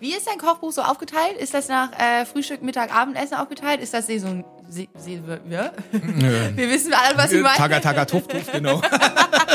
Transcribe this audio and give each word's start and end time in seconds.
Wie 0.00 0.14
ist 0.14 0.26
dein 0.26 0.38
Kochbuch 0.38 0.72
so 0.72 0.80
aufgeteilt? 0.80 1.36
Ist 1.38 1.52
das 1.52 1.68
nach 1.68 1.90
äh, 1.92 2.24
Frühstück, 2.24 2.62
Mittag, 2.62 2.94
Abendessen 2.94 3.34
aufgeteilt? 3.34 3.82
Ist 3.82 3.92
das 3.92 4.06
Saison... 4.06 4.44
Se, 4.66 4.88
se, 4.96 5.20
ja? 5.50 5.72
Wir 5.92 6.70
wissen 6.70 6.94
alle, 6.94 7.18
was 7.18 7.30
ich 7.32 7.42
meine. 7.42 7.56
Taga, 7.56 7.80
taga, 7.80 8.04
tuff, 8.06 8.26
tuff, 8.26 8.50
genau. 8.50 8.80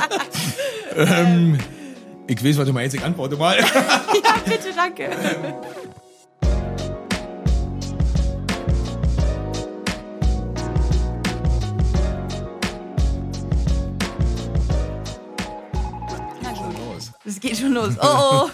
ähm, 0.96 1.58
ich 2.28 2.46
weiß, 2.46 2.60
was 2.60 2.68
du 2.68 2.74
meinst, 2.74 2.96
ich 2.96 3.04
antworte 3.04 3.38
mal. 3.38 3.58
ja, 3.58 4.36
bitte, 4.46 4.72
danke. 4.76 5.10
Es 17.28 17.40
geht 17.40 17.58
schon 17.58 17.74
los. 17.74 17.96
Oh, 18.00 18.06
oh. 18.06 18.50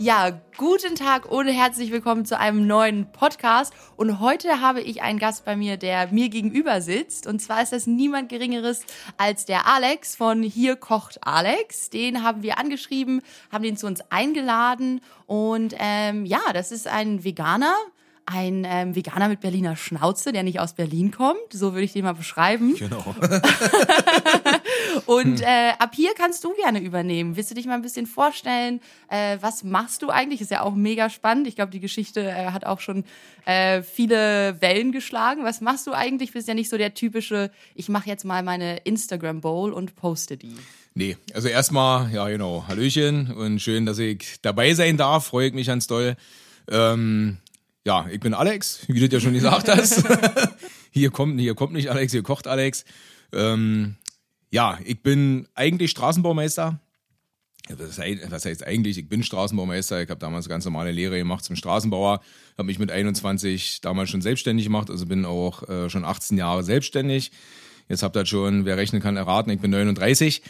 ja, 0.00 0.40
guten 0.56 0.94
Tag 0.94 1.26
und 1.26 1.48
herzlich 1.48 1.90
willkommen 1.90 2.24
zu 2.24 2.38
einem 2.38 2.68
neuen 2.68 3.10
Podcast. 3.10 3.72
Und 3.96 4.20
heute 4.20 4.60
habe 4.60 4.80
ich 4.80 5.02
einen 5.02 5.18
Gast 5.18 5.44
bei 5.44 5.56
mir, 5.56 5.76
der 5.76 6.12
mir 6.12 6.28
gegenüber 6.28 6.80
sitzt. 6.80 7.26
Und 7.26 7.40
zwar 7.40 7.62
ist 7.62 7.72
das 7.72 7.88
niemand 7.88 8.28
Geringeres 8.28 8.84
als 9.16 9.44
der 9.44 9.66
Alex 9.66 10.14
von 10.14 10.44
Hier 10.44 10.76
kocht 10.76 11.18
Alex. 11.22 11.90
Den 11.90 12.22
haben 12.22 12.42
wir 12.42 12.58
angeschrieben, 12.58 13.22
haben 13.50 13.64
den 13.64 13.76
zu 13.76 13.88
uns 13.88 14.00
eingeladen. 14.10 15.00
Und 15.26 15.74
ähm, 15.78 16.24
ja, 16.24 16.42
das 16.52 16.70
ist 16.70 16.86
ein 16.86 17.24
Veganer, 17.24 17.74
ein 18.30 18.66
ähm, 18.68 18.94
Veganer 18.94 19.28
mit 19.28 19.40
Berliner 19.40 19.74
Schnauze, 19.74 20.32
der 20.32 20.42
nicht 20.42 20.60
aus 20.60 20.74
Berlin 20.74 21.10
kommt. 21.10 21.50
So 21.50 21.72
würde 21.72 21.84
ich 21.84 21.94
den 21.94 22.04
mal 22.04 22.12
beschreiben. 22.12 22.74
Genau. 22.76 23.14
Und 25.06 25.40
äh, 25.40 25.72
ab 25.78 25.92
hier 25.94 26.10
kannst 26.14 26.44
du 26.44 26.54
gerne 26.54 26.80
übernehmen. 26.80 27.36
Willst 27.36 27.50
du 27.50 27.54
dich 27.54 27.64
mal 27.64 27.74
ein 27.74 27.82
bisschen 27.82 28.06
vorstellen? 28.06 28.80
Äh, 29.08 29.38
was 29.40 29.64
machst 29.64 30.02
du 30.02 30.10
eigentlich? 30.10 30.42
Ist 30.42 30.50
ja 30.50 30.60
auch 30.60 30.74
mega 30.74 31.08
spannend. 31.08 31.46
Ich 31.46 31.56
glaube, 31.56 31.72
die 31.72 31.80
Geschichte 31.80 32.20
äh, 32.20 32.50
hat 32.50 32.66
auch 32.66 32.80
schon 32.80 33.04
äh, 33.46 33.82
viele 33.82 34.60
Wellen 34.60 34.92
geschlagen. 34.92 35.44
Was 35.44 35.62
machst 35.62 35.86
du 35.86 35.92
eigentlich? 35.92 36.32
Bist 36.32 36.48
ja 36.48 36.54
nicht 36.54 36.68
so 36.68 36.76
der 36.76 36.92
typische, 36.92 37.50
ich 37.74 37.88
mache 37.88 38.10
jetzt 38.10 38.24
mal 38.24 38.42
meine 38.42 38.78
Instagram 38.78 39.40
Bowl 39.40 39.72
und 39.72 39.96
poste 39.96 40.36
die. 40.36 40.54
Nee, 40.92 41.16
also 41.32 41.48
erstmal, 41.48 42.12
ja 42.12 42.28
genau, 42.28 42.64
Hallöchen 42.68 43.32
und 43.32 43.60
schön, 43.60 43.86
dass 43.86 43.98
ich 43.98 44.40
dabei 44.42 44.74
sein 44.74 44.98
darf. 44.98 45.26
Freue 45.28 45.48
ich 45.48 45.54
mich 45.54 45.68
ganz 45.68 45.86
doll. 45.86 46.16
Ähm, 46.70 47.38
ja, 47.88 48.06
ich 48.10 48.20
bin 48.20 48.34
Alex, 48.34 48.80
wie 48.86 49.00
du 49.00 49.06
ja 49.06 49.18
schon 49.18 49.32
gesagt 49.32 49.66
hast. 49.66 50.04
hier 50.90 51.10
kommt, 51.10 51.40
hier 51.40 51.54
kommt 51.54 51.72
nicht 51.72 51.90
Alex, 51.90 52.12
hier 52.12 52.22
kocht 52.22 52.46
Alex. 52.46 52.84
Ähm, 53.32 53.96
ja, 54.50 54.78
ich 54.84 55.02
bin 55.02 55.48
eigentlich 55.54 55.90
Straßenbaumeister. 55.92 56.80
Was 57.70 58.44
heißt 58.44 58.66
eigentlich? 58.66 58.98
Ich 58.98 59.08
bin 59.08 59.22
Straßenbaumeister. 59.22 60.02
Ich 60.02 60.10
habe 60.10 60.20
damals 60.20 60.50
ganz 60.50 60.66
normale 60.66 60.92
Lehre 60.92 61.16
gemacht 61.16 61.44
zum 61.44 61.56
Straßenbauer. 61.56 62.20
Habe 62.58 62.66
mich 62.66 62.78
mit 62.78 62.90
21 62.90 63.80
damals 63.80 64.10
schon 64.10 64.20
selbstständig 64.20 64.66
gemacht. 64.66 64.90
Also 64.90 65.06
bin 65.06 65.24
auch 65.24 65.66
äh, 65.66 65.88
schon 65.88 66.04
18 66.04 66.36
Jahre 66.36 66.64
selbstständig. 66.64 67.32
Jetzt 67.88 68.02
habt 68.02 68.16
ihr 68.16 68.26
schon, 68.26 68.66
wer 68.66 68.76
rechnen 68.76 69.00
kann, 69.00 69.16
erraten. 69.16 69.50
Ich 69.50 69.60
bin 69.60 69.70
39. 69.70 70.42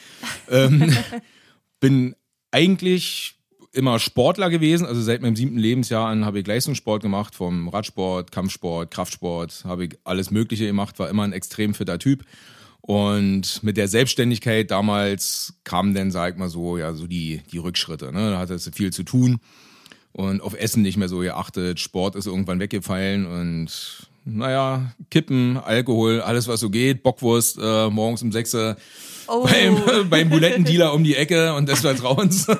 ähm, 0.50 0.92
bin 1.78 2.16
eigentlich 2.50 3.37
immer 3.72 3.98
Sportler 3.98 4.50
gewesen. 4.50 4.86
Also 4.86 5.00
seit 5.00 5.22
meinem 5.22 5.36
siebten 5.36 5.58
Lebensjahr 5.58 6.08
an 6.08 6.24
habe 6.24 6.40
ich 6.40 6.46
Leistungssport 6.46 7.02
gemacht, 7.02 7.34
vom 7.34 7.68
Radsport, 7.68 8.32
Kampfsport, 8.32 8.90
Kraftsport, 8.90 9.64
habe 9.64 9.86
ich 9.86 9.98
alles 10.04 10.30
Mögliche 10.30 10.66
gemacht, 10.66 10.98
war 10.98 11.08
immer 11.08 11.24
ein 11.24 11.32
extrem 11.32 11.74
fitter 11.74 11.98
Typ. 11.98 12.24
Und 12.80 13.62
mit 13.62 13.76
der 13.76 13.88
Selbstständigkeit 13.88 14.70
damals 14.70 15.54
kamen 15.64 15.94
dann, 15.94 16.10
sag 16.10 16.34
ich 16.34 16.38
mal 16.38 16.48
so, 16.48 16.78
ja, 16.78 16.94
so 16.94 17.06
die, 17.06 17.42
die 17.52 17.58
Rückschritte. 17.58 18.12
Ne? 18.12 18.30
Da 18.30 18.38
hatte 18.38 18.54
es 18.54 18.70
viel 18.72 18.92
zu 18.92 19.02
tun 19.02 19.40
und 20.12 20.40
auf 20.40 20.58
Essen 20.58 20.82
nicht 20.82 20.96
mehr 20.96 21.08
so 21.08 21.18
geachtet. 21.18 21.80
Sport 21.80 22.16
ist 22.16 22.26
irgendwann 22.26 22.60
weggefallen 22.60 23.26
und 23.26 24.08
naja, 24.24 24.92
Kippen, 25.10 25.56
Alkohol, 25.56 26.20
alles 26.20 26.48
was 26.48 26.60
so 26.60 26.70
geht, 26.70 27.02
Bockwurst 27.02 27.58
äh, 27.60 27.88
morgens 27.88 28.22
um 28.22 28.32
sechs 28.32 28.54
oh. 28.54 29.44
beim, 29.44 30.08
beim 30.10 30.28
Bulettendealer 30.28 30.92
um 30.92 31.04
die 31.04 31.14
Ecke 31.14 31.54
und 31.54 31.68
des 31.68 31.80
Vertrauens. 31.80 32.46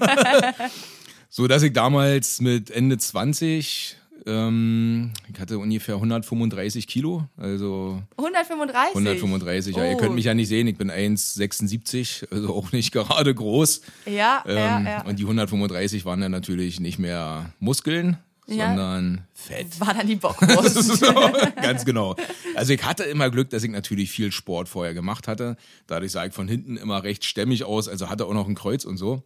So 1.29 1.47
dass 1.47 1.63
ich 1.63 1.73
damals 1.73 2.41
mit 2.41 2.71
Ende 2.71 2.97
20, 2.97 3.97
ähm, 4.27 5.13
ich 5.33 5.39
hatte 5.39 5.59
ungefähr 5.59 5.97
135 5.97 6.87
Kilo. 6.87 7.25
Also 7.37 8.03
135? 8.17 8.95
135, 8.95 9.77
ja. 9.77 9.83
Oh. 9.83 9.91
Ihr 9.91 9.97
könnt 9.97 10.15
mich 10.15 10.25
ja 10.25 10.35
nicht 10.35 10.49
sehen, 10.49 10.67
ich 10.67 10.79
bin 10.79 10.91
1,76, 10.91 12.33
also 12.33 12.55
auch 12.55 12.73
nicht 12.73 12.93
gerade 12.93 13.35
groß. 13.35 13.83
Ja, 14.07 14.43
ähm, 14.47 14.57
ja, 14.57 14.81
ja. 14.81 15.03
Und 15.03 15.19
die 15.19 15.25
135 15.25 16.05
waren 16.07 16.21
dann 16.21 16.33
natürlich 16.33 16.81
nicht 16.81 16.99
mehr 16.99 17.53
Muskeln, 17.61 18.17
ja. 18.47 18.69
sondern 18.69 19.27
Fett. 19.35 19.81
War 19.81 19.93
dann 19.93 20.07
die 20.07 20.17
Bockwurst. 20.17 20.83
so, 20.99 21.13
ganz 21.57 21.85
genau. 21.85 22.17
Also 22.55 22.73
ich 22.73 22.83
hatte 22.85 23.05
immer 23.05 23.29
Glück, 23.29 23.51
dass 23.51 23.63
ich 23.63 23.71
natürlich 23.71 24.11
viel 24.11 24.33
Sport 24.33 24.71
vorher 24.71 24.95
gemacht 24.95 25.29
hatte. 25.29 25.59
Dadurch 25.87 26.13
sah 26.13 26.25
ich 26.25 26.33
von 26.33 26.49
hinten 26.49 26.79
immer 26.79 27.03
recht 27.03 27.27
stämmig 27.27 27.65
aus, 27.65 27.87
also 27.87 28.09
hatte 28.09 28.25
auch 28.25 28.35
noch 28.35 28.49
ein 28.49 28.55
Kreuz 28.55 28.87
und 28.87 28.97
so. 28.97 29.23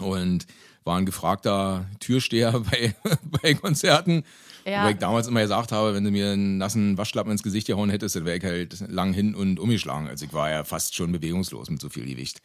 Und 0.00 0.46
war 0.84 0.98
ein 0.98 1.06
gefragter 1.06 1.86
Türsteher 2.00 2.60
bei, 2.70 2.94
bei 3.42 3.54
Konzerten. 3.54 4.24
Ja. 4.64 4.84
Weil 4.84 4.92
ich 4.92 4.98
damals 4.98 5.26
immer 5.26 5.42
gesagt 5.42 5.72
habe, 5.72 5.94
wenn 5.94 6.04
du 6.04 6.10
mir 6.10 6.32
einen 6.32 6.58
nassen 6.58 6.96
Waschlappen 6.96 7.32
ins 7.32 7.42
Gesicht 7.42 7.66
gehauen 7.66 7.90
hättest, 7.90 8.14
dann 8.14 8.24
wäre 8.24 8.36
ich 8.36 8.44
halt 8.44 8.84
lang 8.88 9.12
hin 9.12 9.34
und 9.34 9.58
umgeschlagen. 9.58 10.06
Also 10.06 10.24
ich 10.24 10.32
war 10.32 10.50
ja 10.50 10.64
fast 10.64 10.94
schon 10.94 11.10
bewegungslos 11.10 11.68
mit 11.68 11.80
so 11.80 11.88
viel 11.88 12.06
Gewicht. 12.06 12.40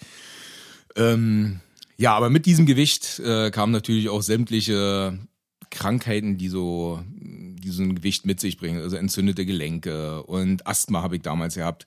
Ähm, 0.96 1.60
ja, 1.98 2.16
aber 2.16 2.30
mit 2.30 2.46
diesem 2.46 2.66
Gewicht 2.66 3.20
äh, 3.20 3.52
kamen 3.52 3.72
natürlich 3.72 4.10
auch 4.10 4.22
sämtliche 4.22 5.20
Krankheiten, 5.70 6.38
die 6.38 6.48
so 6.48 7.04
diesen 7.12 7.96
Gewicht 7.96 8.26
mit 8.26 8.40
sich 8.40 8.58
bringen. 8.58 8.82
Also 8.82 8.96
entzündete 8.96 9.46
Gelenke 9.46 10.24
und 10.24 10.66
Asthma 10.66 11.04
habe 11.04 11.18
ich 11.18 11.22
damals 11.22 11.56
gehabt. 11.56 11.86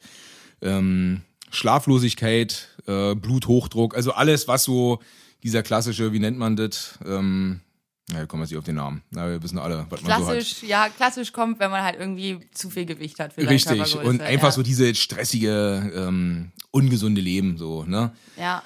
Ähm, 0.62 1.22
Schlaflosigkeit, 1.50 2.69
äh, 2.87 3.15
Bluthochdruck, 3.15 3.97
also 3.97 4.12
alles, 4.12 4.47
was 4.47 4.65
so 4.65 5.00
dieser 5.43 5.62
klassische, 5.62 6.12
wie 6.12 6.19
nennt 6.19 6.39
man 6.39 6.56
das? 6.56 6.99
Ähm, 7.05 7.61
ja, 8.12 8.27
kommen 8.27 8.43
wir 8.43 8.47
nicht 8.47 8.56
auf 8.56 8.65
den 8.65 8.77
Namen. 8.77 9.03
Na, 9.11 9.28
wir 9.28 9.43
wissen 9.43 9.59
alle, 9.59 9.87
was 9.89 10.01
klassisch, 10.01 10.27
man 10.27 10.41
so 10.41 10.62
hat. 10.62 10.62
Ja, 10.69 10.89
klassisch 10.89 11.33
kommt, 11.33 11.61
wenn 11.61 11.71
man 11.71 11.83
halt 11.83 11.99
irgendwie 11.99 12.41
zu 12.53 12.71
viel 12.71 12.87
Gewicht 12.87 13.19
hat 13.21 13.34
für 13.34 13.49
Richtig. 13.49 13.97
Und 13.97 14.21
einfach 14.21 14.49
ja. 14.49 14.53
so 14.53 14.62
diese 14.62 14.95
stressige, 14.95 15.93
ähm, 15.95 16.53
ungesunde 16.71 17.21
Leben, 17.21 17.56
so, 17.56 17.84
ne? 17.84 18.12
Ja. 18.37 18.62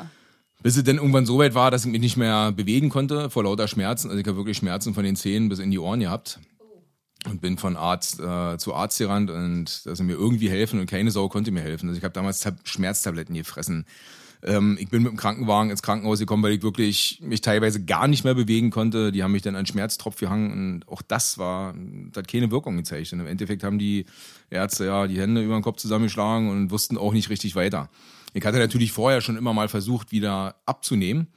Bis 0.63 0.77
es 0.77 0.85
dann 0.85 0.97
irgendwann 0.97 1.27
so 1.27 1.39
weit 1.39 1.55
war, 1.55 1.71
dass 1.71 1.85
ich 1.85 1.93
mich 1.93 2.01
nicht 2.01 2.17
mehr 2.17 2.53
bewegen 2.53 2.89
konnte 2.89 3.29
vor 3.29 3.45
lauter 3.45 3.69
Schmerzen. 3.69 4.09
Also 4.09 4.19
ich 4.19 4.27
habe 4.27 4.39
wirklich 4.39 4.57
Schmerzen 4.57 4.95
von 4.95 5.05
den 5.05 5.15
Zähnen 5.15 5.51
bis 5.51 5.59
in 5.59 5.71
die 5.71 5.79
Ohren 5.79 6.01
gehabt. 6.01 6.41
Und 7.27 7.41
bin 7.41 7.57
von 7.57 7.77
Arzt 7.77 8.21
äh, 8.21 8.59
zu 8.59 8.75
Arzt 8.75 8.99
gerannt 8.99 9.31
und 9.31 9.87
dass 9.87 9.97
sie 9.97 10.05
mir 10.05 10.13
irgendwie 10.13 10.51
helfen 10.51 10.79
und 10.79 10.91
keine 10.91 11.11
Sau 11.11 11.31
konnte 11.31 11.53
mir 11.53 11.63
helfen. 11.63 11.89
Also 11.89 11.97
ich 11.97 12.05
habe 12.05 12.13
damals 12.13 12.47
Schmerztabletten 12.65 13.35
gefressen 13.35 13.87
ähm, 14.45 14.77
ich 14.79 14.89
bin 14.89 15.03
mit 15.03 15.13
dem 15.13 15.17
Krankenwagen 15.17 15.71
ins 15.71 15.83
Krankenhaus 15.83 16.19
gekommen, 16.19 16.43
weil 16.43 16.53
ich 16.53 16.63
wirklich 16.63 17.19
mich 17.23 17.41
teilweise 17.41 17.85
gar 17.85 18.07
nicht 18.09 18.25
mehr 18.25 18.35
bewegen 18.35 18.71
konnte. 18.71 19.11
Die 19.11 19.23
haben 19.23 19.33
mich 19.33 19.43
dann 19.43 19.57
an 19.57 19.67
Schmerztropf 19.67 20.19
gehangen 20.21 20.53
und 20.53 20.89
auch 20.89 21.03
das 21.03 21.39
war, 21.39 21.75
das 22.11 22.19
hat 22.19 22.29
keine 22.29 22.51
Wirkung 22.51 22.77
gezeigt. 22.77 23.13
Und 23.13 23.21
im 23.21 23.27
Endeffekt 23.27 23.65
haben 23.65 23.79
die 23.79 24.05
Ärzte 24.51 24.87
ja 24.87 25.07
die 25.07 25.19
Hände 25.19 25.43
über 25.43 25.55
den 25.55 25.63
Kopf 25.63 25.79
zusammengeschlagen 25.79 26.51
und 26.51 26.71
wussten 26.71 26.99
auch 26.99 27.13
nicht 27.13 27.31
richtig 27.31 27.57
weiter. 27.57 27.89
Ich 28.35 28.45
hatte 28.45 28.59
natürlich 28.59 28.93
vorher 28.93 29.21
schon 29.21 29.37
immer 29.37 29.55
mal 29.55 29.69
versucht, 29.69 30.13
wieder 30.13 30.57
abzunehmen. 30.67 31.29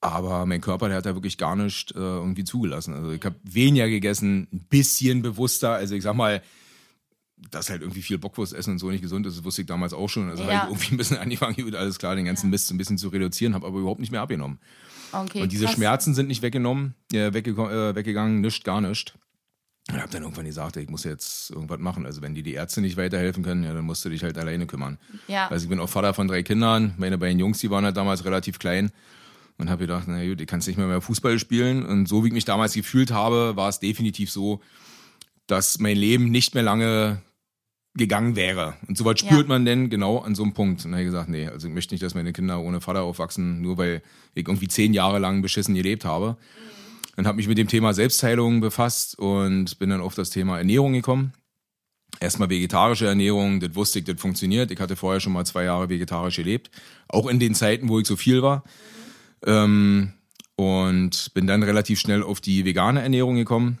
Aber 0.00 0.44
mein 0.44 0.60
Körper, 0.60 0.88
der 0.88 0.98
hat 0.98 1.06
da 1.06 1.14
wirklich 1.14 1.38
gar 1.38 1.56
nicht 1.56 1.92
äh, 1.92 1.98
irgendwie 1.98 2.44
zugelassen. 2.44 2.94
Also 2.94 3.10
ich 3.10 3.24
habe 3.24 3.36
weniger 3.42 3.88
gegessen, 3.88 4.48
ein 4.52 4.66
bisschen 4.68 5.22
bewusster. 5.22 5.72
Also 5.72 5.94
ich 5.94 6.02
sag 6.02 6.14
mal, 6.14 6.42
dass 7.50 7.70
halt 7.70 7.82
irgendwie 7.82 8.02
viel 8.02 8.18
Bockwurst 8.18 8.52
essen 8.52 8.72
und 8.72 8.78
so 8.78 8.90
nicht 8.90 9.02
gesund 9.02 9.26
ist, 9.26 9.36
das 9.36 9.44
wusste 9.44 9.62
ich 9.62 9.66
damals 9.66 9.92
auch 9.92 10.08
schon. 10.08 10.30
Also 10.30 10.44
ja. 10.44 10.62
habe 10.62 10.72
ich 10.72 10.76
irgendwie 10.76 10.94
ein 10.94 10.98
bisschen 10.98 11.16
angefangen, 11.20 11.56
gut, 11.56 11.74
alles 11.74 11.98
klar, 11.98 12.16
den 12.16 12.24
ganzen 12.24 12.46
ja. 12.46 12.50
Mist 12.50 12.70
ein 12.70 12.78
bisschen 12.78 12.98
zu 12.98 13.08
reduzieren, 13.08 13.54
habe 13.54 13.66
aber 13.66 13.78
überhaupt 13.78 14.00
nicht 14.00 14.12
mehr 14.12 14.22
abgenommen. 14.22 14.58
Okay, 15.12 15.42
und 15.42 15.52
diese 15.52 15.66
krass. 15.66 15.74
Schmerzen 15.74 16.14
sind 16.14 16.28
nicht 16.28 16.42
weggenommen, 16.42 16.94
äh, 17.12 17.28
äh, 17.28 17.34
weggegangen, 17.34 18.40
nichts, 18.40 18.64
gar 18.64 18.80
nichts. 18.80 19.12
Und 19.90 20.00
habe 20.00 20.10
dann 20.10 20.22
irgendwann 20.22 20.46
gesagt, 20.46 20.78
ich 20.78 20.88
muss 20.88 21.04
jetzt 21.04 21.50
irgendwas 21.50 21.78
machen. 21.78 22.06
Also 22.06 22.22
wenn 22.22 22.34
die 22.34 22.42
die 22.42 22.54
Ärzte 22.54 22.80
nicht 22.80 22.96
weiterhelfen 22.96 23.42
können, 23.42 23.64
ja, 23.64 23.74
dann 23.74 23.84
musst 23.84 24.02
du 24.04 24.08
dich 24.08 24.22
halt 24.22 24.38
alleine 24.38 24.66
kümmern. 24.66 24.98
Ja. 25.28 25.48
Also 25.48 25.64
ich 25.64 25.68
bin 25.68 25.78
auch 25.78 25.90
Vater 25.90 26.14
von 26.14 26.26
drei 26.26 26.42
Kindern. 26.42 26.94
Meine 26.96 27.18
beiden 27.18 27.38
Jungs, 27.38 27.58
die 27.58 27.70
waren 27.70 27.84
halt 27.84 27.96
damals 27.96 28.24
relativ 28.24 28.58
klein. 28.58 28.92
Und 29.58 29.68
habe 29.68 29.86
gedacht, 29.86 30.04
na 30.08 30.26
gut, 30.26 30.40
ich 30.40 30.46
kann 30.46 30.60
nicht 30.60 30.78
mehr 30.78 30.86
mehr 30.86 31.02
Fußball 31.02 31.38
spielen. 31.38 31.84
Und 31.84 32.06
so 32.06 32.24
wie 32.24 32.28
ich 32.28 32.32
mich 32.32 32.46
damals 32.46 32.72
gefühlt 32.72 33.12
habe, 33.12 33.56
war 33.56 33.68
es 33.68 33.78
definitiv 33.78 34.32
so, 34.32 34.62
dass 35.46 35.78
mein 35.78 35.96
Leben 35.96 36.30
nicht 36.30 36.54
mehr 36.54 36.62
lange 36.62 37.22
gegangen 37.96 38.34
wäre. 38.34 38.74
Und 38.88 38.98
so 38.98 39.04
weit 39.04 39.20
spürt 39.20 39.42
ja. 39.42 39.48
man 39.48 39.64
denn 39.64 39.88
genau 39.88 40.18
an 40.18 40.34
so 40.34 40.42
einem 40.42 40.52
Punkt. 40.52 40.84
Und 40.84 40.90
dann 40.90 40.94
habe 40.94 41.02
ich 41.02 41.08
gesagt, 41.08 41.28
nee, 41.28 41.46
also 41.46 41.68
ich 41.68 41.74
möchte 41.74 41.94
nicht, 41.94 42.02
dass 42.02 42.14
meine 42.14 42.32
Kinder 42.32 42.60
ohne 42.60 42.80
Vater 42.80 43.02
aufwachsen, 43.02 43.60
nur 43.60 43.78
weil 43.78 44.02
ich 44.34 44.48
irgendwie 44.48 44.68
zehn 44.68 44.92
Jahre 44.92 45.20
lang 45.20 45.42
beschissen 45.42 45.74
gelebt 45.74 46.04
habe. 46.04 46.30
Mhm. 46.30 47.14
Dann 47.16 47.26
habe 47.28 47.36
mich 47.36 47.46
mit 47.46 47.58
dem 47.58 47.68
Thema 47.68 47.94
Selbstheilung 47.94 48.60
befasst 48.60 49.16
und 49.18 49.78
bin 49.78 49.90
dann 49.90 50.00
auf 50.00 50.16
das 50.16 50.30
Thema 50.30 50.58
Ernährung 50.58 50.92
gekommen. 50.92 51.32
Erstmal 52.18 52.50
vegetarische 52.50 53.06
Ernährung, 53.06 53.60
das 53.60 53.74
wusste 53.74 54.00
ich, 54.00 54.04
das 54.04 54.20
funktioniert. 54.20 54.70
Ich 54.72 54.80
hatte 54.80 54.96
vorher 54.96 55.20
schon 55.20 55.32
mal 55.32 55.44
zwei 55.44 55.64
Jahre 55.64 55.88
vegetarisch 55.88 56.36
gelebt, 56.36 56.70
auch 57.08 57.28
in 57.28 57.38
den 57.38 57.54
Zeiten, 57.54 57.88
wo 57.88 58.00
ich 58.00 58.06
so 58.06 58.16
viel 58.16 58.42
war. 58.42 58.64
Mhm. 59.46 59.52
Ähm, 59.52 60.12
und 60.56 61.32
bin 61.34 61.46
dann 61.46 61.62
relativ 61.62 61.98
schnell 61.98 62.22
auf 62.22 62.40
die 62.40 62.64
vegane 62.64 63.02
Ernährung 63.02 63.36
gekommen 63.36 63.78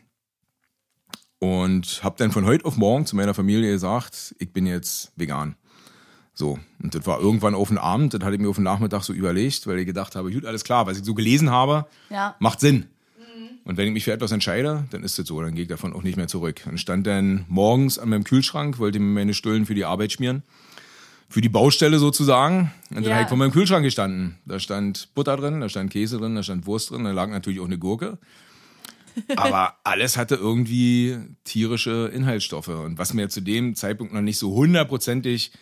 und 1.44 2.00
habe 2.02 2.14
dann 2.18 2.32
von 2.32 2.44
heute 2.44 2.64
auf 2.64 2.76
morgen 2.76 3.06
zu 3.06 3.16
meiner 3.16 3.34
Familie 3.34 3.70
gesagt, 3.72 4.34
ich 4.38 4.50
bin 4.52 4.66
jetzt 4.66 5.12
vegan. 5.16 5.56
So, 6.32 6.58
und 6.82 6.94
das 6.94 7.06
war 7.06 7.20
irgendwann 7.20 7.54
auf 7.54 7.68
den 7.68 7.78
Abend, 7.78 8.12
das 8.14 8.22
hatte 8.22 8.34
ich 8.34 8.40
mir 8.40 8.48
auf 8.48 8.56
den 8.56 8.64
Nachmittag 8.64 9.02
so 9.04 9.12
überlegt, 9.12 9.66
weil 9.66 9.78
ich 9.78 9.86
gedacht 9.86 10.16
habe, 10.16 10.32
gut, 10.32 10.44
alles 10.44 10.64
klar, 10.64 10.86
was 10.86 10.98
ich 10.98 11.04
so 11.04 11.14
gelesen 11.14 11.50
habe, 11.50 11.86
Ja. 12.10 12.34
macht 12.40 12.60
Sinn. 12.60 12.86
Und 13.64 13.76
wenn 13.78 13.86
ich 13.86 13.92
mich 13.94 14.04
für 14.04 14.12
etwas 14.12 14.30
entscheide, 14.32 14.84
dann 14.90 15.02
ist 15.04 15.18
das 15.18 15.26
so, 15.26 15.40
dann 15.40 15.54
gehe 15.54 15.62
ich 15.62 15.68
davon 15.68 15.94
auch 15.94 16.02
nicht 16.02 16.16
mehr 16.18 16.28
zurück. 16.28 16.62
Und 16.68 16.78
stand 16.78 17.06
dann 17.06 17.44
morgens 17.48 17.98
an 17.98 18.10
meinem 18.10 18.24
Kühlschrank, 18.24 18.78
wollte 18.78 18.98
mir 18.98 19.14
meine 19.20 19.32
Stullen 19.32 19.64
für 19.64 19.74
die 19.74 19.84
Arbeit 19.86 20.12
schmieren. 20.12 20.42
Für 21.30 21.40
die 21.40 21.48
Baustelle 21.48 21.98
sozusagen. 21.98 22.72
Und 22.90 22.96
dann 22.96 23.04
Ja. 23.04 23.10
habe 23.12 23.22
ich 23.22 23.28
vor 23.28 23.38
meinem 23.38 23.52
Kühlschrank 23.52 23.82
gestanden. 23.82 24.36
Da 24.44 24.60
stand 24.60 25.08
Butter 25.14 25.36
drin, 25.38 25.60
da 25.62 25.68
stand 25.70 25.90
Käse 25.90 26.18
drin, 26.18 26.34
da 26.34 26.42
stand 26.42 26.66
Wurst 26.66 26.90
drin, 26.90 27.04
da 27.04 27.12
lag 27.12 27.28
natürlich 27.30 27.58
auch 27.60 27.64
eine 27.64 27.78
Gurke. 27.78 28.18
Aber 29.36 29.76
alles 29.84 30.16
hatte 30.16 30.34
irgendwie 30.36 31.18
tierische 31.44 32.10
Inhaltsstoffe. 32.12 32.68
Und 32.68 32.98
was 32.98 33.14
mir 33.14 33.28
zu 33.28 33.40
dem 33.40 33.74
Zeitpunkt 33.74 34.12
noch 34.12 34.20
nicht 34.20 34.38
so 34.38 34.54
hundertprozentig, 34.54 35.52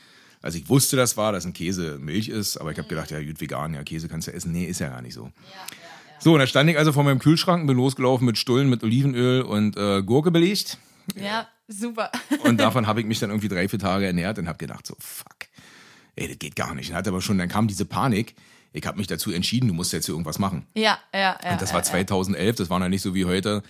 also 0.40 0.58
ich 0.58 0.68
wusste, 0.68 0.96
das 0.96 1.16
war, 1.16 1.32
dass 1.32 1.44
ein 1.44 1.52
Käse 1.52 1.98
Milch 1.98 2.28
ist, 2.28 2.56
aber 2.56 2.72
ich 2.72 2.78
habe 2.78 2.88
gedacht, 2.88 3.10
ja, 3.10 3.22
gut, 3.22 3.40
vegan, 3.40 3.74
ja, 3.74 3.82
Käse 3.84 4.08
kannst 4.08 4.28
du 4.28 4.32
essen. 4.32 4.52
Nee, 4.52 4.64
ist 4.64 4.80
ja 4.80 4.88
gar 4.88 5.02
nicht 5.02 5.14
so. 5.14 5.30
So, 6.18 6.34
und 6.34 6.38
da 6.38 6.46
stand 6.46 6.70
ich 6.70 6.78
also 6.78 6.92
vor 6.92 7.02
meinem 7.02 7.18
Kühlschrank, 7.18 7.66
bin 7.66 7.76
losgelaufen 7.76 8.26
mit 8.26 8.38
Stullen, 8.38 8.68
mit 8.68 8.84
Olivenöl 8.84 9.42
und 9.42 9.76
äh, 9.76 10.02
Gurke 10.02 10.30
belegt. 10.30 10.78
Ja, 11.20 11.48
super. 11.66 12.12
Und 12.44 12.60
davon 12.60 12.86
habe 12.86 13.00
ich 13.00 13.06
mich 13.06 13.18
dann 13.18 13.30
irgendwie 13.30 13.48
drei, 13.48 13.68
vier 13.68 13.80
Tage 13.80 14.06
ernährt 14.06 14.38
und 14.38 14.46
habe 14.46 14.58
gedacht, 14.58 14.86
so, 14.86 14.94
fuck, 15.00 15.34
ey, 16.14 16.28
das 16.28 16.38
geht 16.38 16.54
gar 16.54 16.76
nicht. 16.76 16.90
Und 16.90 16.96
hatte 16.96 17.10
aber 17.10 17.20
schon, 17.20 17.38
dann 17.38 17.48
kam 17.48 17.66
diese 17.66 17.84
Panik. 17.84 18.36
Ich 18.72 18.86
habe 18.86 18.98
mich 18.98 19.06
dazu 19.06 19.30
entschieden, 19.32 19.68
du 19.68 19.74
musst 19.74 19.92
jetzt 19.92 20.06
hier 20.06 20.14
irgendwas 20.14 20.38
machen. 20.38 20.66
Ja, 20.74 20.98
ja, 21.12 21.36
ja. 21.42 21.52
Und 21.52 21.62
das 21.62 21.74
war 21.74 21.82
2011, 21.82 22.56
das 22.56 22.70
war 22.70 22.78
noch 22.78 22.88
nicht 22.88 23.02
so 23.02 23.14
wie 23.14 23.24
heute, 23.26 23.62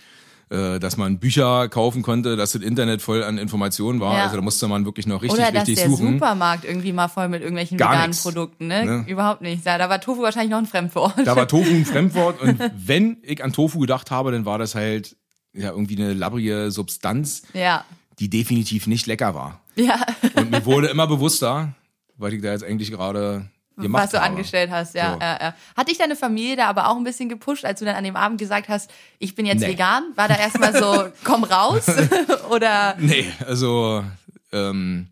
äh, 0.49 0.79
dass 0.79 0.97
man 0.97 1.19
Bücher 1.19 1.67
kaufen 1.67 2.03
konnte, 2.03 2.35
dass 2.35 2.51
das 2.51 2.61
Internet 2.61 3.01
voll 3.01 3.23
an 3.23 3.37
Informationen 3.37 3.99
war. 3.99 4.17
Ja. 4.17 4.23
Also 4.25 4.35
da 4.35 4.41
musste 4.41 4.67
man 4.67 4.85
wirklich 4.85 5.07
noch 5.07 5.21
richtig, 5.21 5.39
Oder 5.39 5.51
dass 5.51 5.61
richtig 5.67 5.77
der 5.77 5.89
suchen. 5.89 6.13
Supermarkt 6.13 6.65
irgendwie 6.65 6.93
mal 6.93 7.07
voll 7.07 7.27
mit 7.27 7.41
irgendwelchen 7.41 7.77
Gar 7.77 7.91
veganen 7.91 8.09
nix. 8.11 8.23
Produkten, 8.23 8.67
ne? 8.67 8.85
Ne? 8.85 9.05
Überhaupt 9.07 9.41
nicht. 9.41 9.65
Ja, 9.65 9.77
da 9.77 9.89
war 9.89 9.99
Tofu 9.99 10.21
wahrscheinlich 10.21 10.51
noch 10.51 10.59
ein 10.59 10.67
Fremdwort. 10.67 11.15
Da 11.25 11.35
war 11.35 11.47
Tofu 11.47 11.69
ein 11.69 11.85
Fremdwort 11.85 12.41
und 12.41 12.59
wenn 12.75 13.17
ich 13.23 13.43
an 13.43 13.51
Tofu 13.51 13.79
gedacht 13.79 14.11
habe, 14.11 14.31
dann 14.31 14.45
war 14.45 14.59
das 14.59 14.75
halt 14.75 15.15
ja 15.53 15.69
irgendwie 15.71 15.97
eine 15.97 16.13
labbrige 16.13 16.71
Substanz, 16.71 17.43
ja. 17.53 17.85
die 18.19 18.29
definitiv 18.29 18.87
nicht 18.87 19.07
lecker 19.07 19.35
war. 19.35 19.61
Ja, 19.75 20.05
Und 20.35 20.51
mir 20.51 20.65
wurde 20.65 20.87
immer 20.87 21.07
bewusster, 21.07 21.73
weil 22.17 22.33
ich 22.33 22.41
da 22.41 22.51
jetzt 22.51 22.63
eigentlich 22.63 22.91
gerade 22.91 23.49
was 23.75 24.11
du 24.11 24.17
habe. 24.17 24.29
angestellt 24.29 24.69
hast, 24.71 24.93
ja, 24.95 25.13
So. 25.13 25.19
ja, 25.19 25.37
ja. 25.41 25.55
Hat 25.75 25.87
dich 25.89 25.97
deine 25.97 26.15
Familie 26.15 26.55
da 26.55 26.67
aber 26.67 26.87
auch 26.89 26.95
ein 26.97 27.03
bisschen 27.03 27.29
gepusht, 27.29 27.65
als 27.65 27.79
du 27.79 27.85
dann 27.85 27.95
an 27.95 28.03
dem 28.03 28.15
Abend 28.15 28.37
gesagt 28.39 28.69
hast, 28.69 28.91
ich 29.19 29.35
bin 29.35 29.45
jetzt 29.45 29.61
Nee. 29.61 29.67
vegan? 29.69 30.03
War 30.15 30.27
da 30.27 30.35
erstmal 30.35 30.73
so, 30.77 31.07
komm 31.23 31.43
raus? 31.43 31.85
Oder 32.49 32.95
Nee, 32.99 33.25
also 33.47 34.03
ähm, 34.51 35.07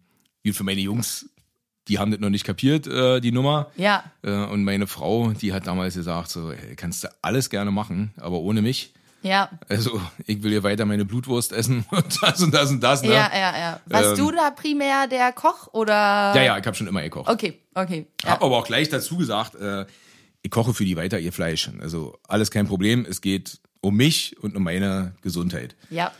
für 0.52 0.64
meine 0.64 0.82
Jungs, 0.82 1.28
die 1.88 1.98
haben 2.00 2.12
das 2.12 2.20
noch 2.20 2.30
nicht 2.30 2.46
kapiert, 2.46 2.86
äh, 2.88 3.20
die 3.20 3.32
Nummer. 3.32 3.68
ja, 3.76 4.04
Äh, 4.24 4.32
und 4.32 4.64
meine 4.64 4.86
Frau, 4.88 5.32
die 5.32 5.52
hat 5.54 5.66
damals 5.68 5.96
gesagt, 5.96 6.30
so, 6.30 6.54
kannst 6.78 7.04
du 7.04 7.08
alles 7.22 7.50
gerne 7.50 7.72
machen, 7.72 8.14
aber 8.18 8.38
ohne 8.40 8.62
mich. 8.62 8.94
Ja. 9.22 9.50
Also 9.70 10.02
ich 10.26 10.42
will 10.44 10.52
hier 10.52 10.64
weiter 10.64 10.86
meine 10.86 11.06
Blutwurst 11.06 11.52
essen 11.52 11.86
und 11.92 12.22
das 12.24 12.42
und 12.42 12.54
das 12.54 12.70
und 12.72 12.82
das. 12.82 13.04
Ne? 13.04 13.10
Ja, 13.10 13.32
ja, 13.34 13.58
ja. 13.58 13.80
Warst 13.86 14.12
Ähm, 14.20 14.26
du 14.26 14.32
da 14.32 14.52
primär 14.52 15.08
der 15.08 15.32
Koch 15.32 15.68
oder? 15.74 15.94
ja, 16.36 16.42
ja, 16.44 16.58
ich 16.58 16.66
habe 16.66 16.76
schon 16.76 16.88
immer 16.88 17.02
gekocht. 17.02 17.30
Okay, 17.30 17.60
okay. 17.74 18.08
Ja. 18.24 18.32
Hab 18.32 18.44
aber 18.44 18.58
auch 18.58 18.66
gleich 18.66 18.90
dazu 18.90 19.18
gesagt, 19.18 19.56
äh, 19.56 19.86
ich 20.42 20.50
koche 20.52 20.74
für 20.74 20.86
die 20.86 20.98
weiter 20.98 21.20
ihr 21.20 21.32
Fleisch. 21.34 21.70
Also 21.80 22.18
alles 22.28 22.50
kein 22.52 22.68
Problem. 22.68 23.06
Es 23.08 23.22
geht 23.22 23.60
um 23.82 23.96
mich 23.96 24.38
und 24.42 24.56
um 24.56 24.64
meine 24.64 25.14
Gesundheit. 25.22 25.76
ja. 25.90 26.12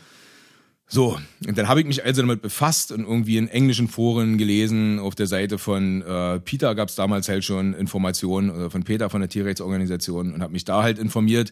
So, 0.88 1.18
und 1.48 1.56
dann 1.56 1.68
habe 1.68 1.80
ich 1.80 1.86
mich 1.86 2.04
also 2.04 2.20
damit 2.20 2.42
befasst 2.42 2.92
und 2.92 3.00
irgendwie 3.06 3.38
in 3.38 3.48
englischen 3.48 3.88
Foren 3.88 4.36
gelesen. 4.36 4.98
Auf 4.98 5.14
der 5.14 5.26
Seite 5.26 5.56
von 5.56 6.02
äh, 6.02 6.38
Peter 6.40 6.74
gab 6.74 6.90
es 6.90 6.96
damals 6.96 7.30
halt 7.30 7.44
schon 7.46 7.72
Informationen, 7.72 8.50
oder 8.50 8.68
von 8.70 8.82
Peter 8.82 9.08
von 9.08 9.22
der 9.22 9.30
Tierrechtsorganisation 9.30 10.34
und 10.34 10.42
habe 10.42 10.52
mich 10.52 10.66
da 10.66 10.82
halt 10.82 10.98
informiert. 10.98 11.50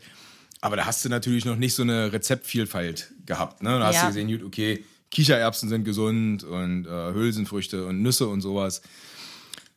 Aber 0.61 0.77
da 0.77 0.85
hast 0.87 1.05
du 1.05 1.09
natürlich 1.09 1.45
noch 1.45 1.57
nicht 1.57 1.75
so 1.75 1.83
eine 1.83 2.13
Rezeptvielfalt 2.13 3.13
gehabt. 3.27 3.63
Ne? 3.63 3.79
Da 3.79 3.87
hast 3.87 3.97
Ja. 3.97 4.01
du 4.03 4.07
gesehen, 4.09 4.29
gut, 4.29 4.43
okay, 4.45 4.85
Kichererbsen 5.11 5.69
sind 5.69 5.85
gesund 5.85 6.45
und 6.45 6.87
äh, 6.87 7.13
Hülsenfrüchte 7.13 7.87
und 7.87 8.03
Nüsse 8.03 8.29
und 8.29 8.41
sowas. 8.43 8.83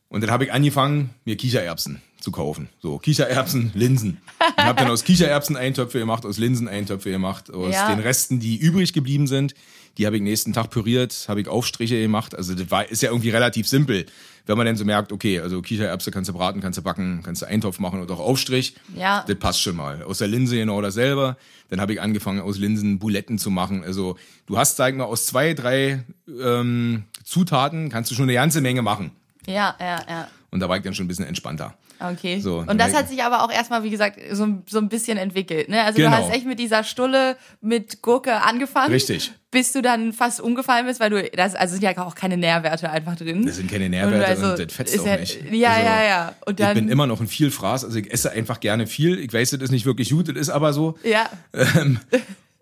Und 0.10 0.22
dann 0.22 0.30
habe 0.30 0.46
ich 0.46 0.54
angefangen, 0.54 1.10
mir 1.26 1.38
Kichererbsen 1.38 2.02
zu 2.20 2.32
kaufen. 2.32 2.70
So, 2.82 3.00
Kichererbsen, 3.00 3.72
Linsen. 3.74 4.22
Und 4.58 4.64
habe 4.64 4.80
dann 4.80 4.92
aus 4.92 5.04
Kichererbsen 5.04 5.58
Eintöpfe 5.58 6.00
gemacht, 6.00 6.26
aus 6.26 6.38
Linsen 6.38 6.68
Eintöpfe 6.68 7.10
gemacht, 7.10 7.50
aus 7.52 7.74
Ja. 7.74 7.88
den 7.90 8.00
Resten, 8.00 8.40
die 8.40 8.58
übrig 8.58 8.94
geblieben 8.94 9.26
sind. 9.28 9.56
Die 9.98 10.06
habe 10.06 10.16
ich 10.16 10.22
nächsten 10.22 10.54
Tag 10.54 10.70
püriert, 10.70 11.26
habe 11.28 11.42
ich 11.42 11.48
Aufstriche 11.48 12.02
gemacht. 12.02 12.36
Also 12.36 12.56
das 12.56 12.72
war, 12.72 12.90
ist 12.90 13.04
ja 13.04 13.10
irgendwie 13.10 13.30
relativ 13.30 13.68
simpel, 13.68 14.06
wenn 14.46 14.58
man 14.58 14.66
dann 14.66 14.76
so 14.76 14.86
merkt, 14.86 15.12
okay, 15.12 15.40
also 15.40 15.62
Kichererbse 15.62 16.12
kannst 16.12 16.30
du 16.30 16.34
braten, 16.34 16.62
kannst 16.62 16.78
du 16.78 16.82
backen, 16.82 17.22
kannst 17.24 17.42
du 17.42 17.46
Eintopf 17.46 17.80
machen 17.80 18.02
und 18.02 18.10
auch 18.12 18.20
Aufstrich. 18.20 18.76
Ja. 18.96 19.24
Das 19.28 19.38
passt 19.38 19.62
schon 19.62 19.76
mal. 19.76 20.04
Aus 20.04 20.18
der 20.18 20.28
Linse 20.28 20.58
genau 20.58 20.82
dasselbe. 20.82 21.38
Dann 21.70 21.80
habe 21.80 21.94
ich 21.94 22.02
angefangen, 22.02 22.42
aus 22.42 22.58
Linsen 22.58 23.00
Buletten 23.00 23.38
zu 23.38 23.50
machen. 23.52 23.84
Also 23.84 24.18
du 24.48 24.58
hast, 24.58 24.78
sag 24.78 24.92
ich 24.92 24.98
mal, 24.98 25.06
aus 25.06 25.28
zwei, 25.28 25.54
drei 25.54 26.04
ähm, 26.28 27.04
Zutaten 27.24 27.90
kannst 27.90 28.12
du 28.12 28.16
schon 28.16 28.24
eine 28.24 28.34
ganze 28.34 28.62
Menge 28.62 28.82
machen. 28.82 29.12
Ja, 29.46 29.76
ja, 29.80 30.02
ja. 30.10 30.28
Und 30.54 30.60
da 30.60 30.70
war 30.70 30.78
ich 30.78 30.84
dann 30.84 30.94
schon 30.94 31.06
ein 31.06 31.08
bisschen 31.08 31.26
entspannter. 31.26 31.74
Okay. 32.00 32.40
So, 32.40 32.64
und 32.68 32.80
das 32.80 32.94
hat 32.94 33.10
sich 33.10 33.24
aber 33.24 33.44
auch 33.44 33.52
erstmal, 33.52 33.84
wie 33.84 33.90
gesagt, 33.90 34.20
so, 34.32 34.48
so 34.68 34.78
ein 34.78 34.88
bisschen 34.88 35.18
entwickelt. 35.18 35.68
Ne? 35.68 35.84
Also 35.84 35.98
Genau. 35.98 36.12
du 36.12 36.16
hast 36.24 36.32
echt 36.34 36.46
mit 36.46 36.60
dieser 36.60 36.84
Stulle 36.84 37.38
mit 37.62 38.02
Gurke 38.02 38.42
angefangen. 38.42 38.92
Richtig. 38.94 39.32
Bis 39.50 39.72
du 39.72 39.82
dann 39.82 40.14
fast 40.14 40.42
umgefallen 40.42 40.86
bist, 40.86 41.00
weil 41.00 41.10
du, 41.10 41.30
das, 41.30 41.56
also 41.56 41.74
sind 41.74 41.84
ja 41.84 41.98
auch 42.06 42.16
keine 42.16 42.38
Nährwerte 42.38 42.90
einfach 42.90 43.16
drin. 43.16 43.46
Das 43.46 43.56
sind 43.56 43.70
keine 43.72 43.90
Nährwerte 43.90 44.18
Und 44.18 44.24
also, 44.24 44.52
und 44.52 44.60
das 44.60 44.74
fetzt 44.76 45.00
auch 45.00 45.06
ja, 45.06 45.18
nicht. 45.18 45.40
Ja, 45.52 45.70
Also, 45.72 45.86
ja, 45.86 46.04
ja. 46.04 46.36
Und 46.46 46.60
dann, 46.60 46.70
ich 46.70 46.84
bin 46.84 46.90
immer 46.90 47.08
noch 47.08 47.20
ein 47.22 47.28
Vielfraß, 47.28 47.86
also 47.86 47.98
ich 47.98 48.12
esse 48.12 48.32
einfach 48.32 48.60
gerne 48.60 48.86
viel. 48.88 49.20
Ich 49.20 49.34
weiß, 49.34 49.52
das 49.52 49.62
ist 49.62 49.72
nicht 49.72 49.86
wirklich 49.86 50.12
gut, 50.12 50.28
das 50.30 50.36
ist 50.36 50.50
aber 50.50 50.74
so. 50.74 50.98
ja, 51.04 51.30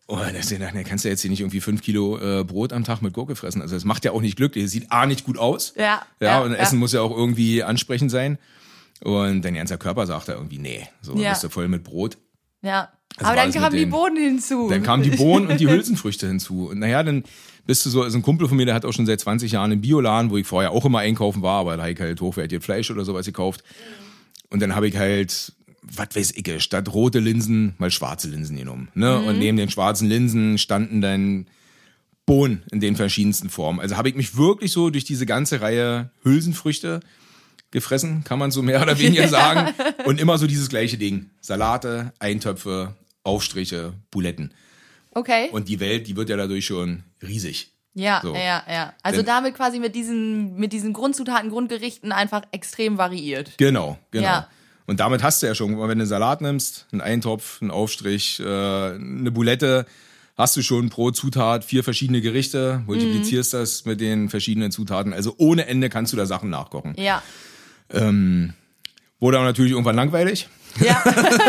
Oh, 0.07 0.19
das, 0.33 0.49
da 0.49 0.83
kannst 0.83 1.05
du 1.05 1.09
jetzt 1.09 1.21
hier 1.21 1.29
nicht 1.31 1.39
irgendwie 1.39 1.61
fünf 1.61 1.81
Kilo 1.81 2.17
äh, 2.19 2.43
Brot 2.43 2.73
am 2.73 2.83
Tag 2.83 3.01
mit 3.01 3.13
Gurke 3.13 3.35
fressen. 3.35 3.61
Also 3.61 3.75
das 3.75 3.85
macht 3.85 4.03
ja 4.03 4.11
auch 4.11 4.21
nicht 4.21 4.35
glücklich. 4.35 4.65
Das 4.65 4.71
sieht 4.71 4.91
A 4.91 5.05
nicht 5.05 5.23
gut 5.25 5.37
aus. 5.37 5.73
Ja, 5.77 6.01
Ja, 6.19 6.27
ja, 6.27 6.41
und 6.41 6.51
ja. 6.51 6.57
Essen 6.57 6.79
muss 6.79 6.91
ja 6.91 7.01
auch 7.01 7.15
irgendwie 7.15 7.63
ansprechend 7.63 8.11
sein. 8.11 8.37
Und 9.03 9.41
dein 9.43 9.53
ganzer 9.55 9.77
Körper 9.77 10.05
sagt 10.05 10.27
da 10.27 10.33
irgendwie, 10.33 10.57
nee, 10.59 10.87
so 11.01 11.15
Ja. 11.15 11.29
bist 11.31 11.43
du 11.43 11.49
voll 11.49 11.67
mit 11.67 11.83
Brot. 11.83 12.17
ja. 12.61 12.89
Das 13.17 13.27
aber 13.27 13.35
dann 13.35 13.51
kamen 13.51 13.75
die 13.75 13.85
Bohnen 13.85 14.15
hinzu. 14.15 14.69
Dann 14.69 14.83
kamen 14.83 15.03
die 15.03 15.09
Bohnen 15.09 15.47
und 15.47 15.59
die 15.59 15.67
Hülsenfrüchte 15.69 16.27
hinzu. 16.27 16.69
Und 16.69 16.79
naja, 16.79 17.03
dann 17.03 17.25
bist 17.65 17.85
du 17.85 17.89
so, 17.89 18.03
also 18.03 18.17
ein 18.17 18.21
Kumpel 18.21 18.47
von 18.47 18.55
mir, 18.55 18.65
der 18.65 18.73
hat 18.73 18.85
auch 18.85 18.93
schon 18.93 19.05
seit 19.05 19.19
20 19.19 19.51
Jahren 19.51 19.69
einen 19.73 19.81
Bioladen, 19.81 20.31
wo 20.31 20.37
ich 20.37 20.47
vorher 20.47 20.71
auch 20.71 20.85
immer 20.85 20.99
einkaufen 20.99 21.41
war, 21.41 21.59
aber 21.59 21.75
da 21.75 21.83
habe 21.83 21.91
ich 21.91 21.99
halt 21.99 22.21
hochwertiges 22.21 22.63
Fleisch 22.63 22.89
oder 22.89 23.03
sowas 23.03 23.25
gekauft. 23.25 23.65
Und 24.49 24.61
dann 24.61 24.75
habe 24.75 24.87
ich 24.87 24.95
halt, 24.95 25.51
was 25.81 26.15
weiß 26.15 26.33
ich, 26.35 26.63
statt 26.63 26.93
rote 26.93 27.19
Linsen 27.19 27.73
mal 27.77 27.91
schwarze 27.91 28.29
Linsen 28.29 28.55
genommen. 28.57 28.89
Ne? 28.93 29.17
Und 29.19 29.39
neben 29.39 29.57
den 29.57 29.69
schwarzen 29.69 30.07
Linsen 30.07 30.57
standen 30.57 31.01
dann 31.01 31.47
Bohnen 32.25 32.63
in 32.71 32.79
den 32.79 32.95
verschiedensten 32.95 33.49
Formen. 33.49 33.79
Also 33.79 33.97
habe 33.97 34.09
ich 34.09 34.15
mich 34.15 34.37
wirklich 34.37 34.71
so 34.71 34.89
durch 34.89 35.03
diese 35.05 35.25
ganze 35.25 35.59
Reihe 35.61 36.11
Hülsenfrüchte 36.23 36.99
gefressen, 37.71 38.23
kann 38.23 38.37
man 38.37 38.51
so 38.51 38.61
mehr 38.61 38.81
oder 38.81 38.99
weniger 38.99 39.27
sagen. 39.29 39.73
Und 40.05 40.19
immer 40.19 40.37
so 40.37 40.45
dieses 40.47 40.69
gleiche 40.69 40.97
Ding. 40.97 41.29
Salate, 41.41 42.13
Eintöpfe, 42.19 42.95
Aufstriche, 43.23 43.93
Buletten. 44.11 44.53
okay. 45.11 45.49
Und 45.51 45.67
die 45.67 45.79
Welt, 45.79 46.07
die 46.07 46.15
wird 46.15 46.29
ja 46.29 46.37
dadurch 46.37 46.65
schon 46.65 47.03
riesig. 47.21 47.71
ja, 47.93 48.19
so. 48.23 48.33
ja, 48.35 48.63
ja. 48.69 48.93
Also 49.03 49.17
Denn- 49.17 49.25
damit 49.25 49.55
quasi 49.55 49.79
mit 49.79 49.95
diesen, 49.95 50.55
mit 50.57 50.73
diesen 50.73 50.93
Grundzutaten, 50.93 51.49
Grundgerichten 51.49 52.11
einfach 52.11 52.43
extrem 52.51 52.97
variiert. 52.97 53.53
Genau, 53.57 53.97
genau. 54.11 54.25
Ja. 54.25 54.47
Und 54.91 54.99
damit 54.99 55.23
hast 55.23 55.41
du 55.41 55.47
ja 55.47 55.55
schon, 55.55 55.71
wenn 55.71 55.77
du 55.77 55.91
einen 55.91 56.05
Salat 56.05 56.41
nimmst, 56.41 56.85
einen 56.91 56.99
Eintopf, 56.99 57.61
einen 57.61 57.71
Aufstrich, 57.71 58.41
äh, 58.41 58.43
eine 58.43 59.31
Bulette, 59.31 59.85
hast 60.37 60.57
du 60.57 60.61
schon 60.61 60.89
pro 60.89 61.11
Zutat 61.11 61.63
vier 61.63 61.83
verschiedene 61.83 62.19
Gerichte, 62.19 62.83
multiplizierst 62.85 63.53
das 63.53 63.85
mit 63.85 64.01
den 64.01 64.29
verschiedenen 64.29 64.71
Zutaten. 64.71 65.13
Also 65.13 65.33
ohne 65.37 65.67
Ende 65.67 65.89
kannst 65.89 66.11
du 66.11 66.17
da 66.17 66.25
Sachen 66.25 66.49
nachkochen. 66.49 66.93
Ja. 66.97 67.23
Wurde 69.21 69.37
aber 69.37 69.45
natürlich 69.45 69.71
irgendwann 69.71 69.95
langweilig. 69.95 70.49
Ja, 70.79 71.01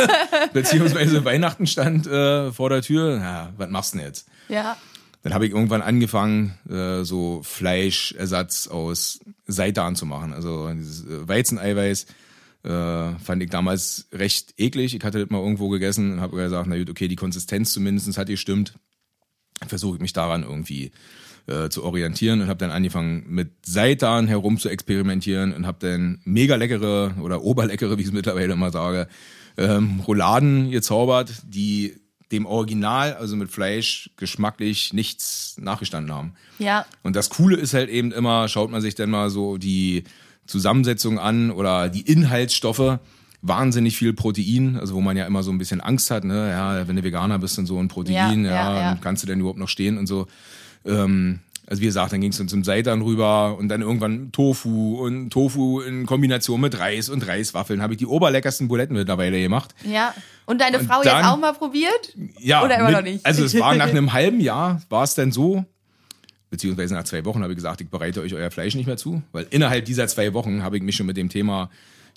Beziehungsweise 0.52 1.24
Weihnachten 1.24 1.66
stand 1.66 2.06
äh, 2.06 2.52
vor 2.52 2.70
der 2.70 2.82
Tür. 2.82 3.16
Ja, 3.16 3.52
was 3.56 3.70
machst 3.70 3.94
du 3.94 3.98
denn 3.98 4.06
jetzt? 4.06 4.28
ja. 4.48 4.76
Dann 5.24 5.34
habe 5.34 5.46
ich 5.46 5.52
irgendwann 5.52 5.82
angefangen, 5.82 6.58
äh, 6.68 7.04
so 7.04 7.42
Fleischersatz 7.44 8.66
aus 8.66 9.20
Seitan 9.46 9.94
zu 9.94 10.04
machen. 10.04 10.32
Also 10.32 10.68
dieses 10.74 11.04
äh, 11.04 11.28
Weizeneiweiß 11.28 12.06
äh, 12.64 13.18
fand 13.18 13.42
ich 13.42 13.50
damals 13.50 14.08
recht 14.12 14.54
eklig. 14.56 14.94
Ich 14.94 15.04
hatte 15.04 15.20
das 15.20 15.30
mal 15.30 15.40
irgendwo 15.40 15.68
gegessen 15.68 16.14
und 16.14 16.20
habe 16.20 16.36
gesagt, 16.36 16.68
na 16.68 16.78
gut, 16.78 16.90
okay, 16.90 17.08
die 17.08 17.16
Konsistenz 17.16 17.72
zumindest 17.72 18.16
hat 18.16 18.28
gestimmt. 18.28 18.74
Versuche 19.66 19.96
ich 19.96 20.02
mich 20.02 20.12
daran 20.12 20.42
irgendwie 20.42 20.92
äh, 21.46 21.68
zu 21.68 21.84
orientieren 21.84 22.40
und 22.40 22.48
habe 22.48 22.58
dann 22.58 22.70
angefangen 22.70 23.24
mit 23.28 23.50
Seitan 23.64 24.26
herum 24.28 24.58
zu 24.58 24.68
experimentieren 24.68 25.52
und 25.52 25.66
habe 25.66 25.78
dann 25.80 26.20
mega 26.24 26.56
leckere 26.56 27.14
oder 27.20 27.42
oberleckere, 27.42 27.96
wie 27.98 28.02
ich 28.02 28.08
es 28.08 28.12
mittlerweile 28.12 28.52
immer 28.52 28.70
sage, 28.70 29.08
ähm, 29.56 30.00
Rouladen 30.00 30.70
gezaubert, 30.70 31.42
die 31.46 31.96
dem 32.32 32.46
Original, 32.46 33.14
also 33.14 33.36
mit 33.36 33.50
Fleisch, 33.50 34.10
geschmacklich 34.16 34.92
nichts 34.92 35.56
nachgestanden 35.60 36.14
haben. 36.14 36.34
Ja. 36.58 36.86
Und 37.02 37.14
das 37.14 37.28
Coole 37.28 37.56
ist 37.56 37.74
halt 37.74 37.90
eben 37.90 38.10
immer, 38.10 38.48
schaut 38.48 38.70
man 38.70 38.80
sich 38.80 38.94
dann 38.94 39.10
mal 39.10 39.28
so 39.28 39.58
die 39.58 40.04
Zusammensetzung 40.46 41.18
an 41.18 41.50
oder 41.50 41.88
die 41.88 42.02
Inhaltsstoffe. 42.02 42.98
Wahnsinnig 43.44 43.96
viel 43.96 44.12
Protein, 44.12 44.76
also 44.78 44.94
wo 44.94 45.00
man 45.00 45.16
ja 45.16 45.26
immer 45.26 45.42
so 45.42 45.50
ein 45.50 45.58
bisschen 45.58 45.80
Angst 45.80 46.12
hat, 46.12 46.22
ne, 46.22 46.50
ja, 46.50 46.86
wenn 46.86 46.94
du 46.94 47.02
Veganer 47.02 47.40
bist 47.40 47.58
und 47.58 47.66
so 47.66 47.76
ein 47.80 47.88
Protein, 47.88 48.44
Ja, 48.44 48.50
ja, 48.52 48.74
ja, 48.74 48.80
ja. 48.92 48.98
kannst 49.00 49.24
du 49.24 49.26
denn 49.26 49.40
überhaupt 49.40 49.58
noch 49.58 49.68
stehen 49.68 49.98
und 49.98 50.06
so. 50.06 50.28
Ähm, 50.86 51.40
also 51.66 51.80
wie 51.82 51.86
gesagt, 51.86 52.12
dann 52.12 52.20
ging 52.20 52.30
es 52.30 52.38
dann 52.38 52.46
zum 52.46 52.62
Seitan 52.62 53.02
rüber 53.02 53.56
und 53.58 53.68
dann 53.68 53.80
irgendwann 53.82 54.30
Tofu 54.30 54.96
und 55.04 55.30
Tofu 55.30 55.80
in 55.80 56.06
Kombination 56.06 56.60
mit 56.60 56.78
Reis 56.78 57.08
und 57.08 57.26
Reiswaffeln 57.26 57.82
habe 57.82 57.94
ich 57.94 57.98
die 57.98 58.06
oberleckersten 58.06 58.68
Buletten 58.68 58.94
mittlerweile 58.96 59.40
gemacht. 59.40 59.74
Ja. 59.90 60.14
Und 60.46 60.60
deine 60.60 60.78
Und 60.78 60.86
Frau 60.86 61.02
dann- 61.02 61.18
jetzt 61.22 61.26
auch 61.28 61.38
mal 61.38 61.52
probiert? 61.52 62.16
Ja, 62.38 62.62
Oder 62.64 62.76
immer 62.76 62.86
mit, 62.88 62.96
noch 62.96 63.02
nicht? 63.02 63.26
Also 63.26 63.44
es 63.44 63.58
war 63.58 63.74
nach 63.74 63.88
einem 63.88 64.12
halben 64.12 64.38
Jahr, 64.40 64.82
war 64.88 65.02
es 65.02 65.14
dann 65.14 65.32
so, 65.32 65.64
beziehungsweise 66.52 66.94
nach 66.94 67.04
zwei 67.04 67.24
Wochen 67.24 67.42
habe 67.42 67.52
ich 67.52 67.56
gesagt, 67.56 67.80
ich 67.80 67.88
bereite 67.88 68.20
euch 68.20 68.34
euer 68.34 68.50
Fleisch 68.50 68.74
nicht 68.76 68.86
mehr 68.86 68.98
zu, 68.98 69.22
weil 69.32 69.46
innerhalb 69.50 69.86
dieser 69.86 70.06
zwei 70.06 70.34
Wochen 70.34 70.62
habe 70.62 70.76
ich 70.76 70.82
mich 70.82 70.94
schon 70.94 71.06
mit 71.06 71.16
dem 71.16 71.30
Thema 71.30 71.70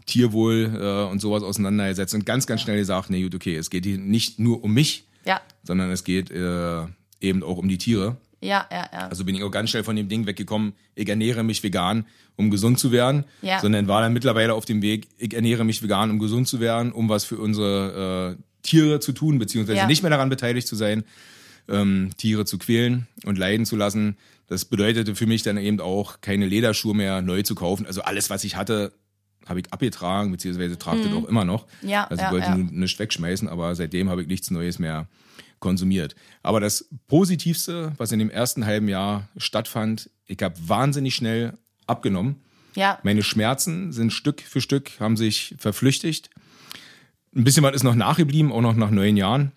Tierwohl 0.05 0.77
äh, 0.79 1.09
und 1.11 1.19
sowas 1.21 1.41
auseinandergesetzt 1.41 2.13
und 2.13 2.25
ganz, 2.25 2.45
ganz 2.45 2.61
schnell 2.61 2.77
gesagt, 2.77 3.09
nee, 3.09 3.23
gut, 3.23 3.33
okay, 3.33 3.55
es 3.55 3.69
geht 3.69 3.85
hier 3.85 3.97
nicht 3.97 4.37
nur 4.37 4.61
um 4.63 4.73
mich, 4.73 5.05
Ja. 5.25 5.41
sondern 5.63 5.89
es 5.89 6.03
geht 6.03 6.29
äh, 6.31 6.81
eben 7.21 7.43
auch 7.43 7.57
um 7.57 7.67
die 7.69 7.77
Tiere. 7.77 8.17
Ja, 8.41 8.67
ja, 8.69 8.87
ja. 8.91 9.07
Also 9.07 9.23
bin 9.25 9.33
ich 9.35 9.41
auch 9.43 9.49
ganz 9.49 9.69
schnell 9.71 9.83
von 9.85 9.95
dem 9.95 10.09
Ding 10.09 10.27
weggekommen, 10.27 10.73
ich 10.93 11.07
ernähre 11.09 11.43
mich 11.43 11.63
vegan, 11.63 12.05
um 12.35 12.51
gesund 12.51 12.77
zu 12.77 12.91
werden, 12.91 13.23
Ja. 13.41 13.59
sondern 13.61 13.87
war 13.87 14.01
dann 14.01 14.11
mittlerweile 14.13 14.53
auf 14.53 14.65
dem 14.65 14.81
Weg, 14.81 15.07
ich 15.17 15.33
ernähre 15.33 15.63
mich 15.63 15.81
vegan, 15.81 16.11
um 16.11 16.19
gesund 16.19 16.47
zu 16.47 16.59
werden, 16.59 16.91
um 16.91 17.07
was 17.09 17.23
für 17.23 17.37
unsere 17.37 18.35
äh, 18.37 18.43
Tiere 18.63 18.99
zu 18.99 19.13
tun, 19.13 19.39
beziehungsweise 19.39 19.77
Ja. 19.79 19.87
nicht 19.87 20.03
mehr 20.03 20.11
daran 20.11 20.27
beteiligt 20.29 20.67
zu 20.67 20.75
sein, 20.75 21.05
ähm, 21.69 22.11
Tiere 22.17 22.45
zu 22.45 22.57
quälen 22.57 23.07
und 23.25 23.37
leiden 23.37 23.65
zu 23.65 23.75
lassen. 23.75 24.17
Das 24.47 24.65
bedeutete 24.65 25.15
für 25.15 25.25
mich 25.25 25.43
dann 25.43 25.57
eben 25.57 25.79
auch, 25.79 26.21
keine 26.21 26.45
Lederschuhe 26.45 26.95
mehr 26.95 27.21
neu 27.21 27.41
zu 27.41 27.55
kaufen. 27.55 27.85
Also 27.85 28.01
alles, 28.01 28.29
was 28.29 28.43
ich 28.43 28.55
hatte, 28.55 28.93
habe 29.45 29.59
ich 29.59 29.71
abgetragen, 29.71 30.31
beziehungsweise 30.31 30.77
trage 30.77 31.01
das 31.03 31.13
auch 31.13 31.25
immer 31.25 31.45
noch. 31.45 31.67
Mhm. 31.81 31.89
Ja, 31.89 32.05
also 32.05 32.21
ja, 32.21 32.27
ich 32.27 32.33
wollte 32.33 32.47
ja. 32.47 32.57
nur 32.57 32.71
nicht 32.71 32.99
wegschmeißen, 32.99 33.47
aber 33.47 33.75
seitdem 33.75 34.09
habe 34.09 34.21
ich 34.21 34.27
nichts 34.27 34.51
Neues 34.51 34.79
mehr 34.79 35.07
konsumiert. 35.59 36.15
Aber 36.43 36.59
das 36.59 36.89
Positivste, 37.07 37.93
was 37.97 38.11
in 38.11 38.19
dem 38.19 38.29
ersten 38.29 38.65
halben 38.65 38.87
Jahr 38.87 39.29
stattfand, 39.37 40.09
ich 40.25 40.41
habe 40.41 40.55
wahnsinnig 40.67 41.15
schnell 41.15 41.57
abgenommen. 41.87 42.41
Ja. 42.75 42.99
Meine 43.03 43.23
Schmerzen 43.23 43.91
sind 43.93 44.11
Stück 44.11 44.41
für 44.41 44.61
Stück, 44.61 44.99
haben 44.99 45.17
sich 45.17 45.55
verflüchtigt. 45.57 46.29
Ein 47.35 47.43
bisschen 47.43 47.63
was 47.63 47.75
ist 47.75 47.83
noch 47.83 47.95
nachgeblieben, 47.95 48.51
auch 48.51 48.61
noch 48.61 48.75
nach 48.75 48.91
neun 48.91 49.17
Jahren. 49.17 49.51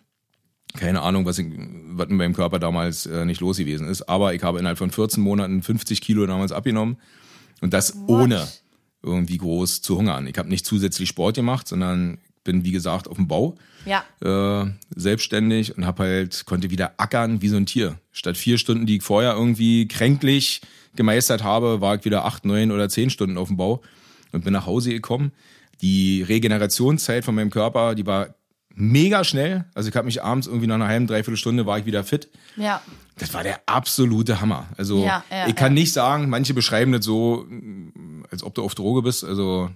Keine 0.76 1.02
Ahnung, 1.02 1.24
was, 1.24 1.38
ich, 1.38 1.46
was 1.48 2.08
mit 2.08 2.18
meinem 2.18 2.34
Körper 2.34 2.58
damals 2.58 3.06
äh, 3.06 3.24
nicht 3.24 3.40
los 3.40 3.56
gewesen 3.56 3.88
ist. 3.88 4.02
Aber 4.02 4.34
ich 4.34 4.42
habe 4.42 4.58
innerhalb 4.58 4.78
von 4.78 4.90
14 4.90 5.22
Monaten 5.22 5.62
50 5.62 6.00
Kilo 6.00 6.26
damals 6.26 6.52
abgenommen. 6.52 6.98
Und 7.60 7.72
das 7.72 7.96
ohne 8.06 8.46
irgendwie 9.02 9.38
groß 9.38 9.82
zu 9.82 9.96
hungern. 9.96 10.26
Ich 10.26 10.36
habe 10.38 10.48
nicht 10.48 10.66
zusätzlich 10.66 11.08
Sport 11.08 11.36
gemacht, 11.36 11.66
sondern 11.68 12.18
bin, 12.44 12.64
wie 12.64 12.70
gesagt, 12.72 13.08
auf 13.08 13.16
dem 13.16 13.28
Bau 13.28 13.56
Ja. 13.84 14.04
äh, 14.22 14.70
selbstständig 14.94 15.76
und 15.76 15.86
hab 15.86 15.98
halt 15.98 16.46
konnte 16.46 16.70
wieder 16.70 16.94
ackern 16.98 17.42
wie 17.42 17.48
so 17.48 17.56
ein 17.56 17.66
Tier. 17.66 17.98
Statt 18.12 18.36
vier 18.36 18.58
Stunden, 18.58 18.86
die 18.86 18.96
ich 18.96 19.02
vorher 19.02 19.32
irgendwie 19.34 19.88
kränklich 19.88 20.60
gemeistert 20.96 21.42
habe, 21.44 21.80
war 21.80 21.96
ich 21.96 22.04
wieder 22.04 22.24
acht, 22.24 22.44
neun 22.44 22.70
oder 22.72 22.88
zehn 22.88 23.10
Stunden 23.10 23.38
auf 23.38 23.48
dem 23.48 23.56
Bau 23.56 23.82
und 24.32 24.44
bin 24.44 24.52
nach 24.52 24.66
Hause 24.66 24.90
gekommen. 24.90 25.32
Die 25.82 26.22
Regenerationszeit 26.22 27.24
von 27.24 27.34
meinem 27.34 27.50
Körper, 27.50 27.94
die 27.94 28.06
war 28.06 28.34
mega 28.78 29.24
schnell. 29.24 29.64
Also 29.74 29.90
ich 29.90 29.96
habe 29.96 30.06
mich 30.06 30.22
abends 30.22 30.46
irgendwie 30.46 30.66
nach 30.66 30.76
einer 30.76 30.86
halben, 30.88 31.06
dreiviertel 31.06 31.36
Stunde 31.36 31.66
war 31.66 31.78
ich 31.78 31.86
wieder 31.86 32.04
fit. 32.04 32.28
Ja. 32.56 32.80
Das 33.18 33.34
war 33.34 33.42
der 33.42 33.60
absolute 33.66 34.40
Hammer. 34.40 34.68
Also 34.76 35.04
Ja, 35.04 35.24
ja, 35.30 35.48
ich 35.48 35.56
kann 35.56 35.72
ja. 35.76 35.80
nicht 35.80 35.92
sagen, 35.92 36.28
manche 36.28 36.54
beschreiben 36.54 36.92
das 36.92 37.04
so, 37.04 37.44
mm, 37.48 38.24
als 38.30 38.42
ob 38.42 38.54
du 38.54 38.62
auf 38.62 38.74
Droge 38.74 39.02
bist. 39.02 39.24
Also 39.24 39.70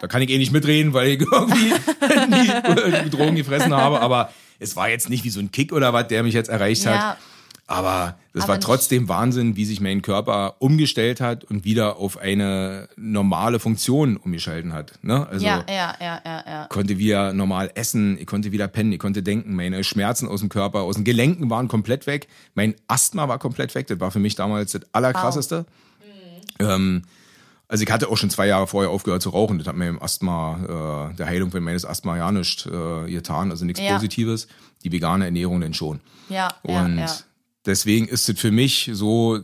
da 0.00 0.06
kann 0.06 0.22
ich 0.22 0.30
eh 0.30 0.38
nicht 0.38 0.52
mitreden, 0.52 0.94
weil 0.94 1.08
ich 1.08 1.20
irgendwie 1.32 3.04
nie 3.04 3.10
Drogen 3.10 3.36
gefressen 3.36 3.74
habe. 3.74 4.00
Aber 4.00 4.32
es 4.58 4.74
war 4.74 4.88
jetzt 4.88 5.10
nicht 5.10 5.24
wie 5.24 5.30
so 5.30 5.40
ein 5.40 5.52
Kick 5.52 5.72
oder 5.72 5.92
was, 5.92 6.08
der 6.08 6.22
mich 6.22 6.34
jetzt 6.34 6.48
erreicht 6.48 6.86
hat. 6.86 7.18
Ja. 7.68 7.74
Aber 7.74 8.18
das 8.32 8.44
Aber 8.44 8.54
war 8.54 8.60
trotzdem 8.60 9.08
Wahnsinn, 9.08 9.56
wie 9.56 9.64
sich 9.64 9.80
mein 9.80 10.00
Körper 10.02 10.56
umgestellt 10.60 11.20
hat 11.20 11.42
und 11.42 11.64
wieder 11.64 11.96
auf 11.96 12.16
eine 12.16 12.88
normale 12.96 13.58
Funktion 13.58 14.16
umgeschalten 14.16 14.72
hat. 14.72 14.92
Ne? 15.02 15.26
Also 15.26 15.44
Ja, 15.44 15.64
ja, 15.68 15.94
ja, 16.00 16.20
ja, 16.24 16.44
ja. 16.46 16.66
konnte 16.68 16.98
wieder 16.98 17.32
normal 17.32 17.70
essen, 17.74 18.18
ich 18.18 18.26
konnte 18.26 18.52
wieder 18.52 18.68
pennen, 18.68 18.92
ich 18.92 19.00
konnte 19.00 19.22
denken, 19.22 19.54
meine 19.54 19.82
Schmerzen 19.82 20.28
aus 20.28 20.40
dem 20.40 20.48
Körper, 20.48 20.82
aus 20.82 20.94
den 20.94 21.04
Gelenken 21.04 21.50
waren 21.50 21.66
komplett 21.66 22.06
weg, 22.06 22.28
mein 22.54 22.76
Asthma 22.86 23.28
war 23.28 23.38
komplett 23.38 23.74
weg, 23.74 23.88
das 23.88 23.98
war 23.98 24.12
für 24.12 24.20
mich 24.20 24.36
damals 24.36 24.72
das 24.72 24.82
Allerkrasseste. 24.92 25.66
Ähm, 26.60 27.02
also 27.68 27.82
ich 27.82 27.90
hatte 27.90 28.08
auch 28.08 28.16
schon 28.16 28.30
zwei 28.30 28.46
Jahre 28.46 28.68
vorher 28.68 28.90
aufgehört 28.90 29.22
zu 29.22 29.30
rauchen, 29.30 29.58
das 29.58 29.66
hat 29.66 29.74
mir 29.76 29.88
im 29.88 30.00
Asthma, 30.00 31.10
äh, 31.10 31.16
der 31.16 31.26
Heilung 31.26 31.50
für 31.50 31.60
meines 31.60 31.84
Asthma 31.84 32.16
ja 32.16 32.30
nichts 32.30 32.64
äh, 32.66 33.10
getan, 33.10 33.50
also 33.50 33.64
nichts 33.64 33.80
Ja. 33.80 33.94
Positives, 33.94 34.46
die 34.84 34.92
vegane 34.92 35.24
Ernährung 35.24 35.60
denn 35.60 35.74
schon. 35.74 36.00
Ja, 36.28 36.48
ja, 36.64 36.84
Und 36.84 36.98
ja. 36.98 37.06
Deswegen 37.66 38.08
ist 38.08 38.28
es 38.28 38.40
für 38.40 38.50
mich 38.50 38.90
so 38.92 39.40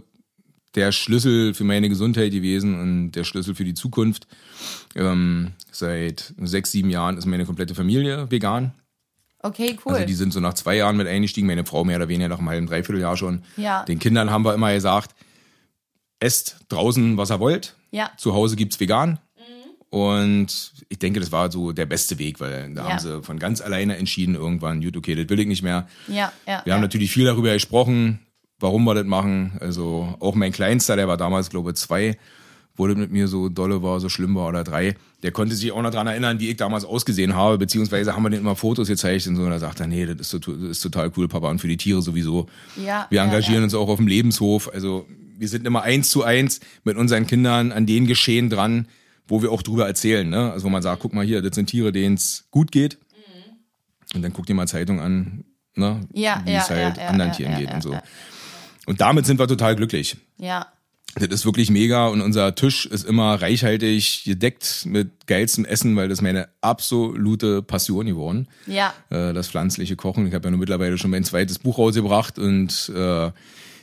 der 0.75 0.93
Schlüssel 0.93 1.55
für 1.55 1.65
meine 1.65 1.89
Gesundheit 1.89 2.33
gewesen 2.33 2.81
und 2.81 3.13
der 3.13 3.25
Schlüssel 3.25 3.55
für 3.55 3.65
die 3.65 3.75
Zukunft. 3.75 4.27
Ähm, 4.95 5.53
seit 5.71 6.33
sechs, 6.39 6.73
sieben 6.73 6.91
Jahren 6.91 7.19
ist 7.19 7.27
meine 7.27 7.45
komplette 7.45 7.75
Familie 7.75 8.31
vegan. 8.31 8.73
Okay, 9.41 9.77
cool. 9.85 9.95
Also 9.95 10.07
die 10.07 10.15
sind 10.15 10.33
so 10.33 10.41
nach 10.41 10.55
zwei 10.55 10.77
Jahren 10.77 10.97
mit 10.97 11.09
eingestiegen, 11.09 11.47
meine 11.47 11.67
Frau 11.67 11.85
mehr 11.85 11.97
oder 11.97 12.09
weniger 12.09 12.29
nach 12.29 12.39
einem 12.39 12.49
halben, 12.49 12.67
dreiviertel 12.67 13.01
Jahr 13.01 13.17
schon. 13.17 13.43
Ja. 13.57 13.85
Den 13.85 13.99
Kindern 13.99 14.31
haben 14.31 14.45
wir 14.45 14.55
immer 14.55 14.73
gesagt, 14.73 15.15
esst 16.21 16.59
draußen, 16.69 17.17
was 17.17 17.31
ihr 17.31 17.41
wollt. 17.41 17.77
Ja. 17.91 18.13
Zu 18.17 18.35
Hause 18.35 18.57
gibt's 18.57 18.79
vegan. 18.79 19.19
Und 19.93 20.73
ich 20.89 20.99
denke, 21.01 21.21
das 21.21 21.33
war 21.33 21.53
so 21.53 21.73
der 21.73 21.85
beste 21.85 22.19
Weg, 22.19 22.41
weil 22.41 22.73
da 22.73 22.83
Ja. 22.85 22.89
haben 22.89 22.99
sie 22.99 23.23
von 23.23 23.39
ganz 23.39 23.61
alleine 23.61 23.99
entschieden 23.99 24.35
irgendwann, 24.35 24.81
gut, 24.81 24.97
okay, 24.97 25.15
das 25.15 25.29
will 25.29 25.39
ich 25.39 25.47
nicht 25.47 25.63
mehr. 25.63 25.87
ja, 26.09 26.33
ja. 26.47 26.63
Wir 26.65 26.71
ja. 26.71 26.75
haben 26.75 26.81
natürlich 26.81 27.11
viel 27.13 27.27
darüber 27.27 27.53
gesprochen, 27.53 28.19
warum 28.59 28.85
wir 28.85 28.95
das 28.95 29.05
machen. 29.05 29.53
Also 29.61 30.15
auch 30.19 30.35
mein 30.35 30.51
Kleinster, 30.51 30.97
der 30.97 31.09
war 31.09 31.19
damals, 31.19 31.51
glaube 31.51 31.73
ich, 31.73 31.77
zwei, 31.77 32.17
das 32.79 32.97
mit 32.97 33.13
mir 33.13 33.29
so 33.29 33.51
dolle 33.51 33.83
war, 33.83 34.01
so 34.01 34.09
schlimm 34.09 34.35
war 34.35 34.49
oder 34.49 34.65
drei, 34.65 34.97
der 35.23 35.31
konnte 35.31 35.55
sich 35.55 35.71
auch 35.73 35.83
noch 35.83 35.91
dran 35.91 36.07
erinnern, 36.07 36.41
wie 36.41 36.49
ich 36.49 36.57
damals 36.57 36.87
ausgesehen 36.87 37.35
habe, 37.35 37.59
beziehungsweise 37.59 38.17
haben 38.17 38.23
wir 38.23 38.31
den 38.31 38.41
immer 38.41 38.57
Fotos 38.57 38.89
gezeigt 38.89 39.27
und 39.27 39.37
so. 39.37 39.43
Und 39.43 39.51
da 39.51 39.59
sagt 39.59 39.79
er, 39.81 39.89
nee, 39.89 40.07
das 40.07 40.21
ist, 40.21 40.31
so, 40.31 40.39
das 40.39 40.71
ist 40.71 40.81
total 40.81 41.13
cool, 41.19 41.29
Papa, 41.29 41.51
und 41.51 41.61
für 41.61 41.69
die 41.69 41.77
Tiere 41.77 42.01
sowieso. 42.01 42.47
Ja, 42.83 43.07
Wir 43.11 43.21
engagieren 43.21 43.59
ja. 43.61 43.65
uns 43.65 43.75
auch 43.75 43.89
auf 43.89 43.99
dem 43.99 44.07
Lebenshof. 44.09 44.71
Also 44.73 45.07
wir 45.39 45.49
sind 45.49 45.67
immer 45.67 45.83
eins 45.83 46.09
zu 46.11 46.25
eins 46.25 46.61
mit 46.83 46.97
unseren 46.97 47.27
Kindern 47.27 47.73
an 47.73 47.85
den 47.85 48.07
Geschehen 48.07 48.49
dran, 48.49 48.87
wo 49.29 49.43
wir 49.43 49.51
auch 49.53 49.63
drüber 49.63 49.87
erzählen. 49.87 50.29
Ne? 50.29 50.53
Also 50.53 50.65
wo 50.67 50.71
man 50.71 50.83
sagt, 50.83 51.03
guck 51.03 51.13
mal 51.13 51.25
hier, 51.25 51.43
das 51.43 51.55
sind 51.55 51.67
Tiere, 51.67 51.93
denen 51.93 52.17
es 52.17 52.47
gut 52.51 52.73
geht. 52.73 52.99
Und 54.15 54.23
dann 54.23 54.33
guck 54.33 54.47
dir 54.47 54.55
mal 54.55 54.69
Zeitung 54.69 55.01
an, 55.01 55.45
ne? 55.75 56.01
Ja, 56.13 56.43
wie 56.45 56.53
ja, 56.53 56.61
es 56.61 56.69
halt 56.69 56.99
ja, 56.99 57.09
anderen 57.09 57.33
Tieren 57.33 57.57
geht 57.59 57.73
und 57.73 57.83
so. 57.83 57.97
Und 58.87 59.01
damit 59.01 59.25
sind 59.25 59.39
wir 59.39 59.49
total 59.49 59.75
glücklich. 59.75 60.17
Ja, 60.39 60.67
Das 61.15 61.29
ist 61.29 61.45
wirklich 61.45 61.71
mega 61.71 62.09
und 62.09 62.21
unser 62.21 62.55
Tisch 62.55 62.85
ist 62.87 63.05
immer 63.05 63.41
reichhaltig 63.41 64.25
gedeckt 64.25 64.85
mit 64.87 65.27
geilstem 65.27 65.65
Essen, 65.65 65.95
weil 65.97 66.09
das 66.09 66.21
meine 66.21 66.49
absolute 66.61 67.63
Passion 67.63 68.07
geworden 68.07 68.49
ja, 68.67 68.93
äh, 69.11 69.33
das 69.33 69.49
pflanzliche 69.49 69.97
Kochen. 69.97 70.27
Ich 70.27 70.35
habe 70.35 70.47
ja 70.47 70.51
nur 70.51 70.61
mittlerweile 70.61 70.99
schon 70.99 71.11
mein 71.11 71.25
zweites 71.25 71.59
Buch 71.59 71.79
rausgebracht 71.79 72.39
und 72.39 72.91
äh, 72.95 73.31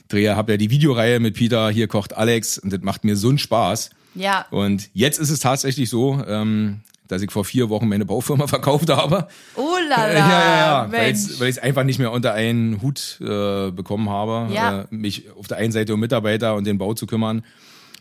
drehe, 0.08 0.36
habe 0.36 0.52
ja 0.52 0.58
die 0.58 0.70
Videoreihe 0.70 1.20
mit 1.20 1.34
Peter, 1.34 1.70
hier 1.70 1.88
kocht 1.88 2.16
Alex 2.16 2.58
und 2.58 2.72
das 2.72 2.80
macht 2.82 3.04
mir 3.04 3.16
so 3.16 3.28
einen 3.28 3.38
Spaß. 3.38 3.90
Ja. 4.14 4.46
Und 4.50 4.90
jetzt 4.92 5.18
ist 5.18 5.30
es 5.30 5.40
tatsächlich 5.40 5.88
so, 5.90 6.22
ähm, 6.26 6.80
dass 7.08 7.22
ich 7.22 7.30
vor 7.32 7.44
vier 7.44 7.68
Wochen 7.70 7.88
meine 7.88 8.04
Baufirma 8.04 8.46
verkauft 8.48 8.88
habe. 8.90 9.26
Oh 9.56 9.76
la 9.88 9.96
la, 10.06 10.08
Äh, 10.08 10.14
ja, 10.18 10.28
ja, 10.30 10.56
ja, 10.86 10.92
weil 10.92 11.12
ich 11.12 11.56
es 11.56 11.58
einfach 11.58 11.82
nicht 11.84 11.98
mehr 11.98 12.12
unter 12.12 12.32
einen 12.34 12.80
Hut 12.82 13.18
äh, 13.20 13.70
bekommen 13.72 14.08
habe, 14.10 14.52
Ja. 14.54 14.82
äh, 14.82 14.86
mich 14.90 15.24
auf 15.38 15.48
der 15.48 15.56
einen 15.58 15.72
Seite 15.72 15.94
um 15.94 16.00
Mitarbeiter 16.00 16.54
und 16.54 16.66
den 16.66 16.78
Bau 16.78 16.94
zu 16.94 17.06
kümmern 17.06 17.44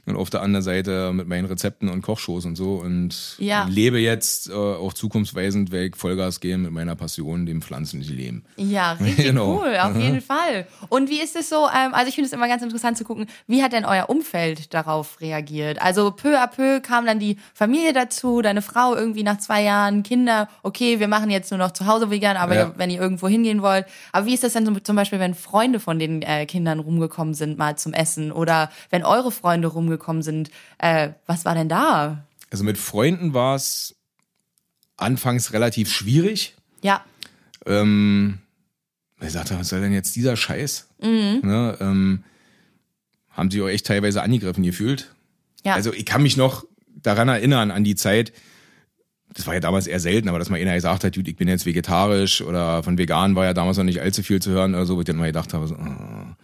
und 0.05 0.15
auf 0.15 0.29
der 0.29 0.41
anderen 0.41 0.63
Seite 0.63 1.11
mit 1.13 1.27
meinen 1.27 1.45
Rezepten 1.45 1.89
und 1.89 2.01
Kochshows 2.01 2.45
und 2.45 2.55
so 2.55 2.75
und 2.75 3.35
Ja. 3.39 3.65
lebe 3.69 3.99
jetzt 3.99 4.49
äh, 4.49 4.53
auch 4.53 4.93
zukunftsweisend, 4.93 5.71
weil 5.71 5.87
ich 5.89 5.95
Vollgas 5.95 6.39
gehe 6.39 6.57
mit 6.57 6.71
meiner 6.71 6.95
Passion, 6.95 7.45
dem 7.45 7.61
pflanzlichen 7.61 8.15
Leben. 8.15 8.43
Ja, 8.57 8.91
richtig 8.99 9.25
Genau. 9.25 9.59
cool, 9.61 9.75
auf 9.79 9.95
jeden 9.97 10.21
Fall. 10.29 10.65
Und 10.89 11.09
wie 11.09 11.19
ist 11.21 11.35
es 11.35 11.49
so, 11.49 11.67
ähm, 11.67 11.93
also 11.93 12.07
ich 12.09 12.15
finde 12.15 12.27
es 12.27 12.33
immer 12.33 12.47
ganz 12.47 12.63
interessant 12.63 12.97
zu 12.97 13.03
gucken, 13.03 13.27
wie 13.47 13.61
hat 13.63 13.73
denn 13.73 13.85
euer 13.85 14.09
Umfeld 14.09 14.73
darauf 14.73 15.21
reagiert? 15.21 15.81
Also 15.81 16.11
peu 16.11 16.39
à 16.41 16.47
peu 16.47 16.79
kam 16.81 17.05
dann 17.05 17.19
die 17.19 17.37
Familie 17.53 17.93
dazu, 17.93 18.41
deine 18.41 18.61
Frau 18.61 18.95
irgendwie 18.95 19.23
nach 19.23 19.37
zwei 19.37 19.63
Jahren, 19.63 20.03
Kinder, 20.03 20.49
okay, 20.63 20.99
wir 20.99 21.07
machen 21.07 21.29
jetzt 21.29 21.51
nur 21.51 21.57
noch 21.57 21.71
zu 21.71 21.85
Hause 21.85 22.09
vegan, 22.09 22.37
aber 22.37 22.55
Ja. 22.55 22.73
wenn 22.77 22.89
ihr 22.89 22.99
irgendwo 23.01 23.27
hingehen 23.27 23.61
wollt. 23.61 23.85
Aber 24.11 24.25
wie 24.25 24.33
ist 24.33 24.43
das 24.43 24.53
denn 24.53 24.79
zum 24.83 24.95
Beispiel, 24.95 25.19
wenn 25.19 25.35
Freunde 25.35 25.79
von 25.79 25.99
den 25.99 26.21
äh, 26.21 26.45
Kindern 26.45 26.79
rumgekommen 26.79 27.33
sind, 27.33 27.57
mal 27.57 27.77
zum 27.77 27.93
Essen? 27.93 28.31
Oder 28.31 28.69
wenn 28.89 29.03
eure 29.03 29.31
Freunde 29.31 29.67
rumgekommen 29.67 29.98
sind, 30.21 30.49
äh, 30.77 31.09
was 31.25 31.45
war 31.45 31.55
denn 31.55 31.69
da? 31.69 32.25
Also 32.51 32.63
mit 32.63 32.77
Freunden 32.77 33.33
war 33.33 33.55
es 33.55 33.95
anfangs 34.97 35.53
relativ 35.53 35.91
schwierig. 35.91 36.55
Ja. 36.81 37.03
Ähm, 37.65 38.39
ich 39.21 39.31
sagte, 39.31 39.57
was 39.57 39.69
soll 39.69 39.81
denn 39.81 39.93
jetzt 39.93 40.15
dieser 40.15 40.35
Scheiß? 40.35 40.87
Mhm. 41.01 41.41
Ne, 41.43 41.77
ähm, 41.79 42.23
haben 43.29 43.51
sich 43.51 43.61
auch 43.61 43.67
echt 43.67 43.85
teilweise 43.85 44.21
angegriffen 44.21 44.63
gefühlt. 44.63 45.13
Ja. 45.63 45.73
Also 45.73 45.93
ich 45.93 46.05
kann 46.05 46.23
mich 46.23 46.37
noch 46.37 46.65
daran 46.87 47.29
erinnern, 47.29 47.71
an 47.71 47.83
die 47.83 47.95
Zeit, 47.95 48.33
das 49.33 49.45
war 49.45 49.53
ja 49.53 49.59
damals 49.59 49.87
eher 49.87 49.99
selten, 49.99 50.29
aber 50.29 50.39
dass 50.39 50.49
mal 50.49 50.59
einer 50.59 50.75
gesagt 50.75 51.03
hat, 51.03 51.15
gut, 51.15 51.27
ich 51.27 51.35
bin 51.35 51.47
jetzt 51.47 51.65
vegetarisch 51.65 52.41
oder 52.41 52.83
von 52.83 52.97
vegan 52.97 53.35
war 53.35 53.45
ja 53.45 53.53
damals 53.53 53.77
noch 53.77 53.83
nicht 53.83 54.01
allzu 54.01 54.23
viel 54.23 54.41
zu 54.41 54.51
hören 54.51 54.73
oder 54.73 54.85
so, 54.85 54.95
wo 54.95 55.01
ich 55.01 55.05
dann 55.05 55.17
mal 55.17 55.27
gedacht 55.27 55.53
habe, 55.53 55.67
so, 55.67 55.75
oh, 55.75 56.35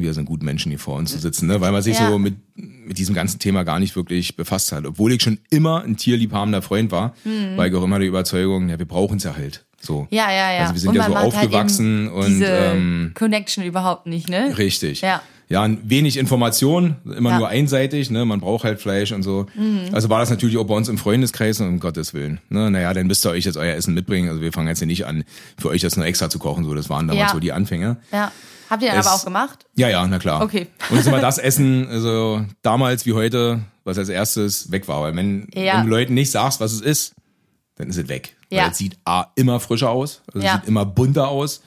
wir 0.00 0.14
sind 0.14 0.26
guten 0.26 0.44
Menschen 0.44 0.70
hier 0.70 0.78
vor 0.78 0.96
uns 0.96 1.10
zu 1.12 1.18
sitzen, 1.18 1.46
ne? 1.46 1.60
weil 1.60 1.72
man 1.72 1.82
sich 1.82 1.98
Ja. 1.98 2.10
so 2.10 2.18
mit, 2.18 2.36
mit 2.56 2.98
diesem 2.98 3.14
ganzen 3.14 3.38
Thema 3.38 3.64
gar 3.64 3.78
nicht 3.80 3.96
wirklich 3.96 4.36
befasst 4.36 4.72
hat. 4.72 4.86
Obwohl 4.86 5.12
ich 5.12 5.22
schon 5.22 5.38
immer 5.50 5.82
ein 5.82 5.96
tierliebhabender 5.96 6.62
Freund 6.62 6.90
war, 6.92 7.14
war 7.56 7.66
ich 7.66 7.74
auch 7.74 7.82
immer 7.84 7.98
der 7.98 8.08
Überzeugung, 8.08 8.68
ja, 8.68 8.78
wir 8.78 8.86
brauchen 8.86 9.16
es 9.18 9.24
ja 9.24 9.36
halt. 9.36 9.64
So. 9.80 10.02
Mhm. 10.02 10.06
Ja, 10.10 10.30
ja, 10.30 10.52
ja. 10.52 10.60
Also 10.62 10.74
wir 10.74 10.80
sind 10.80 10.88
Und 10.90 10.96
ja 10.96 11.06
so 11.06 11.14
halt 11.14 11.26
aufgewachsen 11.26 12.06
eben 12.06 12.12
und 12.14 12.26
diese 12.26 12.46
ähm, 12.46 13.12
Connection 13.14 13.64
überhaupt 13.64 14.06
nicht, 14.06 14.28
ne? 14.28 14.56
Richtig. 14.58 15.00
Ja. 15.00 15.22
Ja, 15.50 15.66
wenig 15.82 16.18
Information, 16.18 16.96
immer 17.06 17.30
Ja. 17.30 17.34
Mhm. 17.36 17.40
nur 17.40 17.48
einseitig, 17.48 18.10
ne? 18.10 18.24
Man 18.26 18.40
braucht 18.40 18.64
halt 18.64 18.80
Fleisch 18.80 19.12
und 19.12 19.22
so. 19.22 19.46
Also 19.92 20.10
war 20.10 20.20
das 20.20 20.28
natürlich 20.28 20.58
auch 20.58 20.64
bei 20.66 20.74
uns 20.74 20.88
im 20.88 20.98
Freundeskreis, 20.98 21.58
um 21.60 21.80
Gottes 21.80 22.12
Willen. 22.12 22.38
Ne? 22.50 22.70
Naja, 22.70 22.92
dann 22.92 23.06
müsst 23.06 23.24
ihr 23.24 23.30
euch 23.30 23.44
jetzt 23.46 23.56
euer 23.56 23.74
Essen 23.74 23.94
mitbringen. 23.94 24.28
Also 24.28 24.42
wir 24.42 24.52
fangen 24.52 24.68
jetzt 24.68 24.78
hier 24.78 24.86
nicht 24.86 25.06
an, 25.06 25.24
für 25.58 25.70
euch 25.70 25.80
das 25.80 25.96
nur 25.96 26.04
extra 26.04 26.28
zu 26.28 26.38
kochen. 26.38 26.64
So, 26.64 26.74
das 26.74 26.90
waren 26.90 27.08
damals 27.08 27.28
Ja. 27.30 27.32
so 27.34 27.40
die 27.40 27.52
Anfänge. 27.52 27.96
Ja. 28.12 28.30
Habt 28.68 28.82
ihr 28.82 28.90
dann 28.90 28.98
Es- 29.00 29.06
aber 29.06 29.16
auch 29.16 29.24
gemacht? 29.24 29.64
Ja, 29.76 29.88
ja, 29.88 30.06
na 30.06 30.18
klar. 30.18 30.42
Okay. 30.42 30.66
Und 30.90 30.96
das 30.96 31.00
ist 31.00 31.06
immer 31.06 31.20
das 31.20 31.38
Essen, 31.38 31.88
also 31.88 32.44
damals 32.60 33.06
wie 33.06 33.14
heute, 33.14 33.60
was 33.84 33.96
als 33.96 34.10
erstes 34.10 34.70
weg 34.70 34.86
war. 34.88 35.00
Weil 35.00 35.16
wenn, 35.16 35.48
Ja. 35.54 35.78
wenn 35.78 35.84
du 35.84 35.90
Leuten 35.90 36.12
nicht 36.12 36.30
sagst, 36.30 36.60
was 36.60 36.72
es 36.72 36.82
ist, 36.82 37.14
dann 37.76 37.88
ist 37.88 37.96
es 37.96 38.08
weg. 38.08 38.36
Ja. 38.50 38.64
Weil 38.64 38.70
es 38.70 38.78
sieht 38.78 38.96
A, 39.04 39.26
immer 39.36 39.60
frischer 39.60 39.90
aus, 39.90 40.22
also 40.32 40.44
Ja. 40.46 40.52
Mhm. 40.54 40.56
es 40.58 40.62
sieht 40.62 40.68
immer 40.68 40.86
bunter 40.86 41.28
aus, 41.28 41.62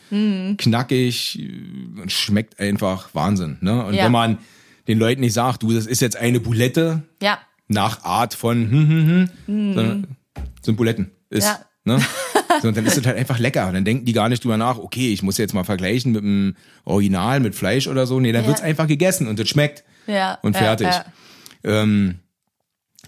knackig 0.57 1.39
äh, 1.39 2.01
und 2.01 2.11
schmeckt 2.11 2.59
einfach 2.59 3.09
Wahnsinn. 3.13 3.57
Ne? 3.61 3.85
Und 3.85 3.93
Ja. 3.93 4.05
wenn 4.05 4.11
man 4.11 4.37
den 4.87 4.97
Leuten 4.97 5.21
nicht 5.21 5.33
sagt, 5.33 5.63
du, 5.63 5.71
das 5.73 5.85
ist 5.85 6.01
jetzt 6.01 6.15
eine 6.17 6.39
Boulette 6.39 7.03
Ja. 7.21 7.37
nach 7.67 8.03
Art 8.03 8.33
von 8.33 8.69
hm, 8.71 8.89
hm, 8.89 9.29
hm, 9.45 9.73
sondern 9.75 10.07
sind 10.61 10.75
Buletten. 10.75 11.11
Ist, 11.29 11.45
Ja. 11.45 11.59
ne? 11.85 11.99
So, 12.61 12.69
dann 12.69 12.85
ist 12.85 12.97
es 12.97 13.05
halt 13.05 13.15
einfach 13.17 13.39
lecker. 13.39 13.67
Und 13.69 13.75
dann 13.75 13.85
denken 13.85 14.03
die 14.05 14.11
gar 14.11 14.27
nicht 14.27 14.43
drüber 14.43 14.57
nach, 14.57 14.77
okay, 14.77 15.13
ich 15.13 15.23
muss 15.23 15.37
jetzt 15.37 15.53
mal 15.53 15.63
vergleichen 15.63 16.11
mit 16.11 16.21
dem 16.21 16.55
Original, 16.83 17.39
mit 17.39 17.55
Fleisch 17.55 17.87
oder 17.87 18.05
so. 18.05 18.19
Nee, 18.19 18.33
dann 18.33 18.41
Ja. 18.43 18.47
wird's 18.49 18.61
einfach 18.61 18.87
gegessen 18.87 19.27
und 19.29 19.39
es 19.39 19.47
schmeckt. 19.47 19.83
Ja. 20.05 20.37
Und 20.41 20.57
fertig. 20.57 20.89
Ähm, 21.63 22.19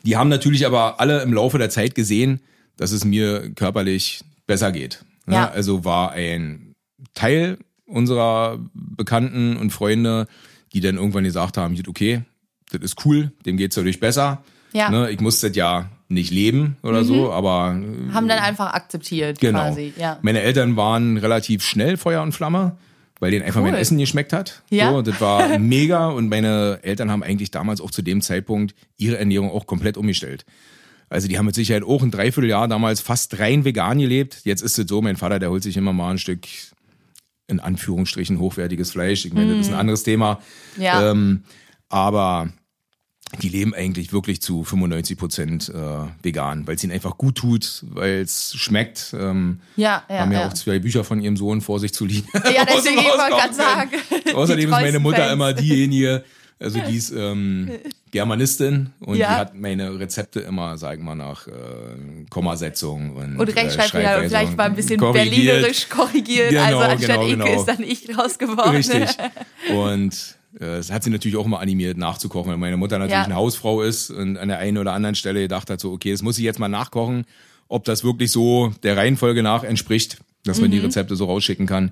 die 0.03 0.15
haben 0.15 0.29
natürlich 0.29 0.65
aber 0.65 0.99
alle 1.01 1.21
im 1.23 1.33
Laufe 1.33 1.57
der 1.57 1.69
Zeit 1.69 1.93
gesehen, 1.93 2.39
dass 2.83 2.91
es 2.91 3.05
mir 3.05 3.49
körperlich 3.55 4.25
besser 4.45 4.73
geht. 4.73 5.05
Ne? 5.25 5.35
Ja. 5.35 5.49
Also 5.49 5.85
war 5.85 6.11
ein 6.11 6.75
Teil 7.13 7.57
unserer 7.85 8.59
Bekannten 8.73 9.55
und 9.55 9.69
Freunde, 9.71 10.27
die 10.73 10.81
dann 10.81 10.97
irgendwann 10.97 11.23
gesagt 11.23 11.55
haben, 11.55 11.81
okay, 11.87 12.23
das 12.71 12.81
ist 12.81 13.05
cool, 13.05 13.31
dem 13.45 13.55
geht's 13.55 13.75
dadurch 13.75 14.01
besser. 14.01 14.43
Ja. 14.73 14.89
Mhm. 14.89 14.95
Ne? 14.95 15.11
Ich 15.11 15.21
muss 15.21 15.39
das 15.39 15.55
ja 15.55 15.91
nicht 16.09 16.29
leben 16.29 16.75
oder 16.83 17.05
so, 17.05 17.31
aber 17.31 17.79
äh, 17.81 18.11
Haben 18.11 18.27
dann 18.27 18.39
einfach 18.39 18.73
akzeptiert, 18.73 19.39
genau. 19.39 19.59
quasi. 19.59 19.93
Ja. 19.97 20.19
Meine 20.21 20.41
Eltern 20.41 20.75
waren 20.75 21.15
relativ 21.15 21.63
schnell 21.63 21.95
Feuer 21.95 22.21
und 22.21 22.33
Flamme, 22.33 22.75
weil 23.21 23.31
denen 23.31 23.45
einfach 23.45 23.61
Cool. 23.61 23.71
mein 23.71 23.79
Essen 23.79 23.97
geschmeckt 23.97 24.33
hat. 24.33 24.61
Ja. 24.69 24.91
So, 24.91 25.01
das 25.01 25.21
war 25.21 25.57
mega 25.57 26.09
und 26.09 26.27
meine 26.27 26.79
Eltern 26.81 27.09
haben 27.09 27.23
eigentlich 27.23 27.49
damals 27.49 27.79
auch 27.79 27.91
zu 27.91 28.01
dem 28.01 28.21
Zeitpunkt 28.21 28.75
ihre 28.97 29.17
Ernährung 29.17 29.51
auch 29.51 29.67
komplett 29.67 29.95
umgestellt. 29.95 30.45
Also 31.13 31.27
die 31.27 31.37
haben 31.37 31.45
mit 31.45 31.53
Sicherheit 31.53 31.83
auch 31.83 32.01
ein 32.01 32.09
Dreivierteljahr 32.09 32.67
damals 32.67 32.99
fast 32.99 33.37
rein 33.37 33.65
vegan 33.65 33.99
gelebt. 33.99 34.41
Jetzt 34.45 34.63
ist 34.63 34.79
es 34.79 34.87
so, 34.87 34.99
mein 35.01 35.15
Vater, 35.15 35.37
der 35.37 35.51
holt 35.51 35.61
sich 35.61 35.77
immer 35.77 35.93
mal 35.93 36.11
ein 36.11 36.17
Stück 36.17 36.47
in 37.47 37.59
Anführungsstrichen 37.59 38.39
hochwertiges 38.39 38.91
Fleisch. 38.91 39.23
Ich 39.25 39.33
meine, 39.33 39.57
das 39.57 39.67
ist 39.67 39.73
ein 39.73 39.79
anderes 39.79 40.01
Thema. 40.01 40.39
Mhm. 40.75 40.81
Ja. 40.81 41.11
Ähm, 41.11 41.43
aber 41.87 42.49
die 43.41 43.49
leben 43.49 43.75
eigentlich 43.75 44.11
wirklich 44.11 44.41
zu 44.41 44.63
95 44.63 45.17
Prozent 45.17 45.69
äh, 45.69 46.07
vegan, 46.23 46.65
weil 46.65 46.75
es 46.75 46.83
ihnen 46.83 46.93
einfach 46.93 47.15
gut 47.15 47.35
tut, 47.35 47.83
weil 47.89 48.21
es 48.21 48.55
schmeckt. 48.55 49.15
Ähm, 49.17 49.59
Ja, 49.75 50.03
ja, 50.09 50.19
haben 50.19 50.31
ja, 50.31 50.41
ja. 50.41 50.47
auch 50.47 50.53
zwei 50.53 50.79
Bücher 50.79 51.03
von 51.03 51.21
ihrem 51.21 51.37
Sohn 51.37 51.61
vor 51.61 51.79
sich 51.79 51.93
zu 51.93 52.05
liegen. 52.05 52.27
Ja, 52.33 52.65
deswegen, 52.65 52.97
ich 52.97 53.05
wollte 53.05 53.17
gerade 53.17 53.31
kaufen 53.31 53.53
sagen. 53.53 53.91
Außerdem 54.35 54.65
ist 54.65 54.71
meine 54.71 54.99
Mutter 54.99 55.17
Fans. 55.17 55.33
immer 55.33 55.53
diejenige, 55.53 56.23
also 56.59 56.79
die 56.79 56.95
ist 56.95 57.11
ähm, 57.11 57.69
Germanistin 58.11 58.91
und 58.99 59.17
Ja. 59.17 59.27
die 59.33 59.35
hat 59.39 59.55
meine 59.55 59.99
Rezepte 59.99 60.39
immer, 60.41 60.77
sagen 60.77 61.03
wir 61.03 61.15
mal, 61.15 61.27
nach 61.27 61.47
äh, 61.47 61.51
Kommasetzung 62.29 63.15
und, 63.15 63.37
Und 63.37 63.55
Rechtschreibfehler 63.55 64.23
äh, 64.23 64.27
vielleicht 64.27 64.55
mal 64.57 64.63
ein 64.65 64.75
bisschen 64.75 64.99
korrigiert. 64.99 65.29
berlinerisch 65.31 65.89
korrigiert. 65.89 66.49
Genau, 66.51 66.61
also 66.63 66.79
anstatt 66.79 67.21
genau, 67.27 67.45
genau. 67.45 67.59
ist 67.59 67.65
dann 67.65 67.81
ich 67.83 68.17
raus 68.17 68.37
geworden. 68.37 68.75
Richtig. 68.75 69.09
Und 69.73 70.35
äh, 70.59 70.65
es 70.77 70.91
hat 70.91 71.03
sie 71.03 71.09
natürlich 71.09 71.37
auch 71.37 71.45
immer 71.45 71.59
animiert, 71.59 71.97
nachzukochen, 71.97 72.51
weil 72.51 72.57
meine 72.57 72.77
Mutter 72.77 72.97
natürlich 72.99 73.13
Ja. 73.19 73.23
eine 73.23 73.35
Hausfrau 73.35 73.81
ist 73.81 74.09
und 74.11 74.37
an 74.37 74.47
der 74.49 74.59
einen 74.59 74.77
oder 74.77 74.93
anderen 74.93 75.15
Stelle 75.15 75.41
gedacht 75.41 75.69
hat, 75.69 75.79
so, 75.79 75.91
okay, 75.91 76.11
das 76.11 76.21
muss 76.21 76.37
ich 76.37 76.43
jetzt 76.43 76.59
mal 76.59 76.67
nachkochen, 76.69 77.25
ob 77.67 77.85
das 77.85 78.03
wirklich 78.03 78.31
so 78.31 78.71
der 78.83 78.95
Reihenfolge 78.97 79.41
nach 79.41 79.63
entspricht, 79.63 80.17
dass 80.45 80.61
man 80.61 80.69
die 80.69 80.79
Rezepte 80.79 81.15
so 81.15 81.25
rausschicken 81.25 81.65
kann. 81.65 81.85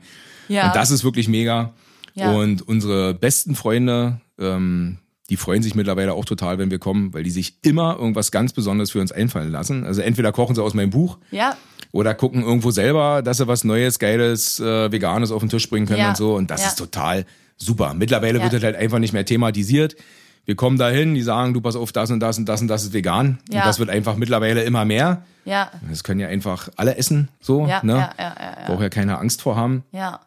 Mhm. 0.48 0.56
Ja. 0.56 0.68
Und 0.68 0.76
das 0.76 0.92
ist 0.92 1.04
wirklich 1.04 1.28
mega. 1.28 1.74
Ja. 2.14 2.32
Und 2.34 2.68
unsere 2.68 3.14
besten 3.14 3.56
Freunde, 3.56 4.20
ähm, 4.42 4.98
die 5.30 5.38
freuen 5.38 5.64
sich 5.64 5.76
mittlerweile 5.76 6.14
auch 6.14 6.26
total, 6.26 6.58
wenn 6.58 6.72
wir 6.72 6.80
kommen, 6.80 7.14
weil 7.14 7.24
die 7.24 7.30
sich 7.32 7.56
immer 7.62 7.96
irgendwas 7.98 8.32
ganz 8.32 8.52
Besonderes 8.52 8.92
für 8.92 9.00
uns 9.00 9.12
einfallen 9.14 9.52
lassen. 9.52 9.86
Also 9.86 10.02
entweder 10.02 10.32
kochen 10.34 10.56
sie 10.56 10.62
aus 10.64 10.74
meinem 10.74 10.90
Buch 10.90 11.20
Ja, 11.32 11.56
oder 11.94 12.14
gucken 12.16 12.42
irgendwo 12.44 12.72
selber, 12.72 13.22
dass 13.22 13.38
sie 13.38 13.48
was 13.48 13.64
Neues, 13.64 13.98
Geiles, 14.00 14.60
äh, 14.60 14.92
Veganes 14.92 15.32
auf 15.32 15.42
den 15.42 15.50
Tisch 15.50 15.70
bringen 15.70 15.86
können 15.86 16.00
Ja. 16.00 16.10
und 16.10 16.18
so. 16.18 16.36
Und 16.36 16.52
das 16.52 16.62
Ja. 16.62 16.68
ist 16.68 16.76
total 16.76 17.26
super. 17.56 17.94
Mittlerweile 17.94 18.42
wird 18.42 18.52
das 18.54 18.64
halt 18.64 18.76
einfach 18.76 19.00
nicht 19.00 19.14
mehr 19.14 19.24
thematisiert. 19.26 19.96
Wir 20.44 20.56
kommen 20.56 20.78
dahin, 20.78 21.14
die 21.14 21.22
sagen, 21.22 21.54
du 21.54 21.62
pass 21.62 21.76
auf, 21.76 21.92
das 21.92 22.10
und 22.12 22.20
das 22.20 22.38
und 22.38 22.50
das 22.50 22.60
und 22.62 22.68
das 22.68 22.84
ist 22.84 22.92
vegan. 22.94 23.38
Und 23.52 23.56
das 23.56 23.78
wird 23.80 23.90
einfach 23.90 24.16
mittlerweile 24.18 24.64
immer 24.64 24.84
mehr. 24.86 25.24
ja, 25.46 25.72
Das 25.90 26.04
können 26.04 26.20
ja 26.20 26.28
einfach 26.28 26.70
alle 26.78 26.96
essen, 26.98 27.30
so. 27.40 27.68
ja, 27.68 27.80
ne? 27.84 27.94
ja, 27.94 28.14
ja, 28.18 28.36
ja, 28.40 28.58
ja. 28.62 28.66
Braucht 28.68 28.82
ja 28.82 28.90
keine 28.90 29.18
Angst 29.20 29.42
vor 29.42 29.56
haben. 29.56 29.84
ja. 29.94 30.20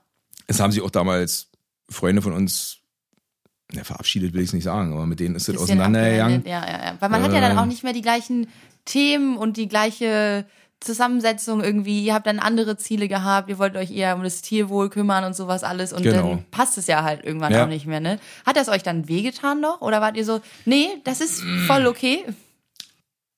Es 0.46 0.60
haben 0.60 0.72
sich 0.72 0.82
auch 0.82 0.90
damals 0.90 1.48
Freunde 1.90 2.20
von 2.22 2.32
uns, 2.34 2.78
ne, 3.72 3.84
verabschiedet 3.84 4.32
will 4.34 4.40
ich 4.42 4.48
es 4.48 4.52
nicht 4.52 4.64
sagen, 4.64 4.92
aber 4.92 5.06
mit 5.06 5.20
denen 5.20 5.34
ist 5.34 5.48
das 5.48 5.54
Bisschen 5.54 5.64
auseinandergegangen. 5.80 6.42
Ja, 6.46 6.64
ja, 6.66 6.84
ja. 6.84 6.96
Weil 7.00 7.08
man 7.08 7.22
hat 7.22 7.32
ja 7.32 7.40
dann 7.40 7.56
Äh. 7.56 7.60
auch 7.60 7.66
nicht 7.66 7.82
mehr 7.84 7.92
die 7.92 8.02
gleichen 8.02 8.46
Themen 8.84 9.36
und 9.36 9.56
die 9.56 9.68
gleiche 9.68 10.44
Zusammensetzung 10.80 11.62
irgendwie. 11.62 12.04
Ihr 12.04 12.12
habt 12.12 12.26
dann 12.26 12.38
andere 12.38 12.76
Ziele 12.76 13.08
gehabt, 13.08 13.48
ihr 13.48 13.58
wollt 13.58 13.74
euch 13.76 13.90
eher 13.90 14.14
um 14.16 14.22
das 14.22 14.42
Tierwohl 14.42 14.90
kümmern 14.90 15.24
und 15.24 15.34
sowas 15.34 15.64
alles 15.64 15.94
und 15.94 16.02
Genau. 16.02 16.28
dann 16.30 16.44
passt 16.50 16.76
es 16.76 16.86
ja 16.86 17.02
halt 17.02 17.24
irgendwann 17.24 17.52
Ja. 17.52 17.64
auch 17.64 17.68
nicht 17.68 17.86
mehr, 17.86 18.00
ne? 18.00 18.18
Hat 18.44 18.56
das 18.56 18.68
euch 18.68 18.82
dann 18.82 19.08
wehgetan 19.08 19.60
noch? 19.62 19.80
Oder 19.80 20.02
wart 20.02 20.16
ihr 20.18 20.26
so, 20.26 20.40
nee, 20.66 20.88
das 21.04 21.22
ist 21.22 21.42
voll 21.66 21.86
okay? 21.86 22.24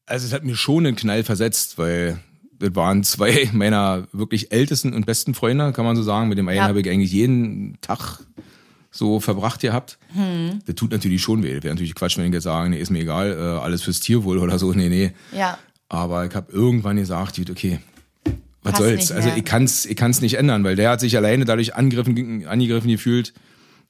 Also 0.07 0.27
es 0.27 0.33
hat 0.33 0.43
mir 0.45 0.57
schon 0.57 0.87
einen 0.87 0.97
Knall 0.97 1.23
versetzt, 1.23 1.79
weil 1.79 2.19
das 2.59 2.75
waren 2.75 3.05
zwei 3.05 3.49
meiner 3.53 4.09
wirklich 4.13 4.51
ältesten 4.51 4.93
und 4.93 5.07
besten 5.07 5.35
Freunde, 5.35 5.73
kann 5.73 5.85
man 5.85 5.95
so 5.95 6.03
sagen. 6.03 6.29
Mit 6.29 6.39
dem 6.39 6.49
einen 6.49 6.57
Ja. 6.59 6.65
habe 6.69 6.81
ich 6.81 6.89
eigentlich 6.91 7.13
jeden 7.13 7.79
Tag 7.81 8.21
so 8.97 9.21
verbracht 9.21 9.61
gehabt. 9.61 9.99
Hm. 10.15 10.61
Das 10.67 10.75
tut 10.75 10.93
natürlich 10.93 11.23
schon 11.23 11.43
weh. 11.43 11.63
Wäre 11.63 11.75
natürlich 11.75 11.95
Quatsch, 11.95 12.17
wenn 12.19 12.27
ich 12.27 12.33
jetzt 12.33 12.45
sagen, 12.45 12.71
nee, 12.71 12.79
ist 12.79 12.91
mir 12.91 13.01
egal, 13.01 13.33
äh, 13.33 13.63
alles 13.63 13.83
fürs 13.83 14.01
Tierwohl 14.01 14.39
oder 14.39 14.59
so. 14.59 14.73
Nee, 14.73 14.89
nee. 14.89 15.13
Ja, 15.33 15.59
Aber 15.89 16.27
ich 16.27 16.35
habe 16.35 16.53
irgendwann 16.53 16.97
gesagt, 16.97 17.37
gut, 17.37 17.51
okay, 17.51 17.79
was 18.63 18.73
Passt 18.73 18.83
soll's? 18.83 19.13
Also 19.13 19.31
ich 19.37 19.45
kann's, 19.45 19.87
ich 19.87 19.97
kann's 19.97 20.21
nicht 20.21 20.35
ändern, 20.35 20.65
weil 20.65 20.77
der 20.77 20.91
hat 20.91 21.01
sich 21.01 21.17
alleine 21.17 21.45
dadurch 21.45 21.75
angegriffen, 21.75 22.47
angegriffen 22.47 22.91
gefühlt 22.91 23.33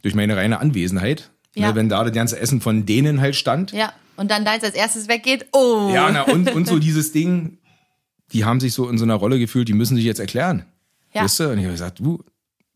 durch 0.02 0.14
meine 0.14 0.36
reine 0.36 0.60
Anwesenheit. 0.60 1.30
Ja. 1.54 1.68
Ne, 1.68 1.74
wenn 1.74 1.88
da 1.88 2.04
das 2.04 2.12
ganze 2.12 2.38
Essen 2.38 2.60
von 2.60 2.84
denen 2.84 3.20
halt 3.20 3.34
stand. 3.36 3.72
ja. 3.72 3.92
Und 4.18 4.30
dann 4.30 4.46
deins 4.46 4.64
als 4.64 4.74
erstes 4.74 5.08
weggeht, 5.08 5.46
oh. 5.52 5.90
Ja, 5.92 6.10
na, 6.10 6.22
und, 6.22 6.50
und 6.54 6.66
so 6.66 6.78
dieses 6.78 7.12
Ding, 7.12 7.58
die 8.32 8.44
haben 8.46 8.60
sich 8.60 8.72
so 8.72 8.88
in 8.88 8.98
so 8.98 9.04
einer 9.04 9.14
Rolle 9.14 9.38
gefühlt, 9.38 9.68
die 9.68 9.74
müssen 9.74 9.94
sich 9.94 10.06
jetzt 10.06 10.20
erklären. 10.20 10.64
Ja. 11.12 11.22
Weißt 11.22 11.40
du? 11.40 11.50
Und 11.50 11.58
ich 11.58 11.64
habe 11.64 11.72
gesagt, 11.72 12.00
du, 12.00 12.24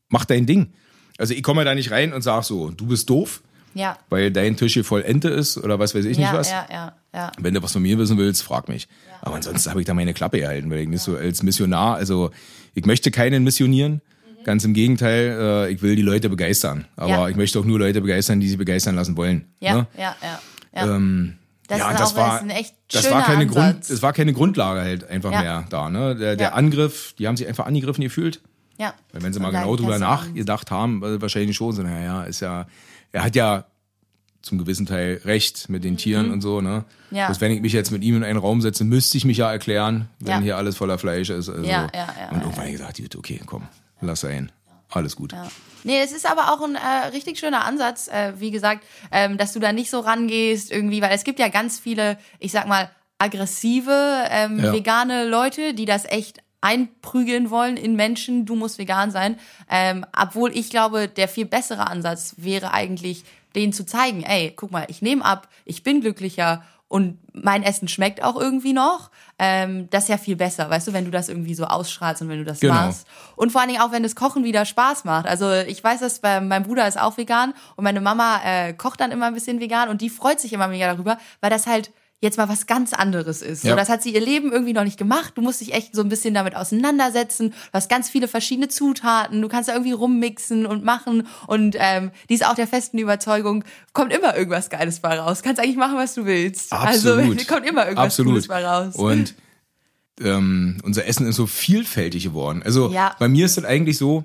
mach 0.09 0.25
dein 0.25 0.47
Ding. 0.47 0.73
Also 1.21 1.35
ich 1.35 1.43
komme 1.43 1.65
da 1.65 1.75
nicht 1.75 1.91
rein 1.91 2.13
und 2.13 2.23
sag 2.23 2.43
so, 2.45 2.71
du 2.71 2.87
bist 2.87 3.09
doof, 3.11 3.43
Ja, 3.75 3.99
weil 4.09 4.31
dein 4.31 4.57
Tisch 4.57 4.73
hier 4.75 4.85
voll 4.85 5.03
Ente 5.03 5.29
ist 5.29 5.59
oder 5.59 5.79
was 5.79 5.95
weiß 5.95 6.05
ich 6.07 6.17
ja, 6.17 6.23
nicht 6.25 6.39
was. 6.39 6.51
ja, 6.51 6.67
ja, 6.71 6.93
ja. 7.15 7.33
Wenn 7.39 7.55
du 7.55 7.63
was 7.63 7.73
von 7.73 7.83
mir 7.83 7.99
wissen 7.99 8.17
willst, 8.19 8.43
frag 8.43 8.69
mich. 8.69 8.89
Aber 9.21 9.37
ansonsten 9.37 9.71
habe 9.71 9.81
ich 9.81 9.87
da 9.87 9.95
meine 9.95 10.15
Klappe 10.15 10.39
gehalten, 10.41 10.71
weil 10.71 10.79
ich 10.81 10.89
nicht 10.89 11.03
so 11.03 11.17
als 11.17 11.43
Missionar, 11.43 11.97
also 11.97 12.31
ich 12.75 12.87
möchte 12.87 13.11
keinen 13.11 13.45
missionieren. 13.45 14.01
Ganz 14.45 14.65
im 14.65 14.73
Gegenteil, 14.73 15.37
äh, 15.69 15.71
ich 15.73 15.83
will 15.83 15.95
die 15.97 16.03
Leute 16.03 16.31
begeistern. 16.31 16.87
Aber 16.97 17.11
Ja. 17.11 17.29
ich 17.29 17.37
möchte 17.37 17.61
auch 17.61 17.65
nur 17.67 17.79
Leute 17.79 18.01
begeistern, 18.01 18.41
die 18.41 18.49
sie 18.49 18.57
begeistern 18.57 18.95
lassen 18.97 19.17
wollen. 19.19 19.45
Ja, 19.61 19.75
ne? 19.75 19.87
ja, 19.99 20.17
ja. 20.23 20.41
ja. 20.75 20.97
Ähm, 20.97 21.37
das 21.69 21.79
ja, 21.79 21.91
ist 21.91 22.01
das 22.01 22.13
auch 22.13 22.17
war, 22.17 22.37
ist 22.37 22.43
ein 22.45 22.51
echt 22.51 22.75
das 22.91 23.11
war 23.11 23.23
keine 23.23 23.43
Ansatz. 23.43 23.55
Grund, 23.55 23.91
es 23.91 24.03
war 24.03 24.13
keine 24.15 24.33
Grundlage 24.33 24.81
halt 24.81 25.09
einfach 25.09 25.31
Ja. 25.33 25.43
mehr 25.43 25.65
da. 25.69 25.91
Ne? 25.91 26.17
Der, 26.17 26.37
der 26.37 26.49
Ja. 26.49 26.53
Angriff, 26.55 27.15
die 27.19 27.29
haben 27.29 27.37
sich 27.37 27.47
einfach 27.47 27.67
angegriffen 27.67 28.03
gefühlt. 28.03 28.41
Ja. 28.81 28.95
Weil 29.13 29.23
wenn 29.23 29.33
sie 29.33 29.39
mal 29.41 29.51
genau 29.53 29.77
drüber 29.77 29.99
nachgedacht 29.99 30.71
haben, 30.71 31.03
äh, 31.05 31.21
wahrscheinlich 31.23 31.57
schon 31.57 31.73
so, 31.73 31.83
naja, 31.83 32.25
ist 32.25 32.41
ja, 32.41 32.67
er 33.13 33.23
hat 33.25 33.37
ja 33.37 33.65
zum 34.43 34.57
gewissen 34.59 34.87
Teil 34.87 35.21
recht 35.27 35.69
mit 35.69 35.85
den 35.85 35.99
Tieren 35.99 36.31
und 36.31 36.41
so, 36.41 36.61
ne? 36.63 36.85
Mhm. 37.11 37.17
Ja. 37.17 37.27
Bloß 37.27 37.41
wenn 37.43 37.53
ich 37.53 37.61
mich 37.61 37.75
jetzt 37.75 37.91
mit 37.91 38.03
ihm 38.03 38.17
in 38.17 38.25
einen 38.25 38.39
Raum 38.39 38.63
setze, 38.63 38.85
müsste 38.85 39.19
ich 39.19 39.25
mich 39.27 39.37
ja 39.37 39.53
erklären, 39.53 40.09
wenn 40.19 40.37
Ja. 40.37 40.41
hier 40.41 40.57
alles 40.57 40.77
voller 40.79 40.97
Fleisch 40.99 41.29
ist. 41.29 41.49
Also, 41.51 41.63
Ja, 41.63 41.89
ja, 41.93 42.09
ja, 42.19 42.29
und 42.31 42.39
ja, 42.39 42.43
irgendwann 42.45 42.67
ich 42.67 42.73
gesagt, 42.73 42.97
gut, 42.97 43.17
okay, 43.17 43.41
komm, 43.45 43.69
lass 44.01 44.21
sein. 44.21 44.51
Alles 44.89 45.15
gut. 45.15 45.33
Ja. 45.33 45.47
Nee, 45.85 46.01
es 46.03 46.13
ist 46.13 46.29
aber 46.29 46.53
auch 46.53 46.63
ein 46.63 46.75
äh, 46.75 47.09
richtig 47.13 47.39
schöner 47.39 47.65
Ansatz, 47.65 48.09
äh, 48.09 48.33
wie 48.39 48.51
gesagt, 48.51 48.83
ähm, 49.13 49.37
dass 49.39 49.53
du 49.53 49.61
da 49.61 49.73
nicht 49.73 49.91
so 49.91 50.01
rangehst 50.01 50.71
irgendwie, 50.73 51.01
weil 51.03 51.13
es 51.15 51.23
gibt 51.25 51.39
ja 51.39 51.49
ganz 51.49 51.79
viele, 51.79 52.17
ich 52.39 52.51
sag 52.53 52.67
mal, 52.67 52.91
aggressive, 53.19 54.25
ähm, 54.31 54.59
Ja. 54.59 54.73
vegane 54.73 55.29
Leute, 55.29 55.75
die 55.75 55.85
das 55.85 56.05
echt 56.07 56.39
einprügeln 56.61 57.51
wollen 57.51 57.77
in 57.77 57.97
Menschen, 57.97 58.47
du 58.47 58.55
musst 58.57 58.79
vegan 58.79 59.11
sein. 59.11 59.37
Ähm, 59.71 60.05
obwohl 60.19 60.57
ich 60.57 60.71
glaube, 60.71 61.09
der 61.09 61.29
viel 61.29 61.47
bessere 61.47 61.87
Ansatz 61.87 62.35
wäre 62.37 62.73
eigentlich, 62.73 63.25
denen 63.55 63.73
zu 63.73 63.85
zeigen, 63.85 64.23
ey, 64.23 64.53
guck 64.55 64.71
mal, 64.71 64.85
ich 64.89 65.03
nehme 65.03 65.25
ab, 65.25 65.49
ich 65.65 65.83
bin 65.83 66.01
glücklicher 66.01 66.63
und 66.87 67.19
mein 67.33 67.63
Essen 67.63 67.87
schmeckt 67.87 68.23
auch 68.23 68.35
irgendwie 68.37 68.73
noch. 68.73 69.11
Ähm, 69.39 69.89
das 69.91 70.05
ist 70.05 70.09
ja 70.09 70.19
viel 70.19 70.35
besser, 70.35 70.69
weißt 70.69 70.89
du, 70.89 70.93
wenn 70.93 71.05
du 71.05 71.13
das 71.13 71.29
irgendwie 71.29 71.55
so 71.55 71.65
ausstrahlst 71.65 72.21
und 72.23 72.29
wenn 72.29 72.39
du 72.39 72.45
das 72.45 72.59
Genau. 72.61 72.75
machst. 72.75 73.07
Und 73.37 73.53
vor 73.53 73.61
allen 73.61 73.71
Dingen 73.71 73.81
auch, 73.81 73.93
wenn 73.93 74.03
das 74.03 74.17
Kochen 74.17 74.43
wieder 74.43 74.65
Spaß 74.65 75.05
macht. 75.05 75.27
Also 75.27 75.53
ich 75.53 75.83
weiß, 75.83 76.01
dass 76.01 76.19
bei, 76.19 76.41
mein 76.41 76.65
Bruder 76.65 76.87
ist 76.89 77.01
auch 77.01 77.17
vegan 77.17 77.55
und 77.77 77.85
meine 77.85 78.01
Mama 78.01 78.41
äh, 78.45 78.73
kocht 78.73 79.01
dann 79.01 79.13
immer 79.13 79.27
ein 79.27 79.35
bisschen 79.35 79.61
vegan 79.61 79.89
und 79.89 80.01
die 80.01 80.11
freut 80.11 80.41
sich 80.41 80.53
immer 80.53 80.67
mega 80.67 80.93
darüber, 80.93 81.17
weil 81.41 81.51
das 81.51 81.67
halt 81.69 81.93
jetzt 82.23 82.37
mal 82.37 82.49
was 82.51 82.67
ganz 82.67 82.93
anderes 82.93 83.41
ist. 83.41 83.63
So, 83.63 83.69
Ja. 83.69 83.77
das 83.77 83.89
hat 83.89 84.03
sie 84.03 84.13
ihr 84.15 84.21
Leben 84.21 84.53
irgendwie 84.53 84.75
noch 84.75 84.85
nicht 84.85 84.99
gemacht. 84.99 85.33
Du 85.37 85.43
musst 85.43 85.61
dich 85.63 85.73
echt 85.73 85.95
so 85.95 86.03
ein 86.03 86.09
bisschen 86.11 86.35
damit 86.35 86.55
auseinandersetzen. 86.55 87.51
Du 87.51 87.57
hast 87.73 87.89
ganz 87.89 88.11
viele 88.11 88.29
verschiedene 88.29 88.69
Zutaten. 88.69 89.41
Du 89.41 89.49
kannst 89.49 89.69
da 89.71 89.73
irgendwie 89.73 89.93
rummixen 89.93 90.67
und 90.67 90.85
machen. 90.85 91.27
Und 91.47 91.77
ähm, 91.79 92.11
die 92.29 92.35
ist 92.35 92.45
auch 92.45 92.55
der 92.55 92.67
festen 92.67 92.99
Überzeugung, 92.99 93.65
kommt 93.95 94.13
immer 94.13 94.37
irgendwas 94.37 94.69
Geiles 94.69 95.01
bei 95.01 95.19
raus. 95.19 95.43
Kannst 95.43 95.61
eigentlich 95.63 95.77
machen, 95.79 95.97
was 95.97 96.15
du 96.15 96.27
willst. 96.27 96.73
Absolut. 96.73 97.39
Also 97.39 97.45
kommt 97.49 97.67
immer 97.67 97.85
irgendwas 97.85 98.05
Absolut. 98.07 98.33
Cooles 98.33 98.49
bei 98.49 98.67
raus. 98.67 98.97
Und 98.97 99.35
ähm, 100.21 100.77
unser 100.85 101.07
Essen 101.07 101.27
ist 101.27 101.37
so 101.37 101.47
vielfältig 101.47 102.25
geworden. 102.25 102.63
Also 102.63 102.93
Ja. 102.93 103.17
bei 103.19 103.29
mir 103.29 103.47
ist 103.47 103.57
es 103.57 103.65
eigentlich 103.65 103.97
so, 103.97 104.25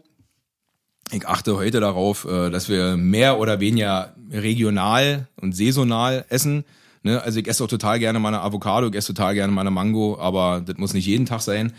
ich 1.11 1.25
achte 1.27 1.55
heute 1.55 1.79
darauf, 1.79 2.25
äh, 2.25 2.49
dass 2.49 2.67
wir 2.67 2.97
mehr 2.97 3.39
oder 3.39 3.59
weniger 3.61 4.15
regional 4.31 5.27
und 5.39 5.55
saisonal 5.55 6.25
essen. 6.29 6.65
Ne? 7.05 7.21
Also 7.21 7.39
ich 7.39 7.47
esse 7.47 7.63
auch 7.63 7.67
total 7.67 7.99
gerne 7.99 8.17
mal 8.19 8.29
eine 8.29 8.41
Avocado, 8.41 8.87
ich 8.87 8.95
esse 8.95 9.13
total 9.13 9.35
gerne 9.35 9.53
mal 9.53 9.61
eine 9.61 9.69
Mango, 9.69 10.17
aber 10.19 10.59
das 10.65 10.77
muss 10.77 10.95
nicht 10.95 11.05
jeden 11.05 11.27
Tag 11.27 11.41
sein. 11.41 11.71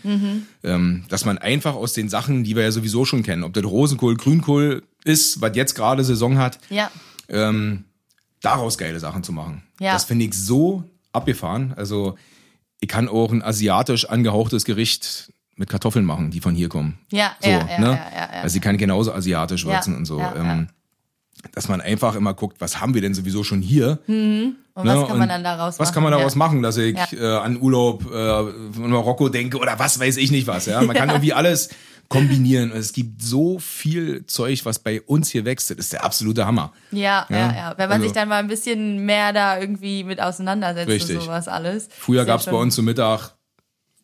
Ähm, 0.63 1.03
dass 1.09 1.25
man 1.25 1.37
einfach 1.37 1.75
aus 1.75 1.91
den 1.91 2.07
Sachen, 2.07 2.45
die 2.45 2.55
wir 2.55 2.63
ja 2.63 2.71
sowieso 2.71 3.03
schon 3.03 3.23
kennen, 3.23 3.43
ob 3.43 3.51
das 3.53 3.65
Rosenkohl, 3.65 4.15
Grünkohl 4.15 4.83
ist, 5.03 5.41
was 5.41 5.51
jetzt 5.55 5.75
gerade 5.75 6.05
Saison 6.05 6.37
hat, 6.37 6.59
ja. 6.69 6.89
ähm, 7.27 7.83
daraus 8.41 8.77
geile 8.77 9.01
Sachen 9.01 9.21
zu 9.21 9.33
machen. 9.33 9.63
Ja. 9.81 9.91
Das 9.91 10.05
finde 10.05 10.23
ich 10.25 10.33
so 10.33 10.85
abgefahren. 11.11 11.73
Also 11.75 12.15
ich 12.79 12.87
kann 12.87 13.09
auch 13.09 13.33
ein 13.33 13.41
asiatisch 13.43 14.05
angehauchtes 14.05 14.63
Gericht 14.63 15.33
mit 15.57 15.67
Kartoffeln 15.67 16.05
machen, 16.05 16.31
die 16.31 16.39
von 16.39 16.55
hier 16.55 16.69
kommen. 16.69 16.99
Ja, 17.11 17.35
So, 17.41 17.49
ja, 17.49 17.67
ja, 17.69 17.79
ne? 17.79 17.85
ja, 17.87 17.91
ja, 17.91 18.29
ja. 18.35 18.41
Also 18.43 18.55
ich 18.55 18.61
kann 18.61 18.77
genauso 18.77 19.11
asiatisch 19.11 19.65
würzen 19.65 19.93
und 19.93 20.05
so. 20.05 20.19
ähm, 20.21 20.67
Dass 21.53 21.67
man 21.67 21.81
einfach 21.81 22.15
immer 22.15 22.33
guckt, 22.33 22.61
was 22.61 22.79
haben 22.79 22.93
wir 22.93 23.01
denn 23.01 23.13
sowieso 23.13 23.43
schon 23.43 23.61
hier? 23.61 23.99
Und 24.77 24.87
was 24.87 24.99
Ne? 24.99 25.05
kann 25.07 25.17
man 25.17 25.29
dann 25.29 25.43
daraus 25.43 25.73
machen? 25.77 25.79
Was 25.87 25.93
kann 25.93 26.03
man 26.03 26.11
daraus 26.11 26.33
ja. 26.33 26.37
machen, 26.37 26.61
dass 26.61 26.77
ich 26.77 26.95
Ja. 26.95 27.07
äh, 27.13 27.37
an 27.43 27.59
Urlaub 27.59 28.03
äh, 28.13 28.39
in 28.77 28.89
Marokko 28.89 29.27
denke 29.29 29.57
oder 29.57 29.77
was 29.79 29.99
weiß 29.99 30.17
ich 30.17 30.31
nicht 30.31 30.45
was. 30.47 30.65
Ja? 30.67 30.81
Man 30.83 30.95
kann 30.95 31.09
irgendwie 31.09 31.33
alles 31.33 31.69
kombinieren. 32.09 32.71
Es 32.71 32.93
gibt 32.93 33.21
so 33.21 33.59
viel 33.59 34.25
Zeug, 34.27 34.63
was 34.65 34.79
bei 34.79 35.01
uns 35.01 35.29
hier 35.29 35.43
wächst. 35.45 35.69
Das 35.71 35.77
ist 35.77 35.93
der 35.93 36.05
absolute 36.05 36.45
Hammer. 36.45 36.71
Ja, 36.91 37.25
ja, 37.29 37.37
Ja, 37.37 37.51
ja. 37.55 37.73
Wenn 37.77 37.89
man 37.89 37.95
also- 37.95 38.03
sich 38.05 38.13
dann 38.13 38.29
mal 38.29 38.37
ein 38.37 38.47
bisschen 38.47 39.05
mehr 39.05 39.33
da 39.33 39.59
irgendwie 39.59 40.03
mit 40.03 40.21
auseinandersetzt 40.21 40.87
Richtig. 40.89 41.17
und 41.17 41.23
sowas 41.23 41.47
alles. 41.47 41.89
Früher 41.97 42.19
ja 42.19 42.23
gab's 42.25 42.45
bei 42.45 42.51
uns 42.55 42.75
zum 42.75 42.85
Mittag 42.85 43.31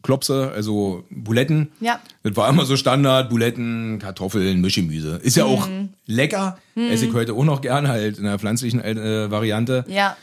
Klopse, 0.02 0.52
also 0.54 1.06
Buletten. 1.10 1.72
Ja. 1.80 2.02
Das 2.24 2.36
war 2.36 2.50
immer 2.50 2.66
so 2.66 2.76
Standard, 2.76 3.30
Buletten, 3.30 4.00
Kartoffeln, 4.00 4.60
Mischgemüse. 4.60 5.22
Ist 5.24 5.38
ja 5.38 5.46
auch 5.46 5.70
Mhm. 5.70 5.90
lecker. 6.06 6.58
Esse 6.76 7.06
ich 7.06 7.14
heute 7.14 7.34
auch 7.34 7.46
noch 7.46 7.62
gern, 7.62 7.88
halt 7.88 8.18
in 8.18 8.26
der 8.26 8.38
pflanzlichen 8.38 8.82
äh, 8.82 9.32
Variante. 9.32 9.86
Ja, 9.88 10.18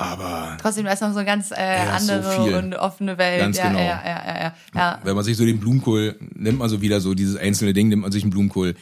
Aber 0.00 0.56
trotzdem 0.60 0.84
da 0.84 0.92
ist 0.92 1.02
noch 1.02 1.12
so 1.12 1.18
eine 1.18 1.26
ganz 1.26 1.50
äh, 1.50 1.56
Ja, 1.56 1.98
so 1.98 2.12
andere 2.12 2.44
viel. 2.44 2.54
und 2.54 2.74
offene 2.74 3.18
Welt. 3.18 3.40
Ganz 3.40 3.58
ja, 3.58 3.68
genau. 3.68 3.80
ja, 3.80 4.02
ja, 4.04 4.54
ja, 4.74 4.98
wenn 5.04 5.14
man 5.14 5.24
sich 5.24 5.36
so 5.36 5.44
den 5.44 5.60
Blumenkohl, 5.60 6.16
nimmt 6.34 6.58
man 6.58 6.68
so 6.68 6.80
wieder 6.80 7.00
so 7.00 7.14
dieses 7.14 7.36
einzelne 7.36 7.72
Ding, 7.72 7.88
nimmt 7.88 8.02
man 8.02 8.12
sich 8.12 8.22
einen 8.22 8.30
Blumenkohl, 8.30 8.74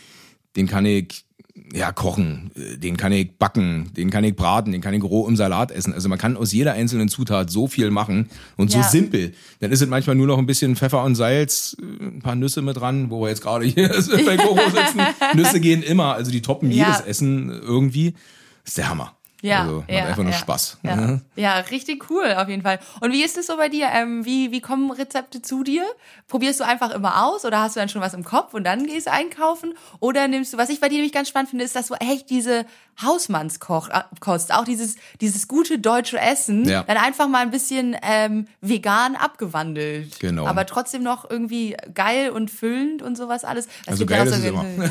den 0.56 0.66
kann 0.66 0.86
ich 0.86 1.24
ja 1.72 1.92
kochen, 1.92 2.50
den 2.54 2.96
kann 2.96 3.12
ich 3.12 3.36
backen, 3.36 3.90
den 3.96 4.10
kann 4.10 4.24
ich 4.24 4.34
braten, 4.34 4.72
den 4.72 4.80
kann 4.80 4.94
ich 4.94 5.02
roh 5.02 5.26
im 5.26 5.36
Salat 5.36 5.70
essen. 5.70 5.92
Also 5.92 6.08
man 6.08 6.18
kann 6.18 6.36
aus 6.36 6.52
jeder 6.52 6.72
einzelnen 6.72 7.08
Zutat 7.08 7.50
so 7.50 7.66
viel 7.66 7.90
machen 7.90 8.30
und 8.56 8.70
so 8.70 8.82
simpel. 8.82 9.34
Dann 9.60 9.72
ist 9.72 9.82
es 9.82 9.88
manchmal 9.88 10.16
nur 10.16 10.26
noch 10.26 10.38
ein 10.38 10.46
bisschen 10.46 10.76
Pfeffer 10.76 11.02
und 11.02 11.14
Salz, 11.14 11.76
ein 11.80 12.20
paar 12.20 12.36
Nüsse 12.36 12.62
mit 12.62 12.76
dran, 12.76 13.10
wo 13.10 13.22
wir 13.22 13.28
jetzt 13.28 13.42
gerade 13.42 13.64
hier 13.66 13.88
bei 14.26 14.36
Koro 14.36 14.60
sitzen. 14.70 15.00
Nüsse 15.34 15.60
gehen 15.60 15.82
immer, 15.82 16.14
also 16.14 16.30
die 16.30 16.42
toppen 16.42 16.70
jedes 16.70 17.00
Essen 17.00 17.50
irgendwie. 17.50 18.12
Das 18.62 18.72
ist 18.72 18.78
der 18.78 18.88
Hammer. 18.88 19.17
Ja, 19.40 19.60
also 19.62 19.76
macht 19.78 19.90
ja, 19.90 20.04
einfach 20.06 20.22
nur 20.24 20.32
ja, 20.32 20.38
Spaß. 20.38 20.78
Ja. 20.82 20.96
Mhm. 20.96 21.20
ja, 21.36 21.54
richtig 21.58 22.10
cool 22.10 22.34
auf 22.36 22.48
jeden 22.48 22.62
Fall. 22.62 22.80
Und 23.00 23.12
wie 23.12 23.22
ist 23.22 23.38
es 23.38 23.46
so 23.46 23.56
bei 23.56 23.68
dir? 23.68 23.88
Ähm, 23.92 24.24
wie, 24.24 24.50
wie 24.50 24.60
kommen 24.60 24.90
Rezepte 24.90 25.42
zu 25.42 25.62
dir? 25.62 25.84
Probierst 26.26 26.58
du 26.58 26.64
einfach 26.64 26.90
immer 26.90 27.24
aus 27.24 27.44
oder 27.44 27.60
hast 27.60 27.76
du 27.76 27.80
dann 27.80 27.88
schon 27.88 28.00
was 28.02 28.14
im 28.14 28.24
Kopf 28.24 28.52
und 28.54 28.64
dann 28.64 28.84
gehst 28.86 29.06
du 29.06 29.12
einkaufen? 29.12 29.74
Oder 30.00 30.26
nimmst 30.26 30.52
du, 30.52 30.58
was 30.58 30.70
ich 30.70 30.80
bei 30.80 30.88
dir 30.88 30.96
nämlich 30.96 31.12
ganz 31.12 31.28
spannend 31.28 31.50
finde, 31.50 31.64
ist, 31.64 31.76
dass 31.76 31.86
du 31.86 31.94
echt 31.94 32.30
diese 32.30 32.66
Hausmannskost, 33.00 33.90
äh, 33.92 34.52
auch 34.54 34.64
dieses, 34.64 34.96
dieses 35.20 35.46
gute 35.48 35.78
deutsche 35.78 36.18
Essen, 36.18 36.68
Ja. 36.68 36.82
dann 36.82 36.96
einfach 36.96 37.28
mal 37.28 37.40
ein 37.42 37.50
bisschen 37.52 37.96
ähm, 38.02 38.46
vegan 38.60 39.14
abgewandelt. 39.16 40.18
Genau. 40.20 40.46
Aber 40.46 40.66
trotzdem 40.66 41.02
noch 41.04 41.28
irgendwie 41.30 41.76
geil 41.94 42.30
und 42.30 42.50
füllend 42.50 43.02
und 43.02 43.16
sowas 43.16 43.44
alles. 43.44 43.66
Es 43.82 43.88
Also 43.88 43.98
gibt 44.04 44.10
ja 44.10 44.24
geil 44.24 44.26
ist 44.26 44.34
so- 44.34 44.40
es 44.40 44.48
immer. 44.48 44.64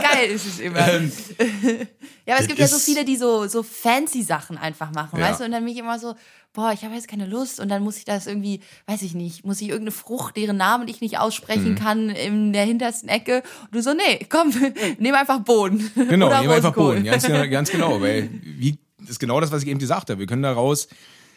geil 0.00 0.30
ist 0.30 0.46
es 0.46 0.58
immer. 0.60 0.78
ja, 2.26 2.34
aber 2.34 2.40
es 2.40 2.46
gibt 2.48 2.58
ja 2.58 2.66
so 2.66 2.76
ist- 2.76 2.84
viele, 2.84 3.04
die 3.04 3.16
so, 3.16 3.46
so 3.46 3.57
fancy 3.62 4.22
Sachen 4.22 4.56
einfach 4.58 4.92
machen, 4.92 5.18
Ja. 5.18 5.28
weißt 5.28 5.40
du? 5.40 5.44
Und 5.44 5.52
dann 5.52 5.64
bin 5.64 5.72
ich 5.72 5.78
immer 5.78 5.98
so, 5.98 6.14
boah, 6.52 6.72
ich 6.72 6.84
habe 6.84 6.94
jetzt 6.94 7.08
keine 7.08 7.26
Lust 7.26 7.60
und 7.60 7.68
dann 7.68 7.82
muss 7.82 7.96
ich 7.98 8.04
das 8.04 8.26
irgendwie, 8.26 8.60
weiß 8.86 9.02
ich 9.02 9.14
nicht, 9.14 9.44
muss 9.44 9.60
ich 9.60 9.68
irgendeine 9.68 9.92
Frucht, 9.92 10.36
deren 10.36 10.56
Namen 10.56 10.88
ich 10.88 11.00
nicht 11.00 11.18
aussprechen 11.18 11.72
Mhm. 11.72 11.74
kann, 11.76 12.10
in 12.10 12.52
der 12.52 12.64
hintersten 12.64 13.08
Ecke. 13.08 13.42
Und 13.64 13.74
du 13.74 13.82
so, 13.82 13.92
nee, 13.94 14.26
komm, 14.28 14.50
nehm 14.98 15.14
einfach 15.14 15.40
Bohnen. 15.40 15.90
Genau, 15.94 16.26
Oder 16.28 16.42
wir 16.42 16.50
einfach. 16.52 16.74
Bohnen. 16.74 17.04
Ganz, 17.04 17.24
genau- 17.26 17.48
ganz 17.48 17.70
genau, 17.70 18.00
weil 18.00 18.28
wie 18.42 18.78
das 18.98 19.10
ist 19.10 19.18
genau 19.20 19.40
das, 19.40 19.52
was 19.52 19.62
ich 19.62 19.68
eben 19.68 19.78
gesagt 19.78 20.10
habe. 20.10 20.18
Wir 20.18 20.26
können 20.26 20.42
daraus 20.42 20.88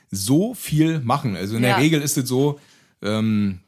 so 0.09 0.53
viel 0.53 0.99
machen. 0.99 1.35
Also 1.35 1.55
in 1.57 1.63
Ja. 1.63 1.69
der 1.75 1.77
Regel 1.77 2.01
ist 2.01 2.17
es 2.17 2.27
so, 2.27 2.59
ähm, 3.01 3.59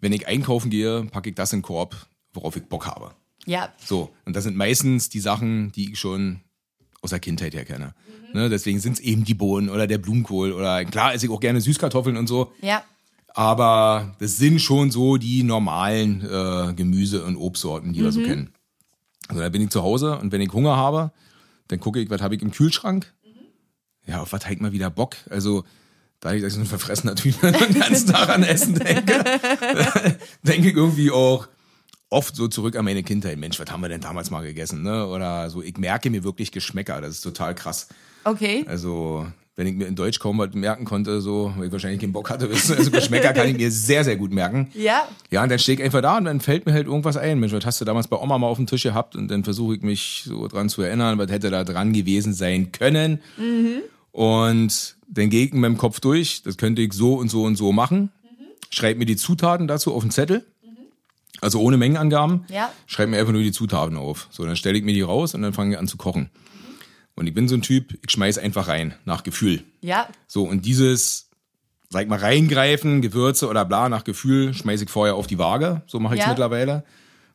wenn 0.00 0.12
ich 0.12 0.26
einkaufen 0.26 0.70
gehe, 0.70 1.04
packe 1.04 1.28
ich 1.30 1.34
das 1.36 1.52
in 1.52 1.58
den 1.58 1.62
Korb, 1.62 1.94
worauf 2.32 2.56
ich 2.56 2.64
Bock 2.64 2.86
habe. 2.86 3.12
Ja, 3.44 3.72
So, 3.84 4.10
und 4.24 4.34
das 4.36 4.44
sind 4.44 4.56
meistens 4.56 5.08
die 5.10 5.20
Sachen, 5.20 5.72
die 5.72 5.92
ich 5.92 5.98
schon 5.98 6.40
aus 7.02 7.10
der 7.10 7.20
Kindheit 7.20 7.52
her 7.54 7.64
kenne. 7.66 7.94
Ne, 8.32 8.48
deswegen 8.48 8.80
sind 8.80 8.94
es 8.94 9.00
eben 9.00 9.24
die 9.24 9.34
Bohnen 9.34 9.68
oder 9.68 9.86
der 9.86 9.98
Blumenkohl 9.98 10.52
oder 10.52 10.82
klar 10.86 11.12
esse 11.12 11.26
ich 11.26 11.32
auch 11.32 11.40
gerne 11.40 11.60
Süßkartoffeln 11.60 12.16
und 12.16 12.26
so, 12.28 12.50
ja, 12.62 12.82
aber 13.34 14.14
das 14.20 14.36
sind 14.38 14.60
schon 14.60 14.90
so 14.90 15.16
die 15.18 15.42
normalen 15.42 16.22
äh, 16.24 16.72
Gemüse- 16.74 17.24
und 17.24 17.36
Obstsorten, 17.36 17.92
die 17.92 18.00
wir 18.00 18.06
Mhm. 18.08 18.12
so 18.12 18.22
kennen. 18.22 18.54
Also 19.28 19.42
da 19.42 19.48
bin 19.50 19.60
ich 19.62 19.70
zu 19.70 19.82
Hause 19.82 20.18
und 20.18 20.32
wenn 20.32 20.40
ich 20.40 20.52
Hunger 20.52 20.76
habe, 20.76 21.12
dann 21.68 21.80
gucke 21.80 22.00
ich, 22.00 22.08
was 22.10 22.20
habe 22.22 22.34
ich 22.34 22.42
im 22.42 22.50
Kühlschrank. 22.52 23.12
Ja, 24.06 24.20
auf 24.22 24.32
was 24.32 24.44
habe 24.44 24.54
ich 24.54 24.60
mal 24.60 24.72
wieder 24.72 24.90
Bock? 24.90 25.16
Also 25.30 25.64
da 26.20 26.32
ich 26.32 26.42
so 26.52 26.60
ein 26.60 26.66
verfressener 26.66 27.14
Typ 27.14 27.40
den 27.40 27.52
ganzen 27.78 28.08
Tag 28.12 28.28
an 28.30 28.42
Essen 28.44 28.74
denke, 28.74 29.24
denke 30.42 30.68
ich 30.70 30.76
irgendwie 30.76 31.10
auch 31.10 31.48
oft 32.12 32.36
so 32.36 32.48
zurück 32.48 32.76
an 32.76 32.84
meine 32.84 33.02
Kindheit. 33.02 33.38
Mensch, 33.38 33.58
was 33.58 33.70
haben 33.70 33.80
wir 33.80 33.88
denn 33.88 34.00
damals 34.00 34.30
mal 34.30 34.42
gegessen? 34.42 34.82
Ne? 34.82 35.06
Oder 35.06 35.50
so, 35.50 35.62
ich 35.62 35.76
merke 35.78 36.10
mir 36.10 36.24
wirklich 36.24 36.52
Geschmäcker. 36.52 37.00
Das 37.00 37.10
ist 37.10 37.22
total 37.22 37.54
krass. 37.54 37.88
okay. 38.24 38.64
Also, 38.68 39.26
wenn 39.56 39.66
ich 39.66 39.74
mir 39.74 39.86
in 39.86 39.94
Deutsch 39.94 40.18
kaum 40.18 40.38
was 40.38 40.54
merken 40.54 40.84
konnte, 40.84 41.20
so, 41.20 41.52
weil 41.56 41.66
ich 41.66 41.72
wahrscheinlich 41.72 42.00
keinen 42.00 42.12
Bock 42.12 42.30
hatte, 42.30 42.50
wissen, 42.50 42.76
also 42.76 42.90
Geschmäcker 42.90 43.32
kann 43.32 43.48
ich 43.48 43.56
mir 43.56 43.70
sehr, 43.70 44.02
sehr 44.04 44.16
gut 44.16 44.32
merken. 44.32 44.70
Ja, 44.74 45.08
Ja, 45.30 45.42
und 45.42 45.50
dann 45.50 45.58
stehe 45.58 45.76
ich 45.76 45.84
einfach 45.84 46.00
da 46.00 46.16
und 46.16 46.24
dann 46.24 46.40
fällt 46.40 46.64
mir 46.66 46.72
halt 46.72 46.86
irgendwas 46.86 47.16
ein. 47.16 47.38
Mensch, 47.38 47.52
was 47.52 47.66
hast 47.66 47.80
du 47.80 47.84
damals 47.84 48.08
bei 48.08 48.16
Oma 48.16 48.38
mal 48.38 48.46
auf 48.46 48.56
dem 48.56 48.66
Tisch 48.66 48.82
gehabt? 48.82 49.16
Und 49.16 49.28
dann 49.30 49.44
versuche 49.44 49.74
ich 49.76 49.82
mich 49.82 50.22
so 50.26 50.48
dran 50.48 50.68
zu 50.68 50.82
erinnern, 50.82 51.18
was 51.18 51.30
hätte 51.30 51.50
da 51.50 51.64
dran 51.64 51.92
gewesen 51.92 52.32
sein 52.34 52.72
können. 52.72 53.20
Und 54.12 54.96
dann 55.08 55.30
gehe 55.30 55.46
ich 55.46 55.52
in 55.52 55.60
meinem 55.60 55.76
Kopf 55.78 56.00
durch, 56.00 56.42
das 56.42 56.56
könnte 56.56 56.82
ich 56.82 56.92
so 56.92 57.14
und 57.14 57.30
so 57.30 57.44
und 57.44 57.56
so 57.56 57.72
machen. 57.72 58.10
Schreibe 58.70 58.98
mir 59.00 59.06
die 59.06 59.16
Zutaten 59.16 59.66
dazu 59.68 59.94
auf 59.94 60.02
den 60.02 60.10
Zettel. 60.10 60.46
Also 61.42 61.60
ohne 61.60 61.76
Mengenangaben. 61.76 62.46
Ja. 62.48 62.72
Schreibe 62.86 63.10
mir 63.10 63.18
einfach 63.18 63.32
nur 63.32 63.42
die 63.42 63.52
Zutaten 63.52 63.96
auf. 63.98 64.28
So, 64.30 64.44
dann 64.46 64.56
stelle 64.56 64.78
ich 64.78 64.84
mir 64.84 64.94
die 64.94 65.02
raus 65.02 65.34
und 65.34 65.42
dann 65.42 65.52
fange 65.52 65.74
ich 65.74 65.78
an 65.78 65.88
zu 65.88 65.96
kochen. 65.98 66.30
Und 67.14 67.26
ich 67.26 67.34
bin 67.34 67.46
so 67.48 67.54
ein 67.54 67.62
Typ, 67.62 67.92
ich 68.02 68.10
schmeiß 68.10 68.38
einfach 68.38 68.68
rein, 68.68 68.94
nach 69.04 69.22
Gefühl. 69.22 69.62
ja, 69.82 70.08
So, 70.26 70.44
und 70.44 70.64
dieses, 70.64 71.28
sag 71.90 72.08
mal, 72.08 72.18
reingreifen, 72.18 73.02
Gewürze 73.02 73.48
oder 73.48 73.64
bla, 73.66 73.88
nach 73.90 74.04
Gefühl, 74.04 74.54
schmeiße 74.54 74.84
ich 74.84 74.90
vorher 74.90 75.14
auf 75.16 75.26
die 75.26 75.36
Waage. 75.38 75.82
So 75.86 76.00
mache 76.00 76.14
ich 76.14 76.20
es 76.20 76.24
Ja. 76.26 76.30
mittlerweile. 76.30 76.84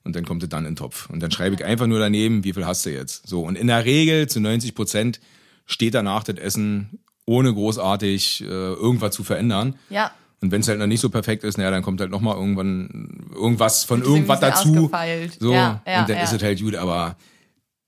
Und 0.03 0.15
dann 0.15 0.25
kommt 0.25 0.41
es 0.41 0.49
dann 0.49 0.65
in 0.65 0.71
den 0.71 0.75
Topf. 0.77 1.09
Und 1.09 1.21
dann 1.21 1.29
schreibe 1.31 1.55
ich 1.55 1.63
einfach 1.65 1.85
nur 1.85 1.99
daneben, 1.99 2.43
wie 2.45 2.53
viel 2.53 2.65
hast 2.65 2.85
du 2.85 2.91
jetzt. 2.91 3.27
So, 3.27 3.41
und 3.43 3.55
in 3.57 3.67
der 3.67 3.83
Regel 3.85 4.27
zu 4.27 4.39
90 4.39 4.73
Prozent 4.73 5.19
steht 5.65 5.93
danach 5.93 6.23
das 6.23 6.37
Essen, 6.37 6.99
ohne 7.25 7.53
großartig 7.53 8.41
äh, 8.41 8.45
irgendwas 8.45 9.13
zu 9.13 9.23
verändern. 9.25 9.75
Ja. 9.89 10.11
Und 10.41 10.51
wenn 10.51 10.61
es 10.61 10.67
halt 10.67 10.77
noch 10.79 10.87
nicht 10.87 11.01
so 11.01 11.09
perfekt 11.09 11.43
ist, 11.43 11.57
naja, 11.57 11.71
dann 11.71 11.81
kommt 11.81 11.99
halt 11.99 12.11
noch 12.11 12.21
mal 12.21 12.35
irgendwann 12.35 13.27
irgendwas 13.33 13.83
von 13.83 14.01
irgendwas 14.03 14.39
dazu. 14.39 14.69
ausgefeilt. 14.69 15.37
So, 15.39 15.51
Ja, 15.53 15.81
ja, 15.87 16.01
und 16.01 16.09
dann 16.09 16.17
ja. 16.17 16.23
ist 16.23 16.33
es 16.33 16.43
halt 16.43 16.59
gut, 16.61 16.75
aber 16.75 17.15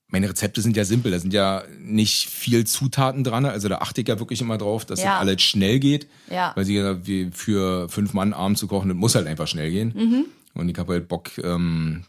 meine 0.08 0.28
Rezepte 0.28 0.60
sind 0.60 0.76
ja 0.76 0.84
simpel, 0.84 1.12
da 1.12 1.20
sind 1.20 1.32
ja 1.32 1.62
nicht 1.80 2.28
viel 2.28 2.66
Zutaten 2.66 3.22
dran, 3.22 3.44
also 3.44 3.68
da 3.68 3.78
achte 3.78 4.00
ich 4.00 4.08
ja 4.08 4.18
wirklich 4.18 4.40
immer 4.40 4.58
drauf, 4.58 4.84
dass 4.84 4.98
das 5.00 5.08
alles 5.08 5.40
schnell 5.42 5.78
geht, 5.78 6.08
Ja. 6.28 6.50
weil 6.56 6.64
sie 6.64 6.74
ja 6.74 7.06
wie 7.06 7.30
für 7.32 7.88
fünf 7.88 8.12
Mann 8.14 8.32
abends 8.32 8.58
zu 8.58 8.66
kochen, 8.66 8.88
das 8.88 8.96
muss 8.98 9.14
halt 9.14 9.28
einfach 9.28 9.46
schnell 9.46 9.70
gehen. 9.70 9.92
Mhm. 9.96 10.24
Und 10.54 10.68
ich 10.68 10.76
habe 10.78 10.94
halt 10.94 11.06
Bock, 11.06 11.30
ähm, 11.44 12.02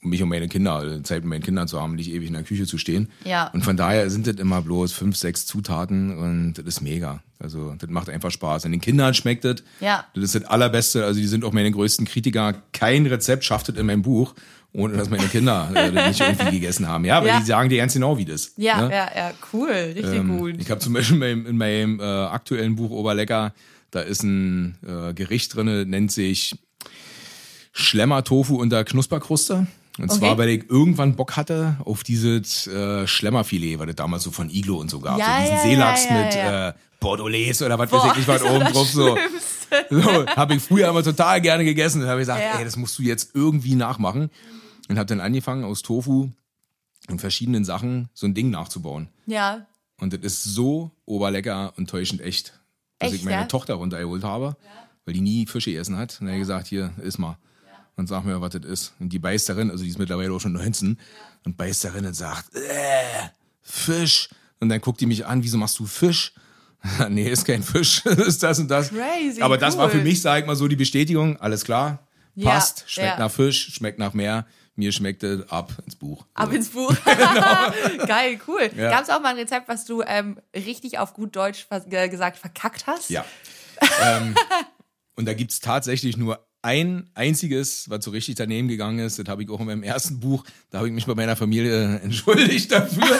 mich 0.00 0.22
um 0.22 0.28
meine 0.28 0.46
Kinder, 0.48 0.74
also 0.74 1.00
Zeit 1.00 1.22
mit 1.22 1.30
meinen 1.30 1.42
Kindern 1.42 1.66
zu 1.66 1.80
haben, 1.80 1.96
nicht 1.96 2.10
ewig 2.10 2.28
in 2.28 2.34
der 2.34 2.44
Küche 2.44 2.66
zu 2.66 2.78
stehen. 2.78 3.10
Ja. 3.24 3.48
Und 3.48 3.64
von 3.64 3.76
daher 3.76 4.08
sind 4.10 4.26
das 4.26 4.36
immer 4.36 4.62
bloß 4.62 4.92
fünf, 4.92 5.16
sechs 5.16 5.44
Zutaten 5.46 6.16
und 6.16 6.54
das 6.54 6.64
ist 6.64 6.80
mega. 6.82 7.20
Also 7.40 7.74
das 7.78 7.90
macht 7.90 8.08
einfach 8.08 8.30
Spaß. 8.30 8.64
Und 8.64 8.72
den 8.72 8.80
Kindern 8.80 9.14
schmeckt 9.14 9.44
das. 9.44 9.62
Ja. 9.80 10.04
Das 10.14 10.24
ist 10.24 10.34
das 10.36 10.44
Allerbeste. 10.44 11.04
Also 11.04 11.18
die 11.20 11.26
sind 11.26 11.44
auch 11.44 11.52
meine 11.52 11.70
größten 11.70 12.06
Kritiker. 12.06 12.54
Kein 12.72 13.06
Rezept 13.06 13.44
schafft 13.44 13.68
es 13.68 13.76
in 13.76 13.86
meinem 13.86 14.02
Buch, 14.02 14.34
ohne 14.72 14.96
dass 14.96 15.10
meine 15.10 15.26
Kinder 15.26 15.68
äh, 15.74 15.90
das 15.92 16.08
nicht 16.08 16.20
irgendwie 16.28 16.60
gegessen 16.60 16.86
haben. 16.86 17.04
Ja, 17.04 17.20
weil 17.20 17.28
Ja. 17.28 17.40
die 17.40 17.46
sagen 17.46 17.68
dir 17.68 17.78
ganz 17.78 17.94
genau, 17.94 18.18
wie 18.18 18.24
das. 18.24 18.52
Ja, 18.56 18.82
ne? 18.88 18.94
ja, 18.94 19.10
ja, 19.16 19.30
cool, 19.52 19.68
richtig 19.70 20.04
Ähm, 20.14 20.38
gut. 20.38 20.54
Ich 20.60 20.70
habe 20.70 20.80
zum 20.80 20.92
Beispiel 20.92 21.14
in 21.14 21.20
meinem, 21.20 21.46
in 21.46 21.56
meinem 21.56 22.00
äh, 22.00 22.02
aktuellen 22.04 22.76
Buch 22.76 22.90
Oberlecker, 22.90 23.52
da 23.90 24.00
ist 24.00 24.22
ein 24.22 24.76
äh, 24.86 25.12
Gericht 25.14 25.54
drinne, 25.56 25.86
nennt 25.86 26.12
sich 26.12 26.56
Schlemmer-Tofu 27.72 28.56
unter 28.56 28.84
Knusperkruste. 28.84 29.66
Und 29.98 30.10
Okay. 30.10 30.18
zwar, 30.20 30.38
weil 30.38 30.48
ich 30.50 30.70
irgendwann 30.70 31.16
Bock 31.16 31.36
hatte 31.36 31.76
auf 31.84 32.04
dieses 32.04 32.66
äh, 32.68 33.06
Schlemmerfilet, 33.06 33.78
weil 33.78 33.86
das 33.86 33.96
damals 33.96 34.22
so 34.22 34.30
von 34.30 34.48
Iglo 34.48 34.76
und 34.78 34.90
so 34.90 35.00
gab. 35.00 35.18
Ja, 35.18 35.36
so 35.36 35.42
diesen 35.42 35.56
ja, 35.56 35.62
Seelachs 35.62 36.04
ja, 36.08 36.12
mit. 36.12 36.34
Äh, 36.36 36.72
Bordelaise 37.00 37.64
oder 37.64 37.78
was 37.78 37.90
Boah, 37.90 38.02
weiß 38.04 38.10
ich 38.12 38.16
nicht, 38.18 38.28
was 38.28 38.42
oben 38.44 38.64
drauf 38.66 38.88
so. 38.90 39.16
So, 39.90 40.26
habe 40.26 40.54
ich 40.54 40.62
früher 40.62 40.88
immer 40.88 41.02
total 41.02 41.40
gerne 41.40 41.64
gegessen. 41.64 42.00
Dann 42.00 42.08
habe 42.10 42.20
ich 42.20 42.26
gesagt, 42.26 42.42
ey, 42.58 42.64
das 42.64 42.76
musst 42.76 42.98
du 42.98 43.02
jetzt 43.02 43.34
irgendwie 43.34 43.74
nachmachen. 43.74 44.30
Und 44.88 44.98
habe 44.98 45.06
dann 45.06 45.20
angefangen, 45.20 45.64
aus 45.64 45.82
Tofu 45.82 46.30
und 47.08 47.20
verschiedenen 47.20 47.64
Sachen 47.64 48.08
so 48.14 48.26
ein 48.26 48.34
Ding 48.34 48.50
nachzubauen. 48.50 49.08
Ja, 49.26 49.66
Und 50.00 50.12
das 50.12 50.20
ist 50.22 50.44
so 50.44 50.90
oberlecker 51.04 51.72
und 51.76 51.90
täuschend 51.90 52.20
echt, 52.20 52.58
dass 52.98 53.12
Echt, 53.12 53.20
ich 53.20 53.24
meine? 53.24 53.46
Tochter 53.48 53.74
runtergeholt 53.74 54.24
habe, 54.24 54.56
weil 55.04 55.14
die 55.14 55.20
nie 55.20 55.46
Fische 55.46 55.70
gegessen 55.70 55.96
hat. 55.96 56.12
Und 56.14 56.26
dann 56.26 56.28
habe 56.28 56.36
ich 56.38 56.42
gesagt, 56.42 56.66
hier, 56.68 56.92
iss 57.02 57.18
mal. 57.18 57.36
Und 57.98 58.06
sag 58.06 58.24
mir, 58.24 58.40
was 58.40 58.52
das 58.52 58.64
ist. 58.64 58.92
Und 59.00 59.08
die 59.12 59.18
beißt 59.18 59.48
darin, 59.48 59.70
also 59.72 59.82
die 59.82 59.90
ist 59.90 59.98
mittlerweile 59.98 60.32
auch 60.32 60.38
schon 60.40 60.52
19, 60.52 60.98
und 61.44 61.56
beißt 61.56 61.84
darin 61.84 62.06
und 62.06 62.14
sagt, 62.14 62.54
äh, 62.54 63.28
Fisch. 63.60 64.28
Und 64.60 64.68
dann 64.68 64.80
guckt 64.80 65.00
die 65.00 65.06
mich 65.06 65.26
an, 65.26 65.42
wieso 65.42 65.58
machst 65.58 65.78
du 65.80 65.86
Fisch? 65.86 66.32
nee, 67.08 67.28
ist 67.28 67.44
kein 67.44 67.62
Fisch, 67.62 68.06
ist 68.06 68.40
das 68.42 68.60
und 68.60 68.68
das. 68.68 68.90
Crazy, 68.90 69.42
Aber 69.42 69.58
das 69.58 69.76
war 69.76 69.90
für 69.90 69.98
mich, 69.98 70.22
sag 70.22 70.40
ich 70.40 70.46
mal 70.46 70.54
so, 70.54 70.68
die 70.68 70.76
Bestätigung, 70.76 71.36
alles 71.38 71.64
klar, 71.64 72.06
Ja, 72.36 72.52
passt, 72.52 72.84
schmeckt 72.86 73.18
ja. 73.18 73.18
nach 73.18 73.32
Fisch, 73.32 73.74
schmeckt 73.74 73.98
nach 73.98 74.14
Meer, 74.14 74.46
mir 74.76 74.92
schmeckt 74.92 75.24
es 75.24 75.50
ab 75.50 75.72
ins 75.84 75.96
Buch. 75.96 76.24
ab 76.34 76.52
ins 76.52 76.68
Buch. 76.68 76.94
Geil, 78.06 78.38
cool. 78.46 78.70
Ja. 78.76 78.90
Gab 78.90 79.02
es 79.02 79.10
auch 79.10 79.20
mal 79.20 79.30
ein 79.30 79.36
Rezept, 79.38 79.66
was 79.68 79.84
du 79.86 80.02
ähm, 80.06 80.38
richtig 80.54 81.00
auf 81.00 81.14
gut 81.14 81.34
Deutsch 81.34 81.66
gesagt 81.88 82.38
verkackt 82.38 82.86
hast? 82.86 83.10
Ja. 83.10 83.24
ähm, 84.04 84.36
und 85.16 85.26
da 85.26 85.34
gibt's 85.34 85.58
tatsächlich 85.58 86.16
nur 86.16 86.47
ein 86.68 87.08
einziges, 87.14 87.88
was 87.88 88.04
so 88.04 88.10
richtig 88.10 88.34
daneben 88.34 88.68
gegangen 88.68 88.98
ist. 88.98 89.18
Das 89.18 89.26
habe 89.26 89.42
ich 89.42 89.48
auch 89.48 89.60
in 89.60 89.66
meinem 89.66 89.82
ersten 89.82 90.20
Buch. 90.20 90.44
Da 90.70 90.78
habe 90.78 90.88
ich 90.88 90.94
mich 90.94 91.06
bei 91.06 91.14
meiner 91.14 91.34
Familie 91.34 91.98
entschuldigt 92.04 92.70
dafür. 92.70 93.18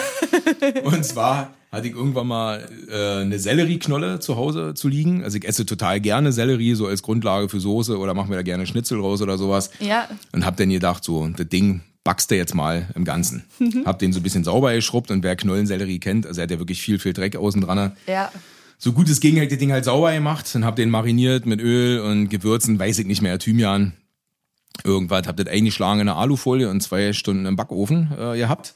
und 0.84 1.02
zwar 1.02 1.54
hatte 1.72 1.88
ich 1.88 1.94
irgendwann 1.94 2.26
mal 2.26 2.68
äh, 2.90 3.22
eine 3.22 3.38
Sellerieknolle 3.38 4.20
zu 4.20 4.36
Hause 4.36 4.74
zu 4.74 4.88
liegen. 4.88 5.24
Also 5.24 5.38
ich 5.38 5.48
esse 5.48 5.64
total 5.64 5.98
gerne 5.98 6.30
Sellerie, 6.30 6.74
so 6.74 6.86
als 6.86 7.02
Grundlage 7.02 7.48
für 7.48 7.58
Soße 7.58 7.98
oder 7.98 8.12
mache 8.12 8.28
mir 8.28 8.36
da 8.36 8.42
gerne 8.42 8.66
Schnitzel 8.66 9.00
raus 9.00 9.22
oder 9.22 9.38
sowas. 9.38 9.70
Ja. 9.80 10.08
Und 10.32 10.44
hab 10.44 10.58
dann 10.58 10.68
gedacht, 10.68 11.02
so, 11.02 11.26
das 11.26 11.48
Ding 11.48 11.80
backst 12.04 12.30
du 12.30 12.36
jetzt 12.36 12.54
mal 12.54 12.88
im 12.94 13.06
Ganzen. 13.06 13.44
hab 13.86 13.98
den 13.98 14.12
so 14.12 14.20
ein 14.20 14.22
bisschen 14.22 14.44
sauber 14.44 14.74
geschrubbt 14.74 15.10
und 15.10 15.22
wer 15.22 15.36
Knollensellerie 15.36 16.00
kennt, 16.00 16.26
also 16.26 16.40
er 16.40 16.42
hat 16.42 16.50
ja 16.50 16.58
wirklich 16.58 16.82
viel, 16.82 16.98
viel 16.98 17.14
Dreck 17.14 17.36
außen 17.36 17.62
dran 17.62 17.92
Ja. 18.06 18.30
So 18.78 18.92
gut 18.92 19.08
es 19.08 19.20
ging, 19.20 19.36
ich 19.36 19.48
das 19.48 19.58
Ding 19.58 19.72
halt 19.72 19.84
sauber 19.84 20.12
gemacht 20.12 20.54
und 20.54 20.64
hab 20.64 20.76
den 20.76 20.88
mariniert 20.88 21.46
mit 21.46 21.60
Öl 21.60 22.00
und 22.00 22.28
Gewürzen, 22.28 22.78
weiß 22.78 23.00
ich 23.00 23.06
nicht 23.06 23.22
mehr, 23.22 23.38
Thymian. 23.38 23.92
Irgendwas, 24.84 25.26
hab 25.26 25.36
das 25.36 25.48
eingeschlagen 25.48 26.00
in 26.00 26.08
eine 26.08 26.16
Alufolie 26.16 26.70
und 26.70 26.80
zwei 26.80 27.12
Stunden 27.12 27.46
im 27.46 27.56
Backofen 27.56 28.12
äh, 28.16 28.36
gehabt. 28.36 28.74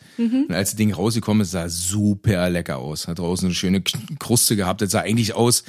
Und 0.49 0.53
als 0.53 0.71
das 0.71 0.77
Ding 0.77 0.93
rausgekommen 0.93 1.43
ist, 1.43 1.53
sah 1.53 1.69
super 1.69 2.51
lecker 2.51 2.79
aus. 2.79 3.07
Hat 3.07 3.21
draußen 3.21 3.47
eine 3.47 3.55
schöne 3.55 3.83
Kruste 4.19 4.57
gehabt. 4.57 4.81
Das 4.81 4.91
sah 4.91 5.01
eigentlich 5.01 5.35
aus 5.35 5.62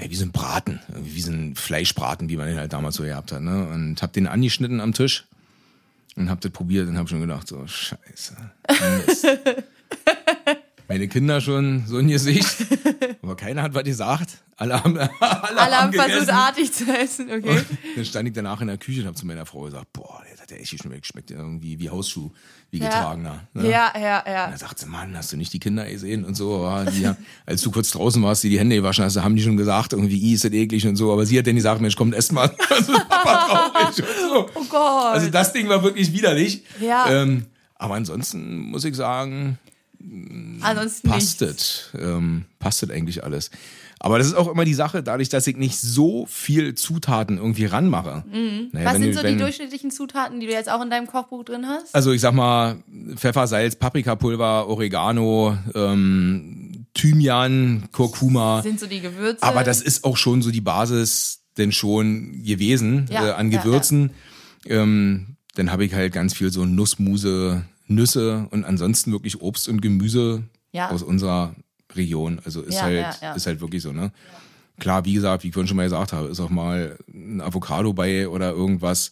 ja, 0.00 0.10
wie 0.10 0.16
so 0.16 0.24
ein 0.24 0.32
Braten, 0.32 0.80
wie 0.88 1.20
so 1.20 1.30
ein 1.30 1.54
Fleischbraten, 1.54 2.28
wie 2.28 2.36
man 2.36 2.48
den 2.48 2.56
halt 2.58 2.72
damals 2.72 2.96
so 2.96 3.04
gehabt 3.04 3.30
hat. 3.30 3.42
Ne? 3.42 3.68
Und 3.68 4.02
hab 4.02 4.12
den 4.12 4.26
angeschnitten 4.26 4.80
am 4.80 4.94
Tisch 4.94 5.26
und 6.16 6.30
hab 6.30 6.40
das 6.40 6.50
probiert 6.50 6.88
und 6.88 6.98
hab 6.98 7.08
schon 7.08 7.20
gedacht, 7.20 7.46
so 7.46 7.66
scheiße. 7.66 8.36
Meine 10.90 11.06
Kinder 11.06 11.40
schon 11.40 11.84
so 11.86 11.98
ein 11.98 12.08
Gesicht, 12.08 12.66
aber 13.22 13.36
keiner 13.36 13.62
hat 13.62 13.74
was 13.74 13.84
gesagt. 13.84 14.38
Alle 14.56 14.82
haben, 14.82 14.98
alle 15.20 15.60
Alle 15.60 15.76
haben 15.76 15.92
versucht, 15.92 16.28
artig 16.30 16.72
zu 16.72 16.84
essen, 16.92 17.30
okay? 17.30 17.58
Und 17.58 17.66
dann 17.94 18.04
stand 18.04 18.26
ich 18.26 18.34
danach 18.34 18.60
in 18.60 18.66
der 18.66 18.76
Küche 18.76 19.02
und 19.02 19.06
habe 19.06 19.16
zu 19.16 19.24
meiner 19.24 19.46
Frau 19.46 19.60
gesagt, 19.60 19.92
boah, 19.92 20.20
der 20.28 20.36
hat 20.42 20.50
ja 20.50 20.56
echt 20.56 20.72
geschmeckt, 20.72 21.06
schmeckt 21.06 21.30
ja 21.30 21.36
irgendwie 21.36 21.78
wie 21.78 21.88
Hausschuh, 21.90 22.32
wie 22.72 22.80
getragener. 22.80 23.44
Ne? 23.54 23.70
Ja, 23.70 23.92
ja, 23.96 24.18
Und 24.18 24.26
ja. 24.26 24.48
dann 24.48 24.58
sagt 24.58 24.80
sie, 24.80 24.86
Mann, 24.86 25.16
hast 25.16 25.32
du 25.32 25.36
nicht 25.36 25.52
die 25.52 25.60
Kinder 25.60 25.88
gesehen 25.88 26.24
und 26.24 26.34
so. 26.34 26.64
Ja, 26.64 26.84
die, 26.84 27.08
als 27.46 27.62
du 27.62 27.70
kurz 27.70 27.92
draußen 27.92 28.20
warst, 28.24 28.42
die 28.42 28.50
die 28.50 28.58
Hände 28.58 28.74
gewaschen 28.74 29.04
hast, 29.04 29.16
haben 29.16 29.36
die 29.36 29.42
schon 29.42 29.56
gesagt, 29.56 29.92
irgendwie, 29.92 30.18
"Ih, 30.18 30.34
ist 30.34 30.42
das 30.42 30.50
eklig 30.50 30.84
und 30.88 30.96
so. 30.96 31.12
Aber 31.12 31.24
sie 31.24 31.38
hat 31.38 31.46
dann 31.46 31.54
gesagt, 31.54 31.80
Mensch, 31.80 31.94
komm, 31.94 32.12
ess 32.12 32.32
mal. 32.32 32.50
Also 32.68 32.94
Papa 32.94 33.70
traurig 33.70 33.98
und 33.98 34.28
so. 34.28 34.50
Oh 34.56 34.64
Gott. 34.68 35.12
Also 35.14 35.30
das 35.30 35.52
Ding 35.52 35.68
war 35.68 35.84
wirklich 35.84 36.12
widerlich. 36.12 36.64
Ja. 36.80 37.08
Ähm, 37.22 37.46
aber 37.76 37.94
ansonsten 37.94 38.58
muss 38.58 38.84
ich 38.84 38.96
sagen, 38.96 39.58
Ansonsten 40.60 41.08
passt 41.08 41.42
es. 41.42 41.90
Ähm, 41.98 42.44
passt 42.58 42.82
es 42.82 42.90
eigentlich 42.90 43.22
alles. 43.24 43.50
Aber 44.02 44.16
das 44.16 44.28
ist 44.28 44.34
auch 44.34 44.48
immer 44.50 44.64
die 44.64 44.72
Sache, 44.74 45.02
dadurch, 45.02 45.28
dass 45.28 45.46
ich 45.46 45.56
nicht 45.58 45.78
so 45.78 46.24
viel 46.26 46.74
Zutaten 46.74 47.36
irgendwie 47.36 47.66
ranmache. 47.66 48.24
Naja, 48.26 48.34
Mhm. 48.34 48.68
Was 48.72 48.94
wenn 48.94 49.02
sind 49.02 49.14
du- 49.14 49.20
so 49.20 49.26
die 49.26 49.36
durchschnittlichen 49.36 49.90
Zutaten, 49.90 50.40
die 50.40 50.46
du 50.46 50.52
jetzt 50.52 50.70
auch 50.70 50.82
in 50.82 50.88
deinem 50.88 51.06
Kochbuch 51.06 51.44
drin 51.44 51.66
hast? 51.66 51.94
Also 51.94 52.12
ich 52.12 52.20
sag 52.22 52.32
mal, 52.32 52.82
Pfeffer, 53.16 53.46
Salz, 53.46 53.76
Paprikapulver, 53.76 54.68
Oregano, 54.68 55.58
ähm, 55.74 56.86
Thymian, 56.94 57.88
Kurkuma. 57.92 58.62
sind 58.62 58.80
so 58.80 58.86
die 58.86 59.00
Gewürze? 59.00 59.42
Aber 59.42 59.64
das 59.64 59.82
ist 59.82 60.04
auch 60.04 60.16
schon 60.16 60.40
so 60.40 60.50
die 60.50 60.60
Basis 60.62 61.42
denn 61.58 61.72
schon 61.72 62.42
gewesen 62.42 63.06
Ja, 63.10 63.28
äh, 63.28 63.32
an 63.32 63.50
ja, 63.52 63.60
Gewürzen. 63.60 64.12
Ähm, 64.66 65.36
dann 65.56 65.70
habe 65.72 65.84
ich 65.84 65.92
halt 65.92 66.12
ganz 66.14 66.32
viel 66.34 66.50
so 66.50 66.64
Nussmuse, 66.64 67.64
Nüsse 67.90 68.46
und 68.50 68.64
ansonsten 68.64 69.12
wirklich 69.12 69.40
Obst 69.40 69.68
und 69.68 69.80
Gemüse 69.82 70.42
Ja. 70.72 70.90
aus 70.90 71.02
unserer 71.02 71.54
Region. 71.94 72.40
Also 72.44 72.62
ist 72.62 72.76
Ja, 72.76 72.82
halt 72.82 73.06
ja, 73.20 73.32
ist 73.32 73.46
halt 73.46 73.60
wirklich 73.60 73.82
so, 73.82 73.92
ne? 73.92 74.12
Klar, 74.78 75.04
wie 75.04 75.12
gesagt, 75.12 75.42
wie 75.44 75.48
ich 75.48 75.52
vorhin 75.54 75.68
schon 75.68 75.76
mal 75.76 75.82
gesagt 75.84 76.12
habe, 76.12 76.28
ist 76.28 76.40
auch 76.40 76.48
mal 76.50 76.96
ein 77.12 77.40
Avocado 77.40 77.92
bei 77.92 78.28
oder 78.28 78.52
irgendwas, 78.52 79.10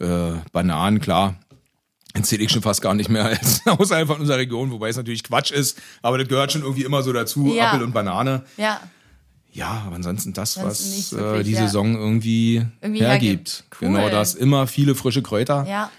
äh, 0.00 0.32
Bananen, 0.52 1.00
klar. 1.00 1.36
Erzähle 2.14 2.42
ich 2.42 2.50
schon 2.50 2.62
fast 2.62 2.82
gar 2.82 2.94
nicht 2.94 3.08
mehr 3.08 3.24
als 3.24 3.62
außerhalb 3.66 4.08
von 4.08 4.20
unserer 4.20 4.38
Region, 4.38 4.70
wobei 4.70 4.88
es 4.88 4.96
natürlich 4.96 5.22
Quatsch 5.22 5.50
ist, 5.52 5.80
aber 6.02 6.18
das 6.18 6.26
gehört 6.28 6.52
schon 6.52 6.62
irgendwie 6.62 6.82
immer 6.84 7.02
so 7.02 7.12
dazu. 7.12 7.54
Apfel 7.58 7.82
und 7.82 7.92
Banane. 7.92 8.42
ja, 8.56 8.80
Ja, 9.52 9.84
aber 9.86 9.96
ansonsten 9.96 10.32
das, 10.32 10.58
Ansonsten 10.58 10.86
was 10.90 10.96
nicht 10.96 11.12
äh, 11.12 11.16
wirklich, 11.16 11.46
die. 11.46 11.54
Saison 11.54 11.94
irgendwie, 11.94 12.66
Irgendwie 12.80 13.00
hergibt. 13.00 13.22
hergibt. 13.22 13.64
Cool. 13.80 13.88
Genau 13.88 14.08
das. 14.10 14.34
Immer 14.34 14.66
viele 14.66 14.94
frische 14.94 15.22
Kräuter. 15.22 15.64
ja. 15.68 15.90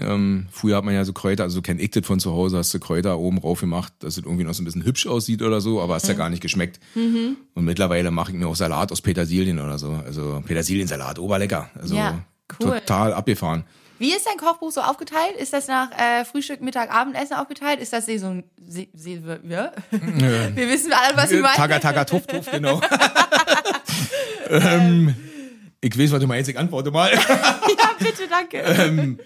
Ähm, 0.00 0.46
früher 0.50 0.76
hat 0.76 0.84
man 0.84 0.94
ja 0.94 1.04
so 1.04 1.12
Kräuter, 1.12 1.42
also 1.44 1.60
kennt 1.62 1.80
ich 1.80 1.90
das 1.90 2.06
von 2.06 2.20
zu 2.20 2.32
Hause, 2.32 2.58
hast 2.58 2.72
du 2.72 2.78
Kräuter 2.78 3.18
oben 3.18 3.38
rauf 3.38 3.60
gemacht, 3.60 3.92
dass 4.00 4.16
es 4.16 4.24
irgendwie 4.24 4.44
noch 4.44 4.54
so 4.54 4.62
ein 4.62 4.64
bisschen 4.64 4.84
hübsch 4.84 5.06
aussieht 5.06 5.42
oder 5.42 5.60
so, 5.60 5.80
aber 5.80 5.94
hast 5.94 6.04
Mhm. 6.04 6.10
ja 6.10 6.16
gar 6.16 6.30
nicht 6.30 6.40
geschmeckt. 6.42 6.78
Und 6.94 7.64
mittlerweile 7.64 8.10
mache 8.10 8.32
ich 8.32 8.38
mir 8.38 8.46
auch 8.46 8.56
Salat 8.56 8.92
aus 8.92 9.00
Petersilien 9.00 9.58
oder 9.58 9.78
so. 9.78 9.92
Also 10.04 10.42
Petersiliensalat, 10.46 11.18
oberlecker. 11.18 11.70
Also 11.78 11.94
Ja, 11.96 12.20
cool. 12.60 12.78
total 12.80 13.12
abgefahren. 13.12 13.64
Wie 14.00 14.12
ist 14.14 14.26
dein 14.26 14.36
Kochbuch 14.36 14.70
so 14.70 14.80
aufgeteilt? 14.80 15.34
Ist 15.40 15.52
das 15.52 15.66
nach 15.66 15.90
äh, 15.90 16.24
Frühstück, 16.24 16.60
Mittag, 16.60 16.94
Abendessen 16.94 17.34
aufgeteilt? 17.34 17.80
Ist 17.80 17.92
das 17.92 18.06
Saison... 18.06 18.44
Se, 18.64 18.86
se, 18.94 19.40
ja? 19.48 19.72
Wir 19.90 20.68
wissen 20.68 20.92
alle, 20.92 21.16
was 21.16 21.32
ich 21.32 21.40
meine. 21.42 21.56
Taga, 21.56 21.80
taga, 21.80 22.04
tuff, 22.04 22.24
tuff, 22.26 22.48
genau. 22.48 22.80
ähm, 24.50 25.14
ich 25.80 25.98
weiß, 25.98 26.10
was 26.12 26.20
du 26.20 26.26
meinst, 26.26 26.48
ich 26.50 26.58
antworte 26.58 26.90
mal. 26.90 27.10
Ja, 27.18 27.90
bitte, 27.98 28.22
danke. 28.28 28.58
Ähm, 28.62 29.18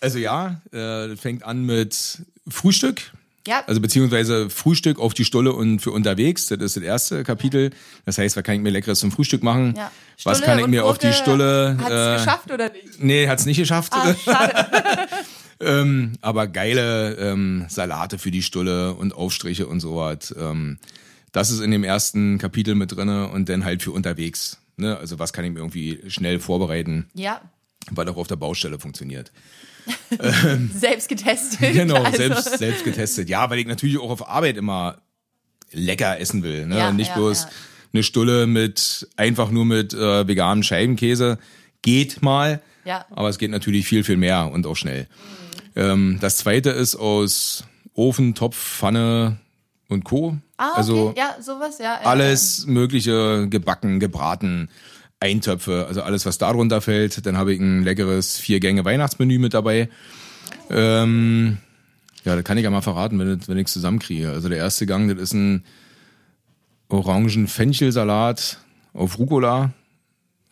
Also 0.00 0.18
ja, 0.18 0.60
äh, 0.72 1.16
fängt 1.16 1.42
an 1.44 1.64
mit 1.64 2.22
Frühstück. 2.48 3.12
ja, 3.46 3.62
Also 3.66 3.80
beziehungsweise 3.80 4.50
Frühstück 4.50 4.98
auf 4.98 5.14
die 5.14 5.24
Stulle 5.24 5.52
und 5.52 5.80
für 5.80 5.90
unterwegs. 5.92 6.46
Das 6.48 6.58
ist 6.60 6.76
das 6.76 6.82
erste 6.82 7.24
Kapitel. 7.24 7.70
Das 8.04 8.18
heißt, 8.18 8.36
was 8.36 8.44
kann 8.44 8.56
ich 8.56 8.60
mir 8.60 8.70
leckeres 8.70 8.98
zum 9.00 9.10
Frühstück 9.12 9.42
machen? 9.42 9.74
ja. 9.76 9.90
Was 10.22 10.38
Stulle 10.38 10.52
kann 10.52 10.58
ich 10.60 10.66
mir 10.68 10.84
auf 10.84 10.98
die 10.98 11.06
Gurke 11.08 11.18
Stulle? 11.22 11.76
Hat's 11.80 11.90
äh, 11.90 12.24
geschafft 12.24 12.50
oder 12.52 12.70
nicht? 12.70 13.02
Nee, 13.02 13.26
hat's 13.28 13.46
nicht 13.46 13.56
geschafft. 13.58 13.92
Ah, 13.94 14.14
schade. 14.24 14.66
ähm, 15.60 16.12
aber 16.20 16.46
geile 16.46 17.14
ähm, 17.16 17.64
Salate 17.68 18.18
für 18.18 18.30
die 18.30 18.42
Stulle 18.42 18.94
und 18.94 19.12
Aufstriche 19.14 19.66
und 19.66 19.80
sowas. 19.80 20.34
Ähm, 20.38 20.78
das 21.32 21.50
ist 21.50 21.60
in 21.60 21.70
dem 21.72 21.82
ersten 21.82 22.38
Kapitel 22.38 22.74
mit 22.76 22.92
drinne 22.94 23.28
und 23.28 23.48
dann 23.48 23.64
halt 23.64 23.82
für 23.82 23.90
unterwegs. 23.90 24.58
Ne? 24.76 24.96
Also 24.96 25.18
was 25.18 25.32
kann 25.32 25.44
ich 25.44 25.52
mir 25.52 25.60
irgendwie 25.60 26.00
schnell 26.08 26.40
vorbereiten, 26.40 27.08
Ja. 27.14 27.40
weil 27.90 28.08
auch 28.08 28.16
auf 28.16 28.26
der 28.26 28.36
Baustelle 28.36 28.78
funktioniert. 28.78 29.32
Selbst 30.74 31.08
getestet. 31.08 31.60
Genau, 31.74 32.02
also. 32.02 32.16
selbst, 32.16 32.58
selbst 32.58 32.84
getestet. 32.84 33.28
Ja, 33.28 33.50
weil 33.50 33.58
ich 33.58 33.66
natürlich 33.66 33.98
auch 33.98 34.10
auf 34.10 34.28
Arbeit 34.28 34.56
immer 34.56 34.98
lecker 35.72 36.18
essen 36.20 36.42
will. 36.42 36.66
Ne? 36.66 36.78
Ja, 36.78 36.92
Nicht 36.92 37.08
ja, 37.10 37.16
bloß 37.16 37.42
ja. 37.44 37.50
eine 37.92 38.02
Stulle 38.02 38.46
mit 38.46 39.08
einfach 39.16 39.50
nur 39.50 39.64
mit 39.64 39.92
äh, 39.92 40.26
veganem 40.26 40.62
Scheibenkäse. 40.62 41.38
Geht 41.82 42.22
mal, 42.22 42.62
Ja. 42.84 43.04
aber 43.10 43.28
es 43.28 43.38
geht 43.38 43.50
natürlich 43.50 43.86
viel, 43.86 44.04
viel 44.04 44.16
mehr 44.16 44.50
und 44.50 44.66
auch 44.66 44.76
schnell. 44.76 45.06
Ähm, 45.76 46.18
das 46.20 46.38
zweite 46.38 46.70
ist 46.70 46.96
aus 46.96 47.64
Ofen, 47.92 48.34
Topf, 48.34 48.56
Pfanne 48.56 49.38
und 49.88 50.04
Co. 50.04 50.38
Ah, 50.56 50.70
okay. 50.70 50.76
Also 50.78 51.14
ja, 51.16 51.36
sowas, 51.40 51.78
ja. 51.78 52.00
ja. 52.02 52.06
alles 52.08 52.66
mögliche 52.66 53.48
gebacken, 53.48 53.98
gebraten, 54.00 54.68
Eintöpfe, 55.20 55.86
also 55.88 56.02
alles, 56.02 56.26
was 56.26 56.38
darunter 56.38 56.80
fällt. 56.80 57.24
Dann 57.26 57.36
habe 57.36 57.54
ich 57.54 57.60
ein 57.60 57.82
leckeres 57.82 58.36
Vier-Gänge-Weihnachtsmenü 58.38 59.38
mit 59.38 59.54
dabei. 59.54 59.88
Ähm, 60.70 61.58
ja, 62.24 62.36
das 62.36 62.44
kann 62.44 62.58
ich 62.58 62.64
ja 62.64 62.70
mal 62.70 62.82
verraten, 62.82 63.18
wenn, 63.18 63.46
wenn 63.46 63.58
ich 63.58 63.66
es 63.66 63.72
zusammenkriege. 63.72 64.30
Also 64.30 64.48
der 64.48 64.58
erste 64.58 64.86
Gang, 64.86 65.08
das 65.08 65.18
ist 65.18 65.34
ein 65.34 65.64
Orangen-Fenchelsalat 66.88 68.58
auf 68.92 69.18
Rucola. 69.18 69.72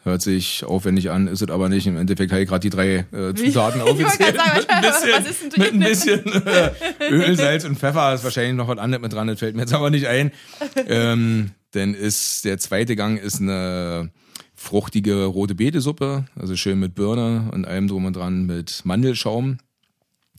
Hört 0.05 0.21
sich 0.21 0.65
aufwendig 0.65 1.11
an, 1.11 1.29
ist 1.29 1.43
es 1.43 1.51
aber 1.51 1.69
nicht. 1.69 1.87
Im 1.87 1.97
Endeffekt 1.97 2.33
habe 2.33 2.43
ich 2.43 2.49
gerade 2.49 2.61
die 2.61 2.71
drei 2.71 3.07
äh, 3.13 3.35
Zutaten 3.35 3.81
Ich 3.87 3.87
wollte 3.87 4.05
aufgezählt. 4.05 4.37
gerade 4.37 4.59
mit 4.59 4.71
ein 4.71 4.83
sagen, 4.83 5.01
bisschen, 5.01 5.13
was 5.13 5.31
ist 5.31 5.43
denn 5.43 5.51
drin? 5.51 5.63
mit 5.63 5.73
ein 5.73 5.81
bisschen 5.81 6.47
äh, 6.47 7.09
Öl, 7.11 7.37
Salz 7.37 7.65
und 7.65 7.79
Pfeffer. 7.79 8.15
Ist 8.15 8.25
wahrscheinlich 8.25 8.55
noch 8.55 8.67
was 8.69 8.79
anderes 8.79 9.03
mit 9.03 9.13
dran, 9.13 9.29
das 9.29 9.39
fällt 9.39 9.55
mir 9.55 9.63
jetzt 9.63 9.75
aber 9.75 9.91
nicht 9.91 10.07
ein. 10.09 10.33
Ähm, 10.89 11.53
dann 11.71 11.95
ist 11.95 12.45
der 12.45 12.59
zweite 12.59 12.97
Gang 12.97 13.21
ist 13.23 13.41
eine 13.41 14.11
fruchtige 14.55 15.25
rote 15.25 15.55
Betesuppe, 15.55 16.25
also 16.37 16.57
schön 16.57 16.79
mit 16.79 16.95
Birne 16.95 17.51
und 17.53 17.65
allem 17.65 17.89
drum 17.89 18.05
und 18.05 18.15
dran 18.17 18.45
mit 18.45 18.83
Mandelschaum. 18.85 19.59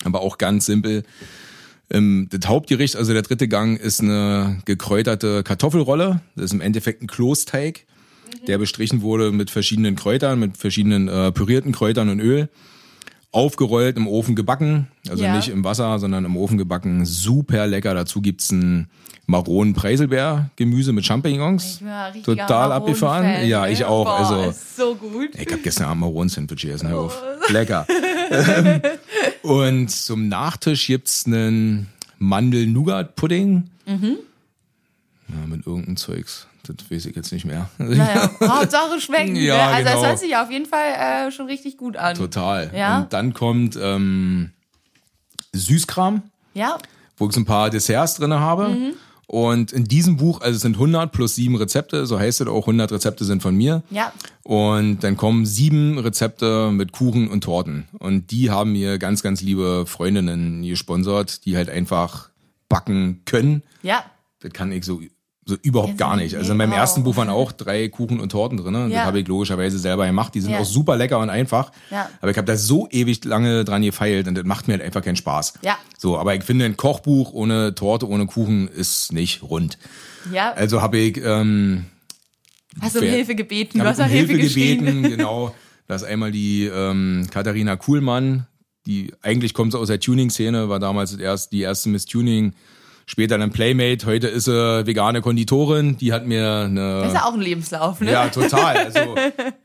Aber 0.04 0.22
auch 0.22 0.38
ganz 0.38 0.66
simpel. 0.66 1.04
Ähm, 1.90 2.28
das 2.32 2.50
Hauptgericht, 2.50 2.96
also 2.96 3.14
der 3.14 3.22
dritte 3.22 3.48
Gang, 3.48 3.80
ist 3.80 4.02
eine 4.02 4.62
gekräuterte 4.66 5.44
Kartoffelrolle. 5.44 6.22
Das 6.36 6.46
ist 6.46 6.54
im 6.54 6.62
Endeffekt 6.62 7.02
ein 7.02 7.08
Klosteig, 7.08 7.86
der 8.48 8.58
bestrichen 8.58 9.02
wurde 9.02 9.32
mit 9.32 9.50
verschiedenen 9.50 9.96
Kräutern, 9.96 10.40
mit 10.40 10.58
verschiedenen 10.58 11.08
äh, 11.08 11.32
pürierten 11.32 11.72
Kräutern 11.72 12.10
und 12.10 12.20
Öl. 12.20 12.50
Aufgerollt, 13.32 13.98
im 13.98 14.08
Ofen 14.08 14.36
gebacken. 14.36 14.88
Also 15.10 15.24
Ja. 15.24 15.36
nicht 15.36 15.48
im 15.50 15.64
Wasser, 15.64 15.98
sondern 15.98 16.24
im 16.24 16.38
Ofen 16.38 16.58
gebacken. 16.60 17.04
Super 17.06 17.66
lecker. 17.66 17.96
Dazu 17.96 18.22
gibt's 18.22 18.52
ein 18.52 18.90
maronen 19.26 19.74
Preiselbeer-Gemüse 19.74 20.94
mit 20.94 21.04
Champignons. 21.06 21.80
Ja 21.84 22.12
Total 22.24 22.72
abgefahren. 22.72 23.48
Ja, 23.48 23.66
ne? 23.66 23.72
ich 23.72 23.86
auch. 23.86 24.06
Boah, 24.06 24.20
also 24.20 24.54
so 24.78 24.94
gut. 24.96 25.30
ich 25.34 25.52
habe 25.52 25.62
gestern 25.64 25.86
Abend 25.88 26.02
Maronen-Sandwich 26.02 26.62
gegessen, 26.62 26.90
hör 26.90 27.00
auf. 27.00 27.24
Oh. 27.24 27.52
Lecker. 27.52 27.88
Ähm, 28.30 28.82
und 29.42 29.90
zum 29.90 30.28
Nachtisch 30.28 30.88
gibt's 30.88 31.26
einen 31.26 31.88
Mandel-Nougat-Pudding. 32.20 33.64
Mhm. 33.88 34.18
Ja, 35.30 35.48
mit 35.48 35.66
irgendeinem 35.66 35.98
Zeugs. 35.98 36.48
Das 36.66 36.90
weiß 36.90 37.06
ich 37.08 37.16
jetzt 37.16 37.32
nicht 37.34 37.44
mehr. 37.46 37.70
Naja, 37.78 38.32
Hauptsache 38.42 39.02
schmecken. 39.02 39.36
Ja, 39.36 39.56
ne? 39.70 39.76
Also 39.76 39.90
genau. 39.90 40.02
es 40.02 40.08
hört 40.08 40.20
sich 40.20 40.36
auf 40.38 40.50
jeden 40.50 40.66
Fall 40.66 41.28
äh, 41.28 41.32
schon 41.32 41.48
richtig 41.48 41.76
gut 41.78 41.98
an. 41.98 42.16
Total. 42.16 42.72
Ja. 42.74 43.00
Und 43.02 43.12
dann 43.14 43.34
kommt 43.34 43.78
ähm, 43.82 44.52
Süßkram, 45.54 46.24
Ja, 46.54 46.78
wo 47.18 47.28
ich 47.28 47.34
so 47.34 47.42
ein 47.42 47.46
paar 47.46 47.70
Desserts 47.70 48.16
drinne 48.16 48.40
habe. 48.40 48.70
Mhm. 48.70 48.94
Und 49.28 49.72
in 49.72 49.86
diesem 49.86 50.18
Buch, 50.18 50.42
also 50.42 50.56
es 50.58 50.62
sind 50.62 50.76
100 50.76 51.12
plus 51.12 51.36
7 51.36 51.56
Rezepte, 51.56 52.06
so 52.06 52.20
heißt 52.20 52.42
es 52.42 52.48
auch, 52.48 52.62
100 52.68 52.92
Rezepte 52.92 53.26
sind 53.26 53.42
von 53.42 53.56
mir. 53.56 53.84
ja. 53.90 54.12
Und 54.44 55.06
dann 55.06 55.16
kommen 55.16 55.46
sieben 55.46 55.98
Rezepte 55.98 56.70
mit 56.72 56.92
Kuchen 56.92 57.30
und 57.30 57.46
Torten. 57.46 57.88
Und 58.00 58.30
die 58.32 58.52
haben 58.52 58.74
mir 58.74 58.98
ganz, 59.00 59.24
ganz 59.24 59.42
liebe 59.42 59.86
Freundinnen 59.88 60.64
gesponsert, 60.64 61.46
die 61.46 61.56
halt 61.56 61.70
einfach 61.70 62.30
backen 62.68 63.22
können. 63.26 63.64
Ja, 63.84 64.04
Das 64.42 64.52
kann 64.52 64.74
ich 64.74 64.84
so, 64.84 65.02
so 65.46 65.56
überhaupt 65.62 65.98
gar 65.98 66.16
nicht. 66.16 66.36
Also 66.36 66.52
in 66.54 66.58
meinem 66.58 66.72
ersten 66.72 67.04
Buch 67.04 67.18
waren 67.18 67.28
auch 67.30 67.52
drei 67.52 67.90
Kuchen 67.90 68.20
und 68.22 68.30
Torten 68.32 68.58
drin. 68.58 68.74
Das 68.74 68.92
Ja. 68.92 69.04
habe 69.06 69.20
ich 69.20 69.28
logischerweise 69.28 69.78
selber 69.78 70.06
gemacht. 70.06 70.34
Die 70.36 70.40
sind 70.42 70.52
Ja. 70.52 70.60
auch 70.60 70.66
super 70.66 70.96
lecker 70.96 71.20
und 71.20 71.30
einfach. 71.30 71.72
Ja. 71.92 72.10
Aber 72.22 72.32
ich 72.32 72.38
habe 72.38 72.46
da 72.48 72.56
so 72.56 72.88
ewig 72.92 73.24
lange 73.26 73.66
dran 73.66 73.82
gefeilt 73.82 74.28
und 74.30 74.36
das 74.36 74.46
macht 74.46 74.68
mir 74.68 74.76
halt 74.76 74.84
einfach 74.84 75.02
keinen 75.02 75.18
Spaß. 75.18 75.56
Ja. 75.62 75.78
So, 75.98 76.18
aber 76.18 76.34
ich 76.36 76.44
finde, 76.44 76.64
ein 76.66 76.78
Kochbuch 76.78 77.34
ohne 77.34 77.76
Torte, 77.76 78.08
ohne 78.08 78.26
Kuchen 78.26 78.68
ist 78.70 79.12
nicht 79.12 79.44
rund. 79.44 79.78
ja. 80.32 80.54
Also 80.54 80.82
habe 80.82 80.98
ich 80.98 81.18
ähm, 81.24 81.86
Hast 82.82 82.96
du 82.96 83.00
um 83.02 83.06
Hilfe 83.06 83.36
gebeten? 83.36 83.80
Du 83.80 83.86
hast 83.86 84.00
um 84.00 84.06
Hilfe, 84.06 84.38
gebeten, 84.38 85.04
genau. 85.04 85.54
Da 85.88 85.96
ist 85.96 86.04
einmal 86.04 86.32
die 86.32 86.66
ähm, 86.74 87.28
Katharina 87.30 87.76
Kuhlmann, 87.76 88.48
die 88.88 89.14
eigentlich 89.22 89.54
kommt 89.54 89.74
sie 89.74 89.78
aus 89.78 89.88
der 89.90 90.00
Tuning-Szene, 90.00 90.70
war 90.70 90.80
damals 90.80 91.12
das 91.12 91.20
erst, 91.20 91.52
die 91.52 91.62
erste 91.62 91.90
Miss 91.90 92.06
Tuning, 92.06 92.54
später 93.06 93.38
dann 93.38 93.52
Playmate, 93.52 94.06
heute 94.06 94.28
ist 94.28 94.46
sie 94.46 94.86
vegane 94.88 95.22
Konditorin, 95.22 95.98
die 95.98 96.14
hat 96.14 96.26
mir 96.26 96.42
Das 96.42 96.70
ist 96.72 96.78
eine... 96.78 97.14
ja 97.14 97.26
auch 97.26 97.34
ein 97.34 97.42
Lebenslauf, 97.42 98.00
ne? 98.02 98.12
Ja, 98.12 98.30
total. 98.30 98.78
Also 98.78 99.16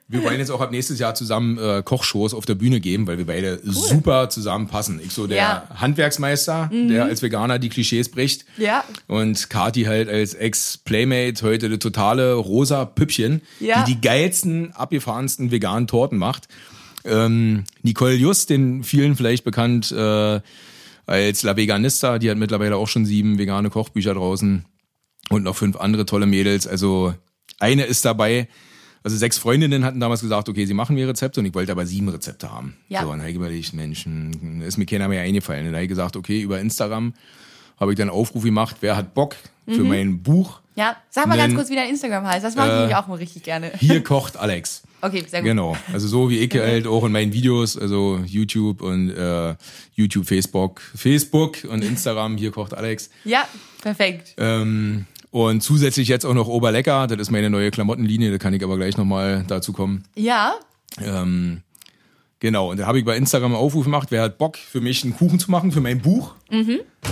wir 0.09 0.23
wollen 0.25 0.39
jetzt 0.39 0.51
auch 0.51 0.61
ab 0.61 0.71
nächstes 0.71 0.99
Jahr 0.99 1.15
zusammen 1.15 1.59
äh, 1.59 1.83
Kochshows 1.85 2.35
auf 2.35 2.47
der 2.47 2.55
Bühne 2.55 2.81
geben, 2.81 3.07
weil 3.07 3.19
wir 3.19 3.27
beide 3.27 3.61
super 3.65 4.29
zusammenpassen. 4.31 5.01
Ich 5.05 5.13
so 5.13 5.27
der 5.27 5.37
Ja. 5.37 5.67
Mhm. 5.71 5.81
Handwerksmeister, 5.81 6.71
der 6.73 7.05
als 7.05 7.23
Veganer 7.23 7.59
die 7.59 7.69
Klischees 7.69 8.11
bricht. 8.11 8.45
Ja. 8.57 8.85
Und 9.07 9.51
Kati 9.51 9.85
halt 9.85 10.09
als 10.09 10.35
Ex-Playmate 10.35 11.43
heute 11.43 11.67
eine 11.67 11.79
totale 11.79 12.35
rosa 12.35 12.85
Püppchen, 12.85 13.43
Ja. 13.61 13.85
die 13.85 13.95
die 13.95 14.01
geilsten, 14.01 14.73
abgefahrensten 14.75 15.51
veganen 15.51 15.87
Torten 15.87 16.19
macht. 16.19 16.49
Ähm, 17.05 17.65
Nicole 17.83 18.15
Just, 18.15 18.51
den 18.51 18.83
vielen 18.83 19.17
vielleicht 19.17 19.45
bekannt 19.45 19.93
äh, 19.93 20.41
als 21.09 21.43
La 21.43 21.57
Veganista, 21.57 22.19
die 22.19 22.31
hat 22.31 22.37
mittlerweile 22.39 22.77
auch 22.77 22.87
schon 22.89 23.07
sieben 23.07 23.39
vegane 23.39 23.71
Kochbücher 23.71 24.15
draußen 24.15 24.65
und 25.31 25.43
noch 25.43 25.57
fünf 25.57 25.77
andere 25.77 26.05
tolle 26.07 26.27
Mädels. 26.27 26.67
Also 26.67 27.15
eine 27.59 27.85
ist 27.85 28.05
dabei. 28.05 28.47
Also 29.05 29.17
sechs 29.17 29.39
Freundinnen 29.39 29.85
hatten 29.85 30.01
damals 30.01 30.21
gesagt, 30.21 30.49
okay, 30.49 30.67
sie 30.67 30.75
machen 30.75 30.95
mir 30.95 31.09
Rezepte 31.09 31.41
und 31.41 31.47
ich 31.47 31.55
wollte 31.55 31.73
aber 31.73 31.87
sieben 31.87 32.09
Rezepte 32.09 32.53
haben. 32.53 32.77
Ja. 32.89 33.01
So, 33.03 33.07
und 33.07 33.13
dann 33.13 33.21
habe 33.21 33.31
ich 33.31 33.37
überlegt, 33.37 33.73
Mensch, 33.73 34.05
hm, 34.05 34.61
ist 34.63 34.77
mir 34.77 34.87
keiner 34.87 35.09
mehr 35.09 35.23
eingefallen. 35.23 35.61
Und 35.61 35.67
dann 35.69 35.77
habe 35.77 35.85
ich 35.85 35.89
gesagt, 35.89 36.17
okay, 36.17 36.43
über 36.43 36.61
Instagram 36.61 37.15
habe 37.81 37.93
ich 37.93 37.97
dann 37.97 38.11
einen 38.11 38.19
Aufruf 38.19 38.43
gemacht, 38.43 38.77
wer 38.81 38.97
hat 38.97 39.15
Bock 39.15 39.37
für 39.67 39.83
Mhm. 39.83 39.89
mein 39.89 40.23
Buch? 40.23 40.61
Ja, 40.75 40.97
sag 41.11 41.27
mal 41.27 41.37
ganz 41.37 41.49
Nen- 41.53 41.57
kurz, 41.57 41.71
wie 41.71 41.77
dein 41.77 41.89
Instagram 41.89 42.27
heißt. 42.27 42.45
Das 42.45 42.55
mache 42.57 42.67
ich 42.69 42.73
Äh, 42.75 42.79
nämlich 42.81 42.97
auch 42.97 43.07
mal 43.07 43.15
richtig 43.15 43.45
gerne. 43.45 43.73
Hier 43.79 44.03
kocht 44.03 44.37
Alex. 44.37 44.83
Okay, 45.01 45.25
sehr 45.29 45.41
gut. 45.41 45.49
Genau. 45.49 45.77
Also 45.93 46.09
so 46.09 46.29
wie 46.31 46.39
ich 46.39 46.53
halt 46.55 46.87
auch 46.87 47.05
in 47.05 47.13
meinen 47.13 47.33
Videos, 47.33 47.77
also 47.79 48.21
YouTube 48.27 48.83
und 48.83 49.11
äh, 49.11 49.55
YouTube, 49.95 50.27
Facebook, 50.27 50.81
Facebook 50.95 51.59
und 51.71 51.85
Instagram, 51.85 52.37
hier 52.37 52.51
kocht 52.51 52.75
Alex. 52.75 53.11
Ja, 53.25 53.47
perfekt. 53.83 54.35
Ähm, 54.39 55.07
und 55.31 55.63
zusätzlich 55.63 56.09
jetzt 56.09 56.25
auch 56.25 56.35
noch 56.35 56.49
Oberlecker, 56.49 57.07
das 57.07 57.19
ist 57.19 57.31
meine 57.31 57.51
neue 57.51 57.71
Klamottenlinie, 57.71 58.31
da 58.31 58.39
kann 58.39 58.55
ich 58.55 58.65
aber 58.65 58.77
gleich 58.77 58.97
nochmal 58.97 59.45
dazu 59.47 59.73
kommen. 59.73 60.05
Ja, 60.15 60.55
Ähm, 61.01 61.61
genau, 62.41 62.71
und 62.71 62.79
da 62.81 62.87
habe 62.87 62.99
ich 62.99 63.05
bei 63.05 63.17
Instagram 63.17 63.53
einen 63.53 63.61
Aufruf 63.61 63.85
gemacht, 63.85 64.09
wer 64.11 64.23
hat 64.23 64.39
Bock 64.39 64.57
für 64.57 64.81
mich 64.81 65.05
einen 65.05 65.15
Kuchen 65.15 65.39
zu 65.39 65.51
machen 65.51 65.71
für 65.71 65.81
mein 65.81 66.01
Buch. 66.01 66.35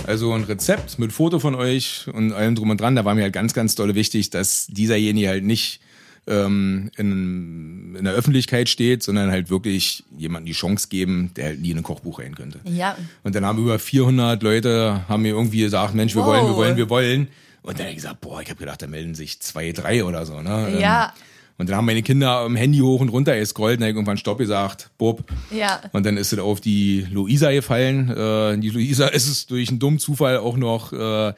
Also 0.05 0.33
ein 0.33 0.43
Rezept 0.43 0.99
mit 0.99 1.13
Foto 1.13 1.39
von 1.39 1.55
euch 1.55 2.07
und 2.11 2.33
allem 2.33 2.55
drum 2.55 2.69
und 2.71 2.81
dran. 2.81 2.95
Da 2.95 3.05
war 3.05 3.13
mir 3.15 3.21
halt 3.21 3.33
ganz, 3.33 3.53
ganz 3.53 3.75
dolle 3.75 3.95
wichtig, 3.95 4.29
dass 4.31 4.65
dieserjenige 4.67 5.29
halt 5.29 5.43
nicht 5.43 5.79
ähm, 6.27 6.91
in, 6.97 7.95
in 7.97 8.03
der 8.03 8.13
Öffentlichkeit 8.13 8.69
steht, 8.69 9.03
sondern 9.03 9.31
halt 9.31 9.49
wirklich 9.49 10.03
jemandem 10.17 10.47
die 10.47 10.51
Chance 10.53 10.87
geben, 10.89 11.31
der 11.35 11.45
halt 11.45 11.61
nie 11.61 11.71
in 11.71 11.77
ein 11.77 11.83
Kochbuch 11.83 12.19
rein 12.19 12.35
könnte. 12.35 12.59
ja. 12.65 12.95
Und 13.23 13.35
dann 13.35 13.45
haben 13.45 13.59
über 13.59 13.79
400 13.79 14.41
Leute 14.43 15.03
haben 15.07 15.21
mir 15.23 15.29
irgendwie 15.33 15.61
gesagt, 15.61 15.95
Mensch, 15.95 16.15
wir 16.15 16.21
Wow. 16.21 16.27
wollen, 16.27 16.45
wir 16.47 16.55
wollen, 16.55 16.77
wir 16.77 16.89
wollen. 16.89 17.27
Und 17.63 17.73
dann 17.79 17.85
habe 17.87 17.89
ich 17.91 17.95
gesagt, 17.97 18.21
boah, 18.21 18.41
ich 18.41 18.49
habe 18.49 18.59
gedacht, 18.59 18.81
da 18.81 18.87
melden 18.87 19.15
sich 19.15 19.39
zwei, 19.39 19.71
drei 19.71 20.03
oder 20.05 20.25
so. 20.25 20.41
Ne? 20.41 20.77
Ja. 20.79 21.05
Ähm, 21.05 21.23
Und 21.59 21.69
dann 21.69 21.75
haben 21.77 21.85
meine 21.85 22.03
Kinder 22.03 22.29
am 22.39 22.55
Handy 22.55 22.79
hoch 22.79 23.01
und 23.01 23.09
runter 23.09 23.35
gescrollt 23.37 23.77
und 23.77 23.81
dann 23.81 23.89
irgendwann 23.95 24.17
Stopp 24.17 24.37
gesagt, 24.37 24.89
Bob. 24.97 25.23
Ja. 25.51 25.81
Und 25.91 26.05
dann 26.05 26.15
ist 26.17 26.31
es 26.31 26.39
auf 26.39 26.61
die 26.61 27.07
Luisa 27.11 27.51
gefallen. 27.51 28.09
Äh, 28.09 28.57
die 28.59 28.69
Luisa 28.69 29.07
ist 29.17 29.27
es 29.27 29.47
durch 29.47 29.69
einen 29.69 29.79
dummen 29.79 29.99
Zufall 29.99 30.37
auch 30.37 30.55
noch 30.55 30.93
äh, 30.93 31.33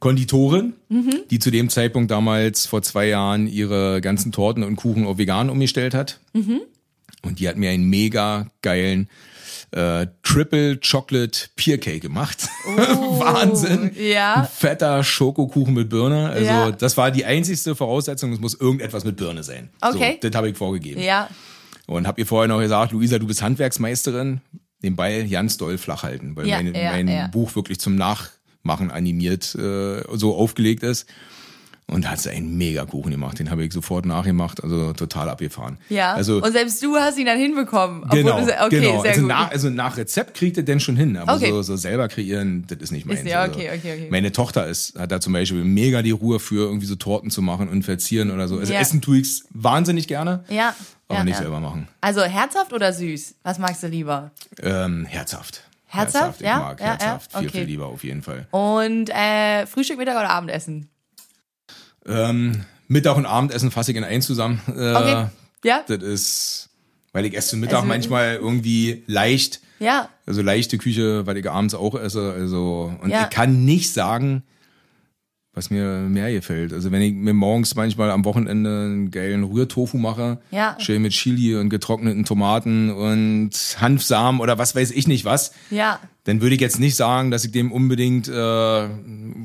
Konditorin, 0.00 0.74
die 1.30 1.38
zu 1.38 1.50
dem 1.50 1.68
Zeitpunkt 1.70 2.10
damals 2.10 2.66
vor 2.66 2.82
zwei 2.82 3.06
Jahren 3.08 3.46
ihre 3.48 4.00
ganzen 4.00 4.32
Torten 4.32 4.62
und 4.62 4.76
Kuchen 4.76 5.06
auf 5.06 5.18
vegan 5.18 5.50
umgestellt 5.50 5.94
hat. 5.94 6.20
Und 6.34 7.40
die 7.40 7.48
hat 7.48 7.56
mir 7.56 7.70
einen 7.70 7.84
mega 7.90 8.46
geilen 8.62 9.08
äh, 9.72 10.06
Triple 10.22 10.78
Chocolate 10.78 11.48
Pear 11.56 11.76
Cake 11.78 12.00
gemacht. 12.00 12.48
Wahnsinn. 12.76 13.90
Oh, 13.94 14.00
ja. 14.00 14.34
Ein 14.42 14.46
fetter 14.48 15.02
Schokokuchen 15.04 15.74
mit 15.74 15.88
Birne. 15.90 16.28
Also 16.30 16.46
Ja. 16.46 16.70
das 16.70 16.96
war 16.96 17.10
die 17.10 17.24
einzigste 17.24 17.74
Voraussetzung. 17.74 18.32
Es 18.32 18.40
muss 18.40 18.54
irgendetwas 18.54 19.04
mit 19.04 19.16
Birne 19.16 19.42
sein. 19.42 19.68
Okay. 19.80 20.18
So, 20.22 20.28
das 20.28 20.36
habe 20.36 20.48
ich 20.48 20.56
vorgegeben. 20.56 21.02
Ja. 21.02 21.28
Und 21.86 22.06
hab 22.06 22.18
ihr 22.18 22.26
vorher 22.26 22.48
noch 22.48 22.60
gesagt, 22.60 22.92
Luisa, 22.92 23.18
du 23.18 23.26
bist 23.26 23.42
Handwerksmeisterin. 23.42 24.40
den 24.82 24.94
Ball 24.96 25.26
ganz 25.28 25.56
doll 25.58 25.76
flach 25.76 26.02
halten, 26.04 26.36
weil 26.36 26.46
Ja, 26.46 26.62
mein 26.62 27.08
ja. 27.08 27.26
Buch 27.26 27.54
wirklich 27.56 27.80
zum 27.80 27.96
Nachmachen 28.68 28.90
animiert 28.90 29.54
äh, 29.54 30.02
so 30.16 30.36
aufgelegt 30.36 30.82
ist. 30.82 31.06
Und 31.90 32.04
da 32.04 32.10
hat 32.10 32.20
sie 32.20 32.28
einen 32.28 32.58
mega 32.58 32.84
Kuchen 32.84 33.10
gemacht. 33.12 33.38
Den 33.38 33.50
habe 33.50 33.64
ich 33.64 33.72
sofort 33.72 34.04
nachgemacht, 34.04 34.62
also 34.62 34.92
total 34.92 35.30
abgefahren. 35.30 35.78
Ja. 35.88 36.12
Also 36.12 36.42
und 36.42 36.52
selbst 36.52 36.82
du 36.82 36.96
hast 36.96 37.16
ihn 37.16 37.24
dann 37.24 37.38
hinbekommen. 37.38 38.06
Genau, 38.10 38.44
du, 38.44 38.62
okay, 38.62 38.80
genau. 38.80 39.00
also, 39.00 39.20
gut. 39.22 39.28
nach, 39.28 39.50
also 39.50 39.70
nach 39.70 39.96
Rezept 39.96 40.34
kriegt 40.34 40.58
er 40.58 40.64
denn 40.64 40.80
schon 40.80 40.96
hin, 40.96 41.16
aber 41.16 41.36
Okay. 41.36 41.48
so, 41.48 41.62
so 41.62 41.76
selber 41.76 42.08
kreieren, 42.08 42.66
das 42.68 42.76
ist 42.80 42.92
nicht 42.92 43.06
meins. 43.06 43.22
ja, 43.24 43.40
Also 43.40 43.54
okay, 43.54 43.70
okay, 43.74 43.92
okay. 43.94 44.08
Meine 44.10 44.32
Tochter 44.32 44.66
ist, 44.66 44.98
hat 44.98 45.10
da 45.12 45.18
zum 45.18 45.32
Beispiel 45.32 45.64
mega 45.64 46.02
die 46.02 46.10
Ruhe 46.10 46.40
für, 46.40 46.66
irgendwie 46.66 46.84
so 46.86 46.94
Torten 46.96 47.30
zu 47.30 47.40
machen 47.40 47.70
und 47.70 47.84
verzieren 47.84 48.30
oder 48.32 48.48
so. 48.48 48.58
Also 48.58 48.74
Ja. 48.74 48.80
essen 48.80 49.00
tue 49.00 49.20
ich's 49.20 49.44
wahnsinnig 49.54 50.08
gerne, 50.08 50.44
ja. 50.50 50.74
aber 51.08 51.20
ja, 51.20 51.24
nicht 51.24 51.36
ja. 51.36 51.40
selber 51.44 51.60
machen. 51.60 51.88
Also 52.02 52.20
herzhaft 52.22 52.74
oder 52.74 52.92
süß? 52.92 53.34
Was 53.44 53.58
magst 53.58 53.82
du 53.82 53.86
lieber? 53.86 54.30
Ähm, 54.62 55.06
herzhaft. 55.06 55.62
Herzhaft? 55.90 56.40
Ich 56.40 56.46
Ja, 56.46 56.58
mag 56.58 56.80
ja, 56.80 56.86
ja, 56.86 56.90
herzhaft. 56.92 57.32
Viel, 57.32 57.40
okay. 57.48 57.58
viel 57.58 57.66
lieber 57.66 57.86
auf 57.86 58.04
jeden 58.04 58.22
Fall. 58.22 58.46
Und 58.50 59.10
äh, 59.10 59.66
Frühstück, 59.66 59.98
Mittag 59.98 60.16
oder 60.16 60.30
Abendessen? 60.30 60.88
Ähm, 62.06 62.64
Mittag 62.86 63.16
und 63.16 63.26
Abendessen 63.26 63.70
fasse 63.70 63.90
ich 63.90 63.96
in 63.96 64.04
eins 64.04 64.26
zusammen. 64.26 64.60
Äh, 64.68 64.94
Okay. 64.94 65.26
Ja? 65.64 65.82
Das 65.88 65.98
ist, 66.02 66.68
weil 67.12 67.24
ich 67.26 67.34
esse 67.36 67.50
zum 67.50 67.60
Mittag 67.60 67.76
Also- 67.78 67.88
manchmal 67.88 68.36
irgendwie 68.36 69.02
leicht, 69.06 69.60
Ja. 69.80 70.08
Also 70.26 70.42
leichte 70.42 70.76
Küche, 70.78 71.26
weil 71.26 71.36
ich 71.36 71.48
abends 71.50 71.74
auch 71.74 71.94
esse. 71.94 72.32
Also 72.32 72.92
und 73.00 73.10
Ja. 73.10 73.22
ich 73.24 73.30
kann 73.30 73.64
nicht 73.64 73.92
sagen, 73.92 74.42
was 75.58 75.68
mir 75.70 75.98
mehr 76.08 76.32
gefällt. 76.32 76.72
Also 76.72 76.90
wenn 76.92 77.02
ich 77.02 77.12
mir 77.12 77.34
morgens 77.34 77.74
manchmal 77.74 78.10
am 78.10 78.24
Wochenende 78.24 78.70
einen 78.70 79.10
geilen 79.10 79.44
Rührtofu 79.44 79.98
mache, 79.98 80.38
Ja. 80.50 80.76
schön 80.78 81.02
mit 81.02 81.12
Chili 81.12 81.56
und 81.56 81.68
getrockneten 81.68 82.24
Tomaten 82.24 82.90
und 82.90 83.50
Hanfsamen 83.80 84.40
oder 84.40 84.56
was 84.56 84.74
weiß 84.74 84.92
ich 84.92 85.06
nicht 85.08 85.24
was, 85.24 85.52
Ja. 85.70 85.98
dann 86.24 86.40
würde 86.40 86.54
ich 86.54 86.60
jetzt 86.60 86.78
nicht 86.78 86.94
sagen, 86.96 87.30
dass 87.30 87.44
ich 87.44 87.50
dem 87.52 87.72
unbedingt 87.72 88.28
äh, 88.28 88.88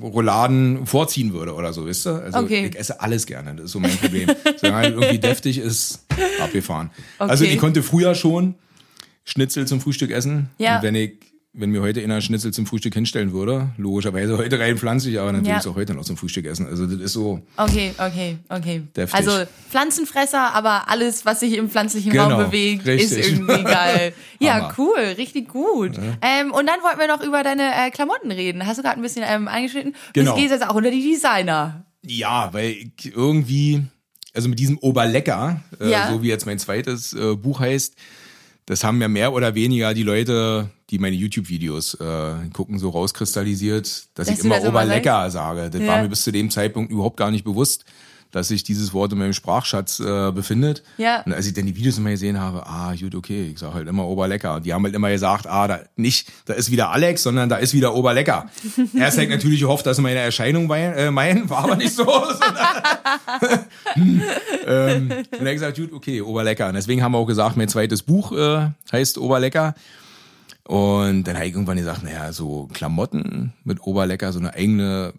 Rouladen 0.01 0.85
vorziehen 0.85 1.33
würde 1.33 1.53
oder 1.53 1.73
so, 1.73 1.85
wisst 1.85 2.07
ihr? 2.07 2.21
Also 2.23 2.39
Okay. 2.39 2.67
ich 2.71 2.79
esse 2.79 3.01
alles 3.01 3.25
gerne, 3.25 3.55
das 3.55 3.65
ist 3.65 3.71
so 3.71 3.79
mein 3.79 3.95
Problem. 3.97 4.29
Solange 4.57 4.77
halt 4.77 4.93
irgendwie 4.95 5.19
deftig 5.19 5.57
ist, 5.57 6.05
abgefahren. 6.41 6.91
Also 7.17 7.43
Okay. 7.43 7.53
ich 7.53 7.59
konnte 7.59 7.83
früher 7.83 8.15
schon 8.15 8.55
Schnitzel 9.25 9.65
zum 9.67 9.79
Frühstück 9.81 10.11
essen. 10.11 10.49
Ja. 10.57 10.77
Und 10.77 10.83
wenn 10.83 10.95
ich, 10.95 11.13
wenn 11.55 11.69
mir 11.69 11.81
heute 11.81 12.01
einer 12.03 12.19
Schnitzel 12.19 12.51
zum 12.51 12.65
Frühstück 12.65 12.95
hinstellen 12.95 13.31
würde, 13.31 13.69
logischerweise 13.77 14.37
heute 14.39 14.59
rein 14.59 14.75
pflanzlich, 14.77 15.19
aber 15.19 15.33
würde 15.33 15.47
Ja. 15.47 15.59
auch 15.59 15.75
heute 15.75 15.93
noch 15.93 16.03
zum 16.03 16.17
Frühstück 16.17 16.45
essen. 16.47 16.65
Also 16.65 16.87
das 16.87 16.99
ist 16.99 17.13
so, 17.13 17.41
Okay, 17.57 17.93
okay, 17.99 18.37
okay. 18.49 18.81
Deftig. 18.95 19.13
Also 19.19 19.45
Pflanzenfresser, 19.69 20.55
aber 20.55 20.89
alles, 20.89 21.25
was 21.25 21.41
sich 21.41 21.53
im 21.57 21.69
pflanzlichen 21.69 22.11
Genau, 22.11 22.29
Raum 22.29 22.45
bewegt, 22.45 22.87
richtig. 22.87 23.19
ist 23.19 23.29
irgendwie 23.29 23.63
geil. 23.63 24.13
ja, 24.39 24.73
cool, 24.77 24.97
richtig 25.17 25.49
gut. 25.49 25.91
Ähm, 26.21 26.51
und 26.51 26.65
dann 26.65 26.81
wollten 26.81 26.99
wir 26.99 27.07
noch 27.07 27.21
über 27.23 27.43
deine 27.43 27.63
äh, 27.75 27.91
Klamotten 27.91 28.31
reden. 28.31 28.65
Hast 28.65 28.79
du 28.79 28.81
gerade 28.83 28.95
ein 28.97 29.03
bisschen 29.03 29.23
ähm, 29.27 29.47
eingeschnitten? 29.47 29.93
Genau. 30.13 30.31
Das 30.31 30.39
geht 30.41 30.49
jetzt 30.49 30.67
auch 30.67 30.75
unter 30.75 30.89
die 30.89 31.03
Designer. 31.03 31.85
ja, 32.01 32.49
weil 32.51 32.91
irgendwie, 33.03 33.83
also 34.33 34.49
mit 34.49 34.57
diesem 34.57 34.77
Oberlecker, 34.79 35.61
äh, 35.79 35.91
Ja. 35.91 36.09
so 36.11 36.23
wie 36.23 36.29
jetzt 36.29 36.45
mein 36.47 36.57
zweites 36.57 37.13
äh, 37.13 37.35
Buch 37.35 37.59
heißt, 37.59 37.95
das 38.65 38.83
haben 38.83 39.01
ja 39.01 39.07
mehr 39.07 39.33
oder 39.33 39.55
weniger 39.55 39.93
die 39.93 40.03
Leute, 40.03 40.69
die 40.89 40.99
meine 40.99 41.15
YouTube-Videos 41.15 41.95
äh, 41.95 42.33
gucken, 42.53 42.79
so 42.79 42.89
rauskristallisiert, 42.89 43.85
dass, 43.85 44.27
Dass 44.27 44.29
ich 44.29 44.43
immer 44.45 44.59
das 44.59 44.65
Oberlecker 44.69 45.29
sage. 45.31 45.69
Das 45.69 45.81
Ja. 45.81 45.87
war 45.87 46.01
mir 46.01 46.09
bis 46.09 46.23
zu 46.23 46.31
dem 46.31 46.49
Zeitpunkt 46.49 46.91
überhaupt 46.91 47.17
gar 47.17 47.31
nicht 47.31 47.43
bewusst, 47.43 47.85
dass 48.33 48.47
sich 48.47 48.63
dieses 48.63 48.93
Wort 48.93 49.13
in 49.13 49.19
meinem 49.19 49.33
Sprachschatz 49.33 49.99
äh, 49.99 50.31
befindet. 50.31 50.83
Ja. 50.97 51.21
Und 51.21 51.33
als 51.33 51.45
ich 51.45 51.53
dann 51.53 51.67
die 51.67 51.75
Videos 51.75 51.99
immer 51.99 52.09
gesehen 52.09 52.39
habe, 52.39 52.65
ah, 52.65 52.93
gut, 52.99 53.13
okay, 53.13 53.51
ich 53.53 53.59
sage 53.59 53.75
halt 53.75 53.87
immer 53.87 54.07
Oberlecker. 54.07 54.59
Die 54.59 54.73
haben 54.73 54.83
halt 54.83 54.95
immer 54.95 55.11
gesagt, 55.11 55.45
ah, 55.47 55.67
da 55.67 55.81
nicht, 55.95 56.31
da 56.45 56.55
ist 56.55 56.71
wieder 56.71 56.89
Alex, 56.89 57.21
sondern 57.23 57.47
da 57.47 57.57
ist 57.57 57.75
wieder 57.75 57.93
Oberlecker. 57.93 58.49
Erst 58.97 59.19
ich 59.19 59.29
natürlich 59.29 59.61
gehofft, 59.61 59.85
dass 59.85 59.99
meine 59.99 60.19
Erscheinung 60.19 60.65
mein, 60.65 60.93
äh, 60.93 61.11
meinen, 61.11 61.47
war 61.47 61.59
aber 61.59 61.75
nicht 61.75 61.93
so. 61.93 62.05
ähm, 63.95 65.11
und 65.11 65.45
dann 65.45 65.53
gesagt, 65.53 65.77
gut, 65.77 65.93
okay, 65.93 66.21
Oberlecker. 66.21 66.69
Und 66.69 66.73
deswegen 66.73 67.03
haben 67.03 67.11
wir 67.11 67.19
auch 67.19 67.27
gesagt, 67.27 67.55
mein 67.55 67.69
zweites 67.69 68.01
Buch 68.01 68.31
äh, 68.31 68.69
heißt 68.91 69.19
Oberlecker. 69.19 69.75
Und 70.65 71.25
dann 71.25 71.35
habe 71.35 71.45
ich 71.45 71.53
irgendwann 71.53 71.77
gesagt, 71.77 72.03
naja, 72.03 72.31
so 72.31 72.67
Klamotten 72.73 73.53
mit 73.63 73.85
Oberlecker, 73.85 74.31
so 74.31 74.39
eine 74.39 74.55
eigene 74.55 75.13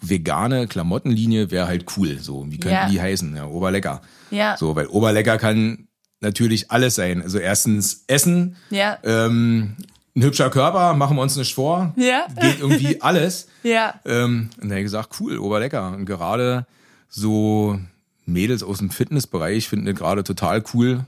vegane 0.00 0.66
Klamottenlinie 0.66 1.50
wäre 1.50 1.66
halt 1.66 1.86
cool. 1.96 2.18
So, 2.20 2.44
wie 2.50 2.58
könnten 2.58 2.74
Ja. 2.76 2.88
die 2.88 3.00
heißen? 3.00 3.34
Ja, 3.36 3.46
Oberlecker. 3.46 4.02
Ja. 4.30 4.56
So, 4.56 4.76
weil 4.76 4.86
Oberlecker 4.86 5.38
kann 5.38 5.88
natürlich 6.20 6.70
alles 6.70 6.94
sein. 6.96 7.22
Also 7.22 7.38
erstens 7.38 8.04
Essen, 8.06 8.56
Ja. 8.70 8.98
ähm, 9.04 9.76
ein 10.14 10.22
hübscher 10.22 10.48
Körper, 10.50 10.94
machen 10.94 11.16
wir 11.16 11.22
uns 11.22 11.36
nicht 11.36 11.54
vor. 11.54 11.92
Ja. 11.96 12.26
Geht 12.40 12.60
irgendwie 12.60 13.00
alles. 13.02 13.48
Ja. 13.62 14.00
Ähm, 14.06 14.50
und 14.60 14.68
dann 14.70 14.82
gesagt, 14.82 15.10
cool, 15.20 15.38
Oberlecker. 15.38 15.88
Und 15.92 16.06
gerade 16.06 16.66
so 17.08 17.78
Mädels 18.24 18.62
aus 18.62 18.78
dem 18.78 18.90
Fitnessbereich 18.90 19.68
finden 19.68 19.86
das 19.86 19.94
gerade 19.94 20.24
total 20.24 20.62
cool, 20.74 21.04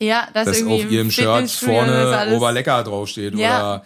Ja, 0.00 0.28
das 0.34 0.46
dass 0.46 0.58
irgendwie 0.60 0.84
auf 0.86 0.90
ihrem 0.90 1.10
Shirt 1.10 1.50
vorne 1.50 2.32
Oberlecker 2.36 2.82
draufsteht. 2.84 3.34
Ja. 3.34 3.82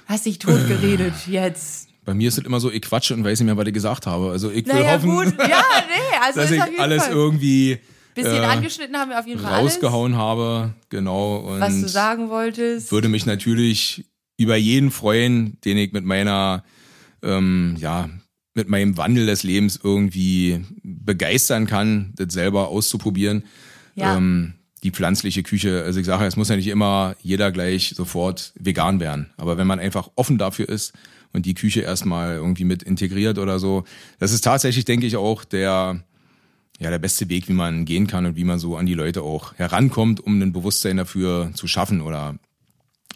Hast 0.06 0.26
dich 0.26 0.40
tot 0.40 0.68
geredet 0.70 1.14
jetzt. 1.28 1.90
Bei 2.06 2.14
mir 2.14 2.28
ist 2.28 2.38
es 2.38 2.44
immer 2.44 2.60
so, 2.60 2.72
ich 2.72 2.82
quatsche 2.82 3.14
und 3.14 3.24
weiß 3.24 3.40
nicht 3.40 3.46
mehr, 3.46 3.58
was 3.58 3.68
ich 3.68 3.74
gesagt 3.74 4.08
habe. 4.08 4.32
Also 4.32 4.52
ich 4.52 4.66
will 4.66 4.74
Naja, 4.74 4.94
hoffen, 4.94 5.10
gut. 5.10 5.34
Ja, 5.40 5.64
nee, 5.88 6.18
also 6.22 6.42
dass 6.42 6.52
ich 6.52 6.80
alles 6.80 7.04
Fall. 7.04 7.14
irgendwie 7.14 7.80
Bisschen 8.16 8.44
äh, 8.44 8.46
angeschnitten 8.46 8.96
haben 8.96 9.10
wir 9.10 9.20
auf 9.20 9.28
jeden 9.28 9.40
Fall 9.40 9.54
alles, 9.54 9.76
rausgehauen 9.76 10.16
habe. 10.16 10.74
Genau. 10.90 11.38
Und 11.38 11.60
was 11.60 11.82
du 11.82 11.88
sagen 11.88 12.30
wolltest. 12.30 12.92
würde 12.92 13.10
mich 13.10 13.26
natürlich 13.26 14.06
über 14.38 14.56
jeden 14.56 14.92
freuen, 14.92 15.60
den 15.62 15.78
ich 15.78 15.94
mit 15.94 16.06
meiner, 16.06 16.64
ähm, 17.24 17.76
ja, 17.80 18.10
mit 18.54 18.70
meinem 18.70 18.98
Wandel 18.98 19.26
des 19.26 19.44
Lebens 19.44 19.80
irgendwie 19.84 20.64
begeistern 20.84 21.66
kann, 21.66 22.14
das 22.16 22.34
selber 22.34 22.68
auszuprobieren. 22.68 23.44
Ja. 23.96 24.18
Ähm, 24.18 24.54
die 24.84 24.92
pflanzliche 24.92 25.44
Küche, 25.44 25.84
also 25.84 26.00
ich 26.00 26.06
sage, 26.06 26.26
es 26.26 26.36
muss 26.36 26.50
ja 26.50 26.56
nicht 26.56 26.68
immer 26.68 27.16
jeder 27.22 27.52
gleich 27.52 27.94
sofort 27.96 28.54
vegan 28.60 29.00
werden. 29.00 29.32
Aber 29.38 29.58
wenn 29.58 29.66
man 29.66 29.80
einfach 29.80 30.10
offen 30.16 30.38
dafür 30.38 30.68
ist 30.68 30.94
und 31.34 31.46
die 31.46 31.54
Küche 31.56 31.82
erstmal 31.82 32.36
irgendwie 32.36 32.64
mit 32.64 32.84
integriert 32.84 33.38
oder 33.38 33.60
so, 33.60 33.84
das 34.20 34.32
ist 34.32 34.42
tatsächlich, 34.44 34.86
denke 34.86 35.06
ich, 35.08 35.18
auch 35.18 35.44
der, 35.44 36.00
ja, 36.80 36.90
der 36.90 37.00
beste 37.00 37.28
Weg, 37.30 37.50
wie 37.50 37.54
man 37.54 37.86
gehen 37.86 38.08
kann 38.08 38.26
und 38.26 38.36
wie 38.36 38.44
man 38.44 38.60
so 38.60 38.78
an 38.78 38.86
die 38.86 38.94
Leute 38.94 39.22
auch 39.24 39.54
herankommt, 39.56 40.20
um 40.20 40.42
ein 40.42 40.54
Bewusstsein 40.54 40.98
dafür 40.98 41.52
zu 41.54 41.68
schaffen 41.68 42.02
oder 42.02 42.36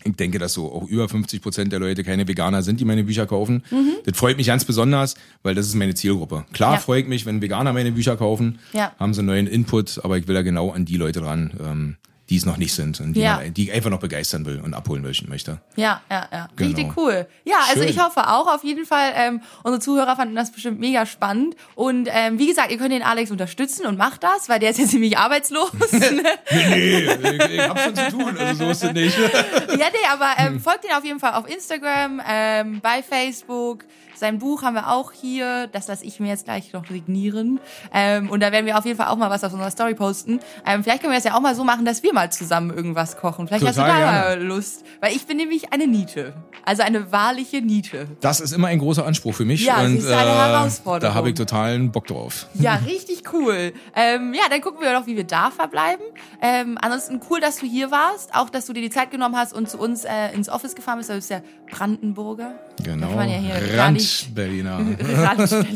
ich 0.04 0.16
denke, 0.16 0.38
dass 0.40 0.54
so 0.54 0.72
auch 0.72 0.88
über 0.88 1.10
50 1.10 1.42
Prozent 1.42 1.72
der 1.74 1.80
Leute 1.80 2.04
keine 2.04 2.28
Veganer 2.28 2.62
sind, 2.64 2.80
die 2.80 2.86
meine 2.86 3.04
Bücher 3.04 3.26
kaufen. 3.26 3.64
Mhm. 3.72 3.94
Das 4.06 4.18
freut 4.18 4.38
mich 4.38 4.48
ganz 4.48 4.64
besonders, 4.64 5.16
weil 5.44 5.54
das 5.54 5.66
ist 5.68 5.76
meine 5.76 5.96
Zielgruppe. 5.96 6.46
Klar 6.54 6.74
Ja. 6.76 6.80
freue 6.80 7.02
ich 7.02 7.08
mich, 7.08 7.26
wenn 7.26 7.42
Veganer 7.42 7.74
meine 7.74 7.92
Bücher 7.92 8.16
kaufen, 8.16 8.60
Ja. 8.74 8.94
haben 9.00 9.14
sie 9.14 9.22
neuen 9.24 9.48
Input, 9.48 10.00
aber 10.04 10.18
ich 10.18 10.28
will 10.28 10.36
ja 10.36 10.44
genau 10.44 10.70
an 10.72 10.86
die 10.86 10.96
Leute 10.98 11.20
dran, 11.20 11.52
ähm, 11.62 11.96
die 12.30 12.36
es 12.36 12.46
noch 12.46 12.58
nicht 12.58 12.74
sind 12.74 13.00
und 13.00 13.14
die, 13.14 13.22
Ja. 13.22 13.38
man, 13.38 13.54
die 13.54 13.72
einfach 13.72 13.90
noch 13.90 14.00
begeistern 14.00 14.46
will 14.46 14.60
und 14.60 14.74
abholen 14.74 15.02
möchte. 15.28 15.60
Ja, 15.78 16.02
ja, 16.12 16.28
ja. 16.32 16.48
Genau. 16.56 16.70
Richtig 16.76 16.98
cool. 16.98 17.26
Ja, 17.46 17.56
also 17.70 17.82
Schön. 17.82 17.90
ich 17.90 18.00
hoffe 18.04 18.28
auch 18.28 18.54
auf 18.54 18.64
jeden 18.66 18.86
Fall, 18.86 19.14
ähm, 19.16 19.42
unsere 19.64 19.80
Zuhörer 19.80 20.16
fanden 20.18 20.36
das 20.36 20.52
bestimmt 20.52 20.80
mega 20.80 21.06
spannend. 21.06 21.56
Und 21.76 22.10
ähm, 22.12 22.38
wie 22.38 22.48
gesagt, 22.48 22.72
ihr 22.72 22.78
könnt 22.78 22.92
den 22.92 23.04
Alex 23.04 23.32
unterstützen 23.32 23.86
und 23.86 23.98
macht 23.98 24.24
das, 24.24 24.50
weil 24.50 24.60
der 24.60 24.72
ist 24.72 24.80
jetzt 24.80 24.92
ziemlich 24.92 25.18
arbeitslos. 25.18 25.72
ne? 25.92 26.24
Nee, 26.52 27.00
ich, 27.00 27.50
ich 27.54 27.60
hab 27.62 27.80
schon 27.80 27.96
zu 27.96 28.08
tun, 28.10 28.38
also 28.38 28.66
so 28.66 28.72
ist 28.72 28.84
es 28.84 28.94
nicht. 28.94 29.18
ja, 29.70 29.76
nee, 29.78 30.08
aber 30.12 30.36
Hm. 30.38 30.56
ähm, 30.56 30.60
folgt 30.60 30.84
ihn 30.86 30.92
auf 30.92 31.06
jeden 31.06 31.20
Fall 31.20 31.34
auf 31.34 31.50
Instagram, 31.50 32.22
ähm, 32.28 32.80
bei 32.82 33.02
Facebook. 33.04 33.86
Sein 34.18 34.40
Buch 34.40 34.64
haben 34.64 34.74
wir 34.76 34.92
auch 34.92 35.12
hier. 35.12 35.68
Das 35.68 35.88
lasse 35.88 36.04
ich 36.06 36.20
mir 36.20 36.28
jetzt 36.30 36.46
gleich 36.46 36.74
noch 36.74 36.86
signieren. 36.88 37.60
Ähm, 37.94 38.30
und 38.30 38.42
da 38.42 38.52
werden 38.52 38.66
wir 38.66 38.78
auf 38.78 38.86
jeden 38.86 38.98
Fall 38.98 39.08
auch 39.08 39.16
mal 39.18 39.30
was 39.30 39.44
auf 39.44 39.54
unserer 39.54 39.72
Story 39.72 39.94
posten. 39.94 40.40
Ähm, 40.66 40.84
vielleicht 40.84 41.02
können 41.02 41.14
wir 41.14 41.18
das 41.18 41.24
ja 41.26 41.36
auch 41.36 41.42
mal 41.42 41.56
so 41.56 41.64
machen, 41.64 41.86
dass 41.86 42.02
wir 42.04 42.14
mal 42.14 42.32
zusammen 42.32 42.76
irgendwas 42.76 43.18
kochen. 43.18 43.48
Vielleicht 43.48 43.66
hast 43.66 43.78
du 43.78 43.82
da 43.82 43.88
Total 43.88 44.06
mal 44.06 44.28
gerne. 44.36 44.44
Lust. 44.44 44.84
Weil 45.02 45.16
ich 45.16 45.26
bin 45.28 45.38
nämlich 45.38 45.72
eine 45.72 45.88
Niete. 45.88 46.34
Also 46.66 46.84
eine 46.84 47.12
wahrliche 47.12 47.62
Niete. 47.62 48.08
Das 48.22 48.40
ist 48.40 48.52
immer 48.54 48.68
ein 48.68 48.80
großer 48.80 49.06
Anspruch 49.06 49.36
für 49.36 49.46
mich 49.46 49.64
Ja, 49.66 49.82
und 49.82 49.98
ist 49.98 50.08
eine 50.08 50.18
Herausforderung. 50.36 51.14
da 51.14 51.14
habe 51.16 51.30
ich 51.30 51.36
totalen 51.36 51.92
Bock 51.92 52.08
drauf. 52.08 52.48
Ja, 52.56 52.76
richtig 52.88 53.24
cool. 53.34 53.74
Ähm, 53.96 54.34
ja, 54.34 54.44
dann 54.50 54.62
gucken 54.62 54.82
wir 54.82 54.94
doch, 54.94 55.06
wie 55.08 55.16
wir 55.16 55.24
da 55.26 55.52
verbleiben. 55.52 56.04
Ähm, 56.42 56.78
ansonsten 56.82 57.22
cool, 57.30 57.40
dass 57.40 57.58
du 57.58 57.66
hier 57.66 57.92
warst, 57.92 58.34
auch 58.36 58.50
dass 58.50 58.66
du 58.66 58.74
dir 58.74 58.82
die 58.82 58.90
Zeit 58.90 59.12
genommen 59.12 59.36
hast 59.36 59.54
und 59.54 59.70
zu 59.70 59.78
uns 59.78 60.04
äh, 60.06 60.34
ins 60.34 60.50
Office 60.50 60.76
gefahren 60.76 60.98
bist. 60.98 61.10
Du 61.10 61.14
bist 61.14 61.30
ja 61.30 61.42
Brandenburger. 61.70 62.56
Genau. 62.84 63.08
Darf 63.08 63.16
man 63.16 63.30
ja 63.30 63.38
hier 63.38 63.76
gar 63.76 63.92
Rand-Berliner. 64.08 64.80
Randstelle. 65.18 65.68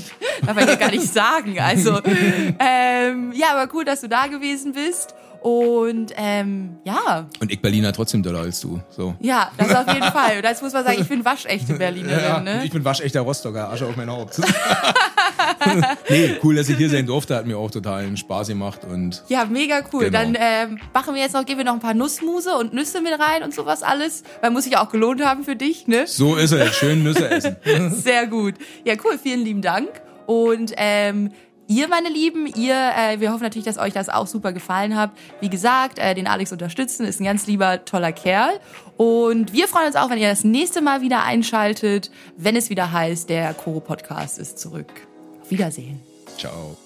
darf 0.46 0.56
man 0.56 0.68
ja 0.68 0.76
gar 0.76 0.92
nicht 0.92 1.12
sagen. 1.12 1.60
Also, 1.60 2.00
ähm, 2.60 3.32
ja, 3.34 3.56
aber 3.56 3.74
cool, 3.74 3.86
dass 3.86 4.02
du 4.02 4.10
da 4.10 4.28
gewesen 4.28 4.74
bist. 4.74 5.16
Und 5.42 6.14
ähm, 6.18 6.78
ja, 6.84 7.28
Und 7.40 7.52
ich 7.52 7.60
Berliner 7.62 7.92
trotzdem 7.94 8.22
doller 8.22 8.42
als 8.42 8.62
du. 8.62 8.80
So. 8.90 9.16
ja, 9.20 9.52
das 9.58 9.74
auf 9.74 9.92
jeden 9.92 10.06
Fall. 10.12 10.38
Und 10.38 10.44
jetzt 10.44 10.62
muss 10.62 10.72
man 10.72 10.84
sagen, 10.84 11.02
ich 11.02 11.08
bin 11.08 11.26
waschechte 11.26 11.74
Berlinerin. 11.74 12.24
Ja, 12.24 12.40
ne? 12.40 12.64
Ich 12.64 12.72
bin 12.72 12.86
waschechter 12.86 13.22
Rostocker, 13.22 13.70
Asche 13.70 13.88
auf 13.88 13.96
mein 13.96 14.10
Haupt. 14.10 14.40
nee, 16.10 16.38
cool, 16.44 16.56
dass 16.56 16.70
ich 16.70 16.78
hier 16.78 16.90
sein 16.90 17.08
durfte, 17.08 17.36
hat 17.36 17.48
mir 17.48 17.58
auch 17.58 17.72
totalen 17.72 18.18
Spaß 18.18 18.50
gemacht 18.50 18.82
und 18.86 19.24
Ja, 19.30 19.46
mega 19.46 19.82
cool. 19.92 20.06
Genau. 20.06 20.20
Dann 20.20 20.38
ähm, 20.40 20.80
machen 20.94 21.16
wir 21.16 21.22
jetzt 21.22 21.34
noch, 21.34 21.46
geben 21.46 21.60
wir 21.60 21.66
noch 21.66 21.74
ein 21.74 21.80
paar 21.80 21.96
Nussmuse 21.96 22.56
und 22.58 22.74
Nüsse 22.74 23.02
mit 23.02 23.14
rein 23.14 23.44
und 23.44 23.54
sowas 23.54 23.82
alles. 23.82 24.24
Weil 24.42 24.52
muss 24.52 24.64
sich 24.64 24.74
ja 24.74 24.86
auch 24.86 24.92
gelohnt 24.92 25.24
haben 25.24 25.44
für 25.44 25.56
dich, 25.56 25.88
ne? 25.88 26.06
so 26.06 26.36
ist 26.36 26.52
es. 26.52 26.76
Schön 26.76 27.04
Nüsse 27.04 27.30
essen. 27.30 27.56
Sehr 27.90 28.28
gut. 28.28 28.56
Ja, 28.86 28.94
cool. 29.04 29.18
Vielen 29.22 29.42
lieben 29.42 29.62
Dank. 29.62 29.90
Und 30.28 30.74
ähm, 30.78 31.32
ihr, 31.72 31.88
meine 31.88 32.10
Lieben, 32.10 32.46
ihr, 32.46 32.76
äh, 32.76 33.20
wir 33.20 33.32
hoffen 33.32 33.44
natürlich, 33.44 33.66
dass 33.66 33.78
euch 33.78 33.94
das 33.94 34.10
auch 34.10 34.28
super 34.28 34.52
gefallen 34.52 34.96
hat. 34.98 35.12
Wie 35.40 35.50
gesagt, 35.50 36.00
äh, 36.00 36.14
den 36.14 36.28
Alex 36.28 36.52
unterstützen, 36.52 37.06
ist 37.06 37.22
ein 37.22 37.24
ganz 37.24 37.48
lieber, 37.48 37.86
toller 37.86 38.12
Kerl. 38.12 38.60
Und 38.98 39.54
wir 39.54 39.68
freuen 39.68 39.88
uns 39.88 39.96
auch, 39.96 40.10
wenn 40.10 40.20
ihr 40.20 40.30
das 40.30 40.44
nächste 40.44 40.82
Mal 40.82 41.02
wieder 41.02 41.24
einschaltet, 41.24 42.12
wenn 42.36 42.56
es 42.56 42.70
wieder 42.70 42.92
heißt, 42.92 43.30
der 43.30 43.54
Koro 43.54 43.80
Podcast 43.80 44.38
ist 44.38 44.60
zurück. 44.60 44.92
Auf 45.42 45.50
Wiedersehen. 45.50 46.02
Ciao. 46.38 46.78